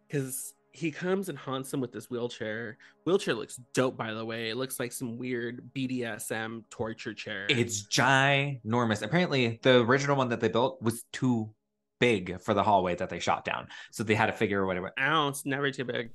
[0.06, 2.78] because he comes and haunts him with this wheelchair.
[3.04, 4.50] Wheelchair looks dope, by the way.
[4.50, 7.46] It looks like some weird BDSM torture chair.
[7.48, 9.02] It's ginormous.
[9.02, 11.52] Apparently, the original one that they built was too
[11.98, 13.68] big for the hallway that they shot down.
[13.90, 14.92] So they had to figure out whatever.
[14.98, 16.10] ounce, never too big.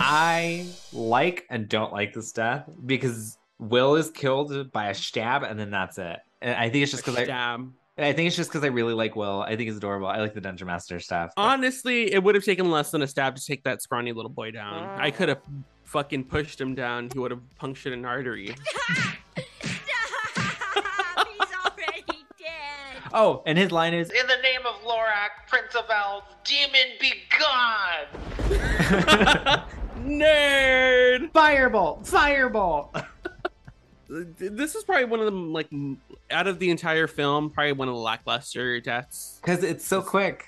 [0.00, 5.58] I like and don't like this death because Will is killed by a stab and
[5.58, 6.18] then that's it.
[6.42, 7.72] And I think it's just because I, Stab.
[7.98, 9.40] I think it's just because I really like Will.
[9.40, 10.06] I think he's adorable.
[10.06, 11.32] I like the Dungeon Master stuff.
[11.38, 14.50] Honestly, it would have taken less than a stab to take that scrawny little boy
[14.50, 15.00] down.
[15.00, 15.40] I could have
[15.84, 17.08] fucking pushed him down.
[17.10, 18.54] He would have punctured an artery.
[19.36, 19.44] He's
[21.64, 22.04] already
[22.38, 23.02] dead.
[23.14, 24.35] Oh, and his line is In the name
[24.66, 28.06] of Lorak, Prince of Elves, demon be gone!
[30.06, 31.32] Nerd.
[31.32, 32.92] Fireball, Fireball.
[34.08, 35.68] This is probably one of them, like,
[36.30, 39.40] out of the entire film, probably one of the lackluster deaths.
[39.42, 40.46] Because it's so quick.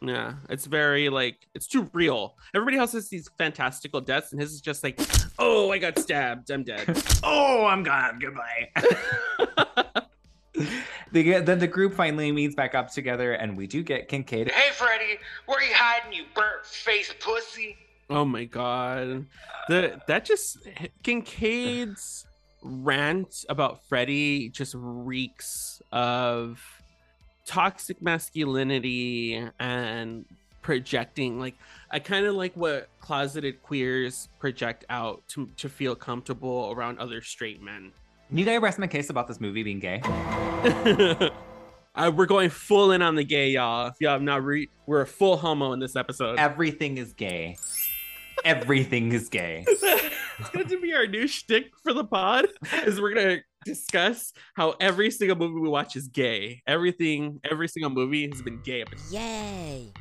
[0.00, 2.36] Yeah, it's very like it's too real.
[2.54, 5.00] Everybody else has these fantastical deaths, and his is just like,
[5.38, 7.02] oh, I got stabbed, I'm dead.
[7.24, 8.20] Oh, I'm gone.
[8.20, 8.70] Goodbye.
[11.16, 14.50] They get, then the group finally meets back up together, and we do get Kincaid.
[14.50, 17.76] Hey, Freddy, where you hiding, you burnt face pussy?
[18.08, 19.26] oh my god,
[19.68, 20.58] the that just
[21.02, 22.26] Kincaid's
[22.62, 26.62] rant about Freddy just reeks of
[27.46, 30.24] toxic masculinity and
[30.62, 31.54] projecting like
[31.92, 37.22] i kind of like what closeted queers project out to, to feel comfortable around other
[37.22, 37.92] straight men
[38.28, 40.00] Need I rest my case about this movie being gay?
[41.94, 45.02] uh, we're going full in on the gay y'all if y'all have not re- we're
[45.02, 47.56] a full homo in this episode Everything is gay.
[48.44, 49.64] Everything is gay.
[49.68, 52.46] it's going to be our new shtick for the pod
[52.84, 57.90] is we're gonna discuss how every single movie we watch is gay everything every single
[57.90, 59.92] movie has been gay Yay.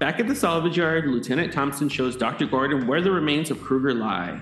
[0.00, 2.46] Back at the salvage yard, Lieutenant Thompson shows Dr.
[2.46, 4.40] Gordon where the remains of Krueger lie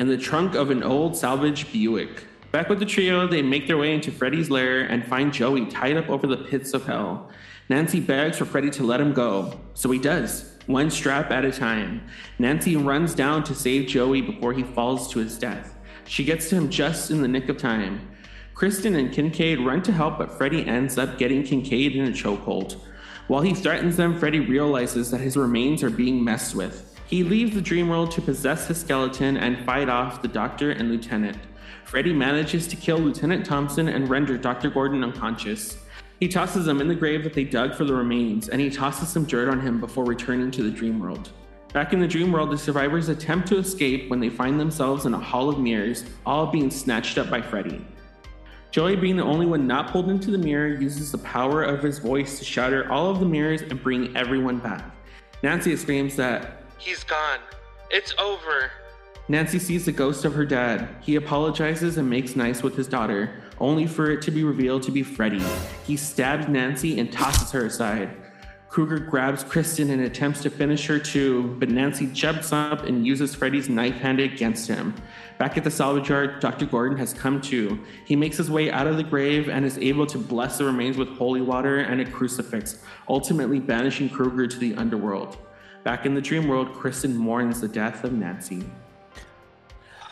[0.00, 2.24] in the trunk of an old salvage Buick.
[2.52, 5.98] Back with the trio, they make their way into Freddy's lair and find Joey tied
[5.98, 7.28] up over the pits of hell.
[7.68, 11.52] Nancy begs for Freddy to let him go, so he does, one strap at a
[11.52, 12.00] time.
[12.38, 15.76] Nancy runs down to save Joey before he falls to his death.
[16.06, 18.08] She gets to him just in the nick of time.
[18.54, 22.80] Kristen and Kincaid run to help, but Freddy ends up getting Kincaid in a chokehold.
[23.28, 26.89] While he threatens them, Freddy realizes that his remains are being messed with.
[27.10, 30.88] He leaves the dream world to possess the skeleton and fight off the doctor and
[30.88, 31.36] lieutenant.
[31.84, 34.70] Freddy manages to kill Lieutenant Thompson and render Dr.
[34.70, 35.76] Gordon unconscious.
[36.20, 39.08] He tosses him in the grave that they dug for the remains, and he tosses
[39.08, 41.30] some dirt on him before returning to the dream world.
[41.72, 45.12] Back in the dream world, the survivors attempt to escape when they find themselves in
[45.12, 47.84] a hall of mirrors, all being snatched up by Freddy.
[48.70, 51.98] Joey, being the only one not pulled into the mirror, uses the power of his
[51.98, 54.94] voice to shatter all of the mirrors and bring everyone back.
[55.42, 57.40] Nancy exclaims that He's gone.
[57.90, 58.70] It's over.
[59.28, 60.88] Nancy sees the ghost of her dad.
[61.02, 64.90] He apologizes and makes nice with his daughter, only for it to be revealed to
[64.90, 65.44] be Freddy.
[65.86, 68.16] He stabs Nancy and tosses her aside.
[68.70, 73.34] Krueger grabs Kristen and attempts to finish her too, but Nancy jumps up and uses
[73.34, 74.94] Freddy's knife hand against him.
[75.38, 76.64] Back at the salvage yard, Dr.
[76.64, 77.78] Gordon has come to.
[78.06, 80.96] He makes his way out of the grave and is able to bless the remains
[80.96, 85.36] with holy water and a crucifix, ultimately banishing Krueger to the underworld.
[85.82, 88.62] Back in the dream world, Kristen mourns the death of Nancy.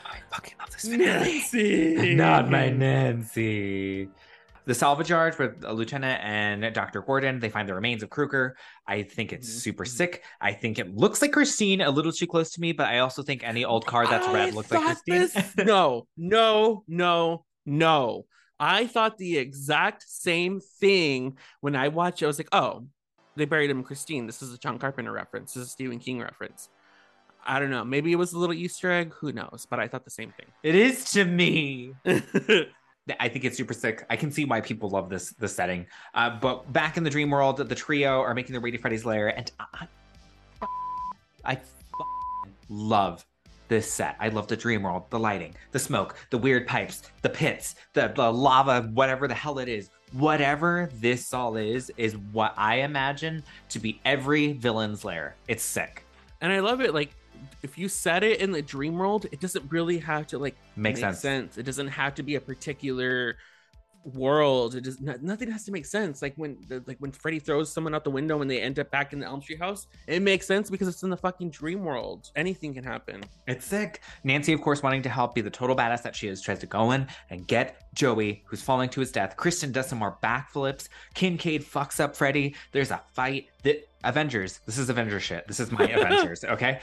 [0.07, 1.32] I fucking love this finale.
[1.35, 2.15] Nancy!
[2.15, 4.09] Not my Nancy.
[4.65, 7.03] The salvage yard with a lieutenant and Dr.
[7.03, 8.57] Gordon, they find the remains of Krueger.
[8.86, 9.59] I think it's mm-hmm.
[9.59, 10.24] super sick.
[10.40, 13.23] I think it looks like Christine a little too close to me, but I also
[13.23, 15.15] think any old car that's red looks like Christine.
[15.15, 18.24] this- no, no, no, no.
[18.61, 22.24] I thought the exact same thing when I watched it.
[22.24, 22.86] I was like, oh,
[23.39, 24.27] they buried him in Christine.
[24.27, 25.55] This is a John Carpenter reference.
[25.55, 26.69] This is a Stephen King reference.
[27.47, 27.85] I don't know.
[27.85, 29.15] Maybe it was a little Easter egg.
[29.15, 29.66] Who knows?
[29.69, 30.47] But I thought the same thing.
[30.62, 31.94] It is to me.
[33.20, 34.05] I think it's super sick.
[34.10, 35.86] I can see why people love this the setting.
[36.15, 39.06] Uh, but back in the dream world, the trio are making their way to Freddy's
[39.06, 39.86] lair, and I,
[41.44, 43.24] I f***ing love
[43.69, 44.16] this set.
[44.19, 48.12] I love the dream world, the lighting, the smoke, the weird pipes, the pits, the,
[48.15, 49.90] the lava, whatever the hell it is.
[50.12, 55.36] Whatever this all is, is what I imagine to be every villain's lair.
[55.49, 56.05] It's sick.
[56.40, 56.95] And I love it.
[56.95, 57.15] Like,
[57.62, 61.01] if you set it in the dream world, it doesn't really have to like Makes
[61.01, 61.59] make sense.
[61.59, 63.36] It doesn't have to be a particular
[64.15, 64.75] world.
[64.75, 66.23] It does not, nothing has to make sense.
[66.23, 68.91] Like when the, like when Freddy throws someone out the window and they end up
[68.91, 71.85] back in the Elm Street house, it makes sense because it's in the fucking dream
[71.85, 72.31] world.
[72.37, 73.23] Anything can happen.
[73.47, 74.01] It's sick.
[74.25, 76.67] Nancy, of course, wanting to help be the total badass that she is, tries to
[76.67, 79.37] go in and get Joey, who's falling to his death.
[79.37, 80.89] Kristen does some more backflips.
[81.15, 82.55] Kincaid fucks up Freddy.
[82.73, 83.49] There's a fight.
[83.63, 84.61] The Avengers.
[84.67, 85.47] This is Avengers shit.
[85.49, 86.45] This is my Avengers.
[86.45, 86.81] Okay.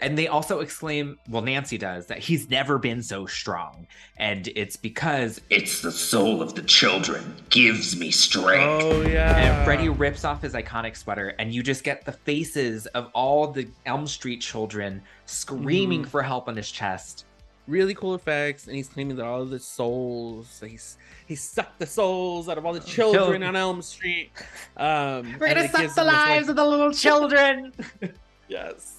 [0.00, 3.86] And they also exclaim, well, Nancy does, that he's never been so strong.
[4.16, 8.82] And it's because It's the soul of the children gives me strength.
[8.84, 9.36] Oh yeah.
[9.36, 13.48] And Freddy rips off his iconic sweater, and you just get the faces of all
[13.48, 16.08] the Elm Street children screaming Mhm.
[16.08, 17.26] for help on his chest.
[17.68, 20.96] Really cool effects, and he's claiming that all of the souls, he's
[21.26, 23.42] he sucked the souls out of all the children Children.
[23.42, 24.30] on Elm Street.
[24.76, 27.72] Um, We're gonna it suck the him this, like- lives of the little children.
[28.48, 28.95] Yes.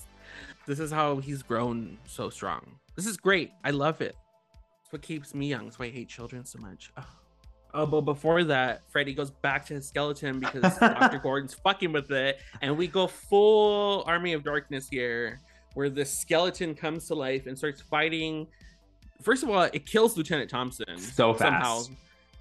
[0.68, 2.62] This is how he's grown so strong.
[2.96, 3.52] This is great.
[3.64, 4.18] I love it.
[4.84, 5.64] It's what keeps me young.
[5.64, 6.92] That's why I hate children so much.
[6.98, 7.06] Oh,
[7.74, 11.20] oh but before that, Freddy goes back to his skeleton because Dr.
[11.20, 12.40] Gordon's fucking with it.
[12.62, 15.40] And we go full Army of Darkness here,
[15.74, 18.46] where the skeleton comes to life and starts fighting.
[19.22, 20.98] First of all, it kills Lieutenant Thompson.
[20.98, 21.92] So fast.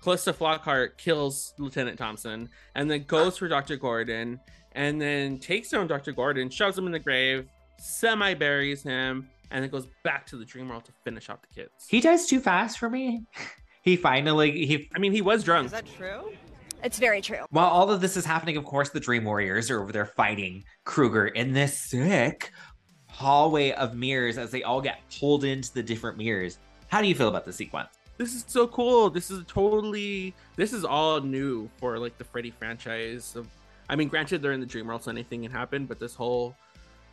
[0.01, 3.77] Calista Flockhart kills Lieutenant Thompson and then goes for Dr.
[3.77, 4.41] Gordon
[4.73, 6.13] and then takes down Dr.
[6.13, 7.49] Gordon, shoves him in the grave,
[7.79, 11.63] semi buries him, and then goes back to the dream world to finish off the
[11.63, 11.87] kids.
[11.89, 13.25] He dies too fast for me.
[13.87, 15.67] He finally he I mean he was drunk.
[15.67, 16.33] Is that true?
[16.83, 17.45] It's very true.
[17.51, 20.65] while all of this is happening, of course, the Dream Warriors are over there fighting
[20.85, 22.51] Krueger in this sick
[23.07, 26.59] hallway of mirrors as they all get pulled into the different mirrors.
[26.89, 27.91] How do you feel about the sequence?
[28.19, 29.09] This is so cool.
[29.09, 33.25] This is totally this is all new for like the Freddy franchise.
[33.25, 33.47] So,
[33.89, 36.57] I mean, granted they're in the dream world, so anything can happen, but this whole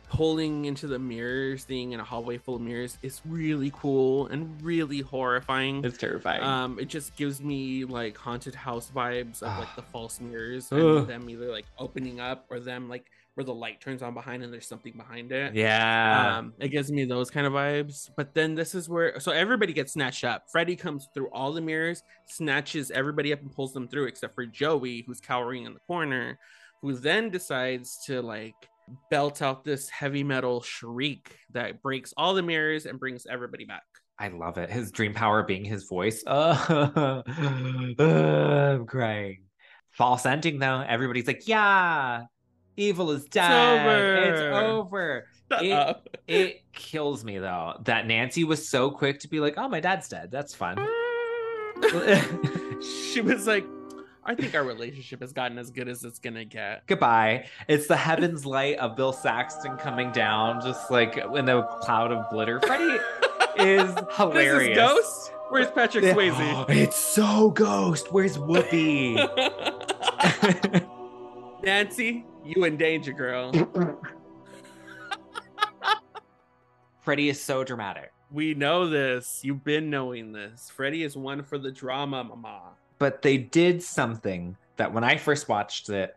[0.08, 4.60] pulling into the mirrors thing in a hallway full of mirrors is really cool and
[4.62, 5.84] really horrifying.
[5.84, 6.42] It's terrifying.
[6.42, 10.80] Um, it just gives me like haunted house vibes of like the false mirrors Ugh.
[10.80, 14.42] and them either like opening up or them like where the light turns on behind
[14.42, 15.54] and there's something behind it.
[15.54, 16.38] Yeah.
[16.38, 18.10] Um, it gives me those kind of vibes.
[18.16, 20.44] But then this is where so everybody gets snatched up.
[20.50, 24.46] Freddy comes through all the mirrors, snatches everybody up and pulls them through, except for
[24.46, 26.38] Joey, who's cowering in the corner,
[26.80, 28.54] who then decides to like
[29.10, 33.82] belt out this heavy metal shriek that breaks all the mirrors and brings everybody back.
[34.18, 34.70] I love it.
[34.70, 36.22] His dream power being his voice.
[36.26, 37.22] Uh,
[37.98, 39.44] I'm crying.
[39.90, 40.84] False ending though.
[40.86, 42.22] Everybody's like, yeah,
[42.76, 43.86] evil is dead.
[44.28, 45.24] It's over." over.
[45.50, 45.96] It,
[46.28, 50.08] it kills me though that Nancy was so quick to be like, oh, my dad's
[50.08, 50.30] dead.
[50.30, 50.76] That's fun.
[53.12, 53.66] she was like,
[54.26, 56.86] I think our relationship has gotten as good as it's gonna get.
[56.86, 57.46] Goodbye.
[57.68, 62.28] It's the heavens light of Bill Saxton coming down, just like in a cloud of
[62.30, 62.60] glitter.
[62.60, 62.98] Freddy
[63.58, 64.76] is hilarious.
[64.76, 65.32] Ghost?
[65.50, 66.68] Where's Patrick Swayze?
[66.70, 68.12] It's so Ghost.
[68.12, 69.14] Where's Whoopi?
[71.62, 73.52] Nancy, you in danger, girl.
[77.02, 78.10] Freddy is so dramatic.
[78.30, 79.40] We know this.
[79.42, 80.70] You've been knowing this.
[80.70, 82.72] Freddy is one for the drama, mama.
[82.98, 86.16] But they did something that when I first watched it,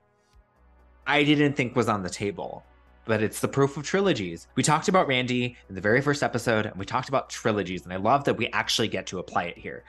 [1.05, 2.63] I didn't think was on the table.
[3.05, 4.47] But it's the proof of trilogies.
[4.55, 7.93] We talked about Randy in the very first episode, and we talked about trilogies, and
[7.93, 9.83] I love that we actually get to apply it here.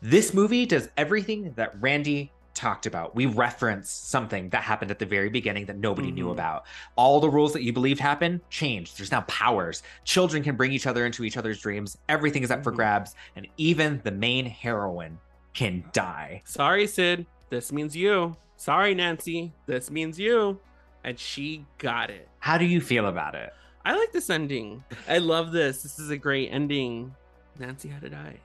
[0.00, 3.14] This movie does everything that Randy talked about.
[3.14, 6.32] We reference something that happened at the very beginning that nobody knew mm-hmm.
[6.32, 6.66] about.
[6.96, 8.96] All the rules that you believed happened changed.
[8.96, 9.82] There's now powers.
[10.04, 11.98] Children can bring each other into each other's dreams.
[12.08, 12.76] Everything is up for mm-hmm.
[12.76, 15.18] grabs, and even the main heroine
[15.56, 16.42] can die.
[16.44, 17.26] Sorry, Sid.
[17.50, 18.36] This means you.
[18.56, 19.52] Sorry, Nancy.
[19.66, 20.60] This means you.
[21.02, 22.28] And she got it.
[22.38, 23.52] How do you feel about it?
[23.84, 24.84] I like this ending.
[25.08, 25.82] I love this.
[25.82, 27.14] This is a great ending.
[27.58, 28.38] Nancy had to die.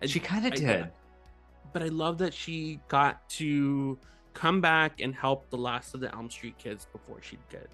[0.00, 0.90] And She kind of I- did.
[1.72, 3.98] But I love that she got to
[4.32, 7.68] come back and help the last of the Elm Street kids before she did.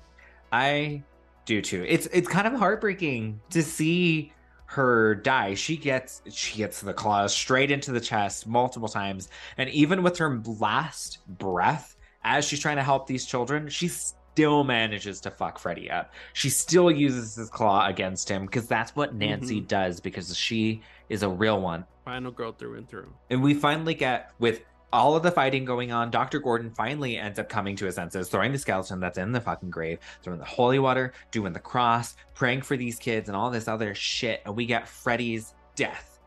[0.50, 1.02] I
[1.44, 1.84] do too.
[1.86, 4.32] It's it's kind of heartbreaking to see
[4.66, 5.54] her die.
[5.54, 10.18] She gets she gets the claws straight into the chest multiple times, and even with
[10.18, 15.58] her last breath, as she's trying to help these children, she still manages to fuck
[15.58, 16.12] Freddy up.
[16.32, 19.18] She still uses his claw against him because that's what mm-hmm.
[19.18, 21.84] Nancy does because she is a real one.
[22.04, 23.12] Final girl through and through.
[23.30, 24.62] And we finally get with
[24.94, 26.38] all of the fighting going on, Dr.
[26.38, 29.70] Gordon finally ends up coming to his senses, throwing the skeleton that's in the fucking
[29.70, 33.68] grave, throwing the holy water, doing the cross, praying for these kids, and all this
[33.68, 34.40] other shit.
[34.46, 36.20] And we get Freddy's death.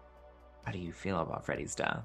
[0.66, 2.04] How do you feel about Freddy's death?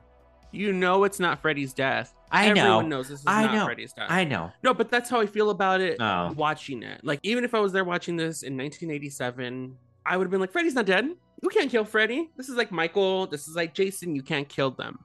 [0.52, 2.14] You know it's not Freddy's death.
[2.30, 2.60] I know.
[2.62, 3.64] Everyone knows this is I not know.
[3.64, 4.06] Freddy's death.
[4.10, 4.52] I know.
[4.62, 6.32] No, but that's how I feel about it Oh.
[6.36, 7.00] watching it.
[7.02, 9.76] Like, even if I was there watching this in 1987,
[10.06, 11.10] I would have been like, Freddy's not dead.
[11.42, 12.30] You can't kill Freddy.
[12.36, 13.26] This is like Michael.
[13.26, 14.14] This is like Jason.
[14.14, 14.98] You can't kill them.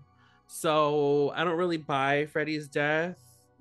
[0.47, 3.17] So I don't really buy Freddy's death.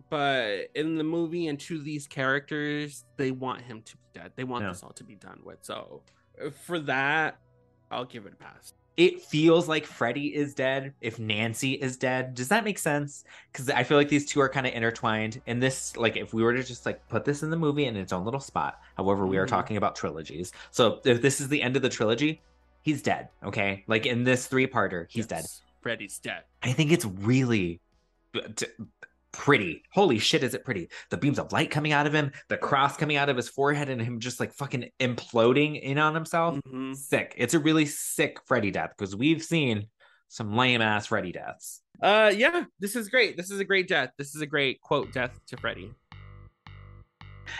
[0.08, 4.32] But in the movie and to these characters, they want him to be dead.
[4.36, 4.70] They want Yeah.
[4.70, 5.58] this all to be done with.
[5.62, 6.02] So
[6.64, 7.38] for that,
[7.90, 8.72] I'll give it a pass.
[8.96, 12.34] It feels like Freddy is dead if Nancy is dead.
[12.34, 13.24] Does that make sense?
[13.52, 15.42] Because I feel like these two are kind of intertwined.
[15.46, 17.96] And this, like, if we were to just like put this in the movie in
[17.96, 19.50] its own little spot, however, we are Mhm.
[19.50, 20.52] talking about trilogies.
[20.70, 22.40] So if this is the end of the trilogy,
[22.82, 23.28] he's dead.
[23.44, 25.44] Okay, like in this three-parter, he's dead.
[25.86, 26.42] Yes, Freddy's dead.
[26.62, 27.80] I think it's really
[28.32, 28.66] b- t-
[29.32, 29.82] pretty.
[29.92, 30.88] Holy shit, is it pretty?
[31.10, 33.88] The beams of light coming out of him, the cross coming out of his forehead,
[33.88, 36.56] and him just like fucking imploding in on himself.
[36.56, 36.94] Mm-hmm.
[36.94, 37.34] Sick.
[37.36, 39.86] It's a really sick Freddy death because we've seen
[40.28, 41.82] some lame ass Freddy deaths.
[42.02, 43.36] Uh, yeah, this is great.
[43.36, 44.10] This is a great death.
[44.18, 45.92] This is a great quote death to Freddy.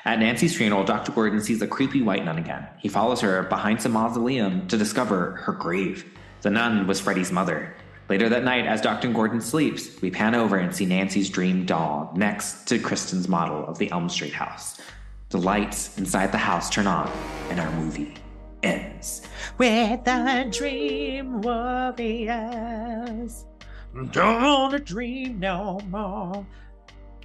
[0.05, 1.13] At Nancy's funeral, Dr.
[1.13, 2.67] Gordon sees a creepy white nun again.
[2.81, 6.05] He follows her behind some mausoleum to discover her grave.
[6.43, 7.75] The nun was Freddy's mother.
[8.09, 9.11] Later that night, as Dr.
[9.13, 13.79] Gordon sleeps, we pan over and see Nancy's dream doll next to Kristen's model of
[13.79, 14.81] the Elm Street house.
[15.31, 17.11] The lights inside the house turn on,
[17.51, 18.15] and our movie
[18.63, 19.23] ends.
[19.59, 21.75] With the dream warriors,
[24.13, 26.47] don't wanna dream no more.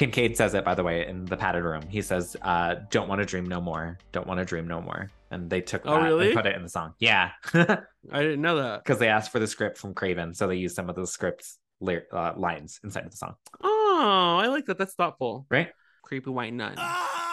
[0.02, 1.84] Kincaid says it, by the way, in the padded room.
[1.88, 4.00] He says, uh, "Don't want to dream no more.
[4.12, 6.26] Don't want to dream no more." And they took Oh, that really?
[6.30, 6.96] and put it in the song.
[6.98, 7.78] Yeah, I
[8.12, 8.84] didn't know that.
[8.84, 11.60] because they asked for the script from Craven, so they used some of the script's
[11.82, 13.36] ly- uh, lines inside of the song.
[13.64, 14.80] Oh, I like that.
[14.80, 15.46] That's thoughtful.
[15.52, 15.70] Right?
[16.02, 16.76] Creepy white nun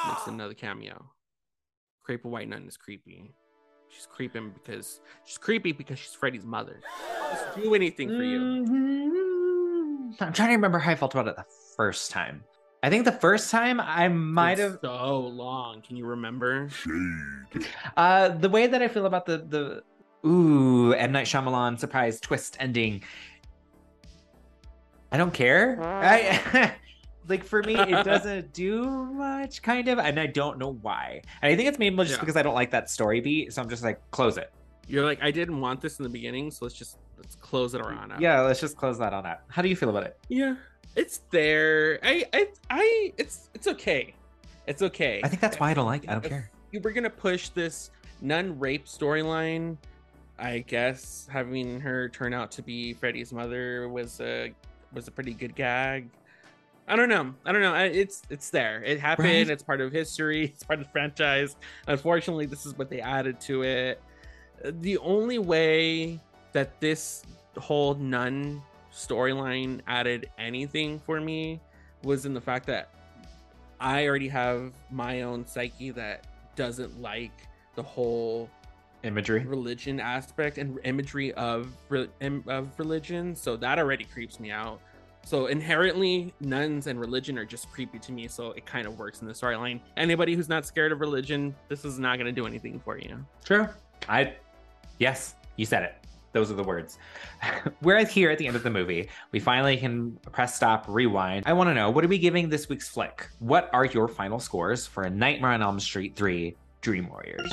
[0.07, 1.11] makes another cameo.
[2.05, 3.33] Creepy white nun is creepy.
[3.89, 6.81] She's creeping because she's creepy because she's Freddy's mother.
[7.31, 8.39] Just do anything for you.
[8.41, 10.23] Mm-hmm.
[10.23, 12.45] I'm trying to remember how I felt about it the first time.
[12.83, 15.83] I think the first time I might have so long.
[15.83, 16.69] Can you remember?
[17.97, 19.83] uh the way that I feel about the the
[20.29, 23.03] ooh M Night Shyamalan surprise twist ending.
[25.11, 25.79] I don't care.
[25.83, 26.75] I
[27.29, 31.23] like for me it doesn't do much kind of and I don't know why.
[31.43, 32.21] And I think it's mainly just Yeah.
[32.21, 34.53] because I don't like that story beat, so I'm just like close it.
[34.87, 37.81] You're like, I didn't want this in the beginning, so let's just let's close it
[37.81, 38.09] around.
[38.11, 38.17] now.
[38.21, 39.43] Yeah, let's just close that on that.
[39.49, 40.17] How do you feel about it?
[40.29, 40.55] Yeah,
[40.99, 42.01] it's there.
[42.03, 44.15] I, I, I, it's, it's okay.
[44.67, 45.21] It's okay.
[45.23, 46.11] I think that's why I don't like it.
[46.11, 46.51] I don't If care.
[46.73, 49.79] You were gonna push this nun rape storyline.
[50.39, 54.53] I guess having her turn out to be Freddy's mother was a
[54.93, 56.11] was a pretty good gag.
[56.87, 57.35] I don't know.
[57.45, 57.75] I don't know.
[57.75, 58.83] It's it's there.
[58.83, 59.29] It happened.
[59.29, 59.49] Right.
[59.49, 60.45] It's part of history.
[60.55, 61.57] It's part of the franchise.
[61.87, 64.03] Unfortunately, this is what they added to it.
[64.65, 66.21] The only way
[66.53, 67.23] that this
[67.57, 68.63] whole nun
[68.99, 71.61] storyline added anything for me
[72.03, 72.91] was in the fact that
[73.81, 76.27] I already have my own psyche that
[76.57, 77.33] doesn't like
[77.77, 78.51] the whole
[79.05, 79.45] imagery.
[79.45, 83.37] religion aspect and imagery of of religion.
[83.37, 84.81] So that already creeps me out.
[85.25, 88.27] So inherently nuns and religion are just creepy to me.
[88.27, 89.81] So it kind of works in the storyline.
[89.97, 93.25] Anybody who's not scared of religion this is not going to do anything for you.
[93.45, 93.69] True.
[94.09, 94.35] I,
[94.99, 95.95] yes, you said it.
[96.33, 96.99] Those are the words.
[97.83, 99.09] We're here at the end of the movie.
[99.33, 101.45] We finally can press stop, rewind.
[101.47, 103.29] I want to know what are we giving this week's flick?
[103.39, 107.51] What are your final scores for A Nightmare on Elm Street 3 Dream Warriors?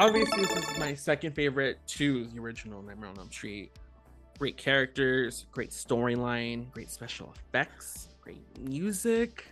[0.00, 3.70] obviously this is my second favorite to the original Nightmare on Elm Street.
[4.38, 9.44] Great characters, great storyline, great special effects, great music.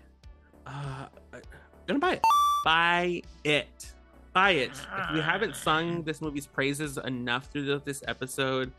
[0.67, 1.43] Uh, I'm
[1.87, 2.23] gonna buy it.
[2.65, 3.93] Buy it.
[4.33, 4.71] Buy it.
[4.71, 5.23] If we ah.
[5.23, 8.73] haven't sung this movie's praises enough through this episode,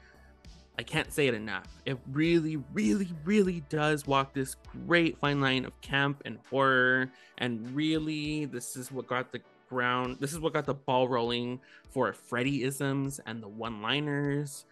[0.77, 1.67] I can't say it enough.
[1.85, 4.55] It really, really, really does walk this
[4.87, 7.11] great fine line of camp and horror.
[7.37, 10.17] And really, this is what got the ground.
[10.19, 11.59] This is what got the ball rolling
[11.89, 14.65] for Freddy-isms and the one-liners.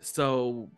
[0.00, 0.70] So,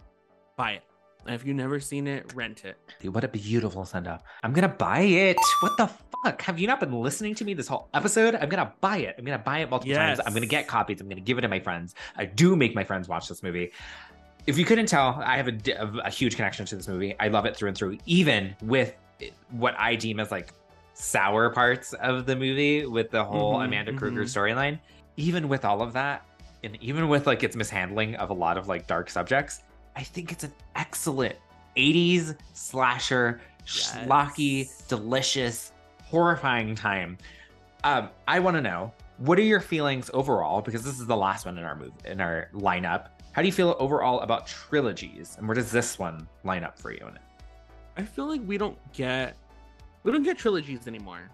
[0.57, 0.85] buy it.
[1.27, 2.77] And if you've never seen it, rent it.
[3.01, 4.25] Dude, what a beautiful send up.
[4.43, 5.37] I'm gonna buy it.
[5.61, 5.87] What the
[6.23, 6.43] fuck?
[6.43, 8.35] Have you not been listening to me this whole episode?
[8.35, 9.15] I'm gonna buy it.
[9.19, 10.21] I'm gonna buy it multiple times.
[10.27, 11.01] I'm gonna get copies.
[11.01, 11.95] I'm gonna give it to my friends.
[12.17, 13.73] I do make my friends watch this movie.
[14.47, 17.15] If you couldn't tell, I have a, a huge connection to this movie.
[17.19, 18.95] I love it through and through, even with
[19.51, 20.53] what I deem as like
[20.93, 24.27] sour parts of the movie with the whole Mhm, Amanda Krueger mhm.
[24.27, 24.79] storyline.
[25.17, 26.27] Even with all of that,
[26.63, 29.63] and even with like its mishandling of a lot of like dark subjects,
[29.97, 31.37] I think it's an excellent
[31.77, 35.73] 80s slasher, schlocky, delicious,
[36.05, 37.19] horrifying time.
[37.85, 41.47] Um, I want to know what are your feelings overall because this is the last
[41.47, 43.09] one in our move in our lineup.
[43.33, 46.93] How do you feel overall about trilogies, and where does this one line up for
[46.93, 47.23] you in it?
[47.97, 49.37] I feel like we don't get
[50.03, 51.31] we don't get trilogies anymore.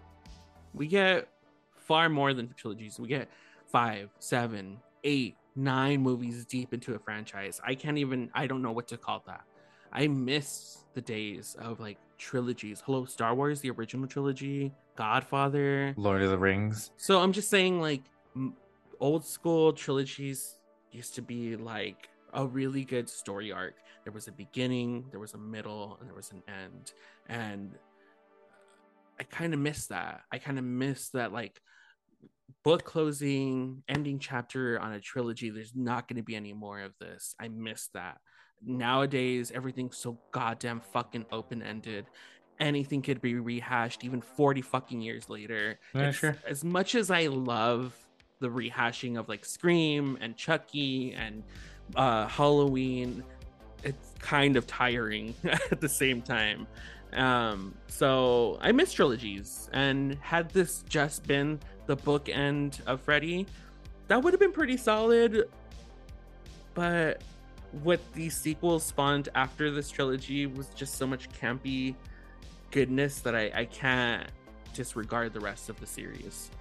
[0.74, 1.28] We get
[1.76, 2.98] far more than trilogies.
[2.98, 3.28] We get
[3.66, 7.60] five, seven, eight, nine movies deep into a franchise.
[7.64, 9.42] I can't even I don't know what to call that.
[9.92, 12.82] I miss the days of like trilogies.
[12.84, 15.94] Hello, Star Wars, the original trilogy, Godfather.
[15.96, 16.90] Lord of the Rings.
[16.96, 18.02] So I'm just saying, like,
[18.36, 18.54] m-
[19.00, 20.58] old school trilogies
[20.92, 23.74] used to be like a really good story arc.
[24.04, 26.92] There was a beginning, there was a middle, and there was an end.
[27.28, 27.72] And
[29.18, 30.22] I kind of miss that.
[30.32, 31.60] I kind of miss that, like,
[32.62, 35.50] book closing, ending chapter on a trilogy.
[35.50, 37.34] There's not going to be any more of this.
[37.40, 38.18] I miss that.
[38.64, 42.06] Nowadays, everything's so goddamn fucking open ended.
[42.58, 45.78] Anything could be rehashed even 40 fucking years later.
[45.94, 46.36] Yeah, sure.
[46.46, 47.94] As much as I love
[48.40, 51.42] the rehashing of like Scream and Chucky and
[51.96, 53.24] uh, Halloween,
[53.82, 56.66] it's kind of tiring at the same time.
[57.12, 61.58] Um, so I miss trilogies, and had this just been
[61.90, 63.46] the bookend of Freddy,
[64.06, 65.48] that would have been pretty solid.
[66.72, 67.20] But
[67.82, 71.96] what the sequels spawned after this trilogy was just so much campy
[72.70, 74.30] goodness that I, I can't
[74.72, 76.52] disregard the rest of the series.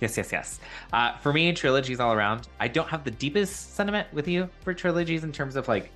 [0.00, 0.60] Yes, yes, yes.
[0.92, 2.46] Uh, for me, trilogies all around.
[2.60, 5.90] I don't have the deepest sentiment with you for trilogies in terms of like,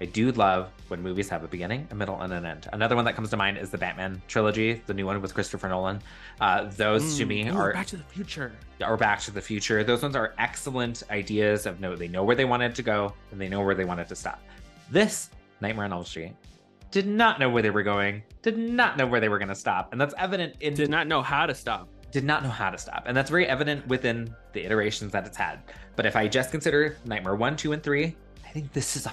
[0.00, 2.68] I do love when movies have a beginning, a middle, and an end.
[2.72, 5.68] Another one that comes to mind is the Batman trilogy, the new one with Christopher
[5.68, 6.00] Nolan.
[6.40, 8.52] Uh, those to Mm, me ooh, are Back to the Future.
[8.84, 9.84] or Back to the Future.
[9.84, 13.40] Those ones are excellent ideas of no, they know where they wanted to go and
[13.40, 14.42] they know where they wanted to stop.
[14.90, 15.30] This
[15.60, 16.32] Nightmare on Elm Street
[16.90, 19.54] did not know where they were going, did not know where they were going to
[19.54, 21.88] stop, and that's evident in did not know how to stop.
[22.10, 25.36] Did not know how to stop, and that's very evident within the iterations that it's
[25.36, 25.60] had.
[25.96, 28.14] But if I just consider Nightmare one, two, and three,
[28.44, 29.12] I think this is a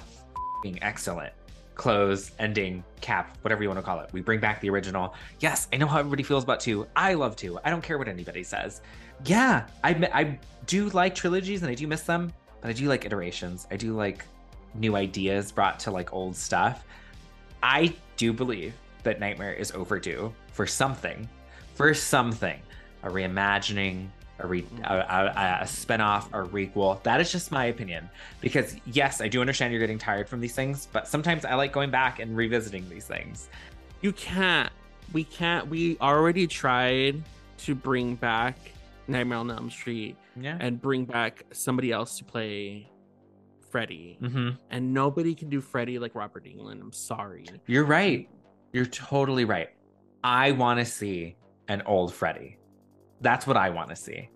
[0.82, 1.32] excellent
[1.74, 4.10] close, ending, cap, whatever you want to call it.
[4.12, 5.14] We bring back the original.
[5.40, 6.86] Yes, I know how everybody feels about two.
[6.94, 7.58] I love two.
[7.64, 8.82] I don't care what anybody says.
[9.24, 13.04] Yeah, I I do like trilogies and I do miss them, but I do like
[13.04, 13.66] iterations.
[13.70, 14.24] I do like
[14.74, 16.84] new ideas brought to like old stuff.
[17.62, 21.28] I do believe that Nightmare is overdue for something,
[21.74, 22.60] for something,
[23.02, 27.02] a reimagining, a, re- a, a, a spinoff, a requel.
[27.02, 28.08] That is just my opinion.
[28.40, 31.72] Because yes, I do understand you're getting tired from these things, but sometimes I like
[31.72, 33.48] going back and revisiting these things.
[34.00, 34.70] You can't.
[35.12, 35.68] We can't.
[35.68, 37.22] We already tried
[37.58, 38.56] to bring back
[39.06, 40.56] Nightmare on Elm Street Yeah.
[40.60, 42.88] and bring back somebody else to play
[43.70, 44.18] Freddy.
[44.20, 44.58] Mhm.
[44.70, 46.80] And nobody can do Freddy like Robert Englund.
[46.80, 47.46] I'm sorry.
[47.66, 48.28] You're right.
[48.72, 49.68] You're totally right.
[50.24, 51.36] I want to see
[51.68, 52.56] an old Freddy.
[53.22, 54.28] That's what I want to see.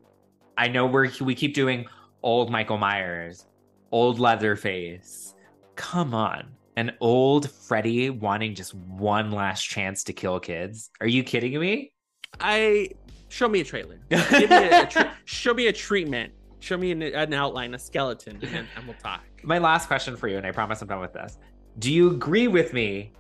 [0.57, 1.87] I know we're we keep doing
[2.23, 3.47] old Michael Myers,
[3.91, 5.35] old Leatherface.
[5.75, 6.49] Come on.
[6.77, 10.91] An old Freddy wanting just one last chance to kill kids.
[11.01, 11.93] Are you kidding me?
[12.41, 12.91] I
[13.29, 13.99] show me a trailer.
[14.11, 16.33] Give me a, a tre- show me a treatment.
[16.61, 19.23] Show me an, an outline, a skeleton, and, and we'll talk.
[19.43, 21.39] My last question for you, and I promise I'm done with this.
[21.79, 23.13] Do you agree with me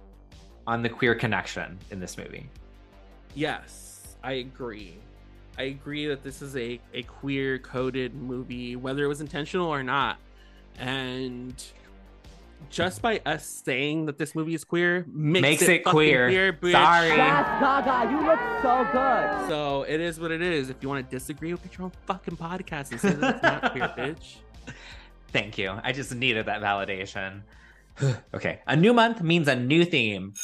[0.66, 2.48] on the queer connection in this movie?
[3.34, 4.96] Yes, I agree.
[5.58, 9.82] I agree that this is a, a queer coded movie, whether it was intentional or
[9.82, 10.18] not.
[10.78, 11.62] And
[12.68, 16.58] just by us saying that this movie is queer makes, Makes it, it fucking queer.
[16.70, 17.08] Sorry.
[17.08, 19.48] Yes, Gaga, you look so good.
[19.48, 20.70] So it is what it is.
[20.70, 23.72] If you want to disagree, with your own fucking podcast and say that it's not
[23.72, 24.36] queer, bitch.
[25.32, 25.78] Thank you.
[25.82, 27.42] I just needed that validation.
[28.34, 28.60] okay.
[28.66, 30.34] A new month means a new theme.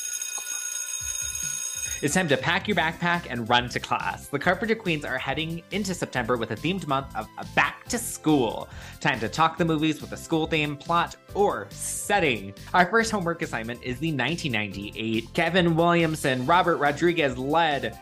[2.02, 4.26] It's time to pack your backpack and run to class.
[4.26, 7.96] The Carpenter Queens are heading into September with a themed month of a back to
[7.96, 8.68] school.
[8.98, 12.54] Time to talk the movies with a school theme, plot, or setting.
[12.74, 17.96] Our first homework assignment is the 1998 Kevin Williamson Robert Rodriguez led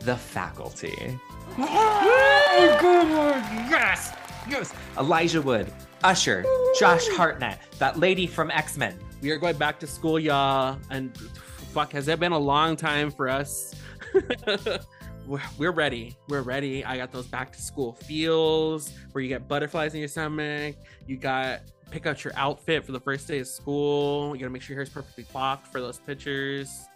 [0.00, 1.16] The Faculty.
[1.56, 3.32] Oh,
[3.70, 4.12] yes!
[4.48, 4.74] Yes!
[4.98, 6.44] Elijah Wood, Usher,
[6.80, 8.98] Josh Hartnett, that lady from X Men.
[9.22, 10.78] We are going back to school, y'all.
[10.90, 11.16] And
[11.76, 13.74] fuck, has it been a long time for us?
[15.58, 16.16] we're, ready.
[16.26, 16.82] We're ready.
[16.82, 20.76] I got those back to school feels where you get butterflies in your stomach.
[21.06, 24.34] You got pick out your outfit for the first day of school.
[24.34, 26.86] You gotta make sure your hair's perfectly coiffed for those pictures.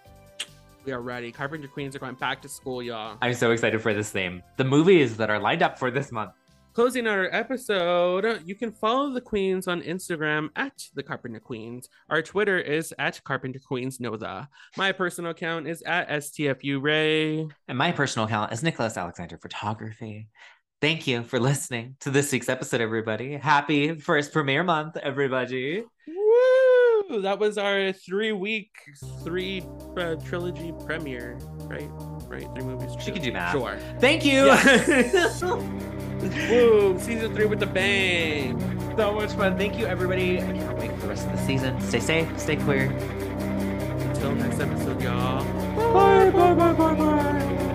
[0.87, 1.31] We are ready.
[1.31, 3.19] Carpenter Queens are going back to school, y'all.
[3.21, 4.43] I'm so excited for this theme.
[4.57, 6.31] The movies that are lined up for this month.
[6.73, 11.89] Closing out our episode, you can follow the Queens on Instagram at the Carpenter Queens.
[12.09, 14.47] Our Twitter is at Carpenter Queens The.
[14.77, 17.49] My personal account is at STFU Ray.
[17.67, 20.29] And my personal account is Nicholas Alexander Photography.
[20.81, 23.37] Thank you for listening to this week's episode, everybody.
[23.37, 25.83] Happy first premiere month, everybody.
[26.07, 27.21] Woo!
[27.21, 28.71] That was our three week,
[29.25, 29.65] three
[29.97, 31.91] uh, trilogy premiere, right?
[32.29, 32.47] Right?
[32.55, 32.93] Three movies.
[33.01, 33.53] She can do math.
[33.53, 33.77] Sure.
[33.99, 34.47] Thank you.
[34.47, 35.43] Yes.
[36.21, 36.99] Woo!
[36.99, 38.59] Season three with the bang.
[38.97, 39.57] so much fun.
[39.57, 40.39] Thank you, everybody.
[40.39, 41.81] I can't wait for the rest of the season.
[41.81, 42.91] Stay safe, stay queer.
[42.91, 45.45] Until next episode, y'all.
[45.93, 47.67] Bye, bye, bye, bye, bye.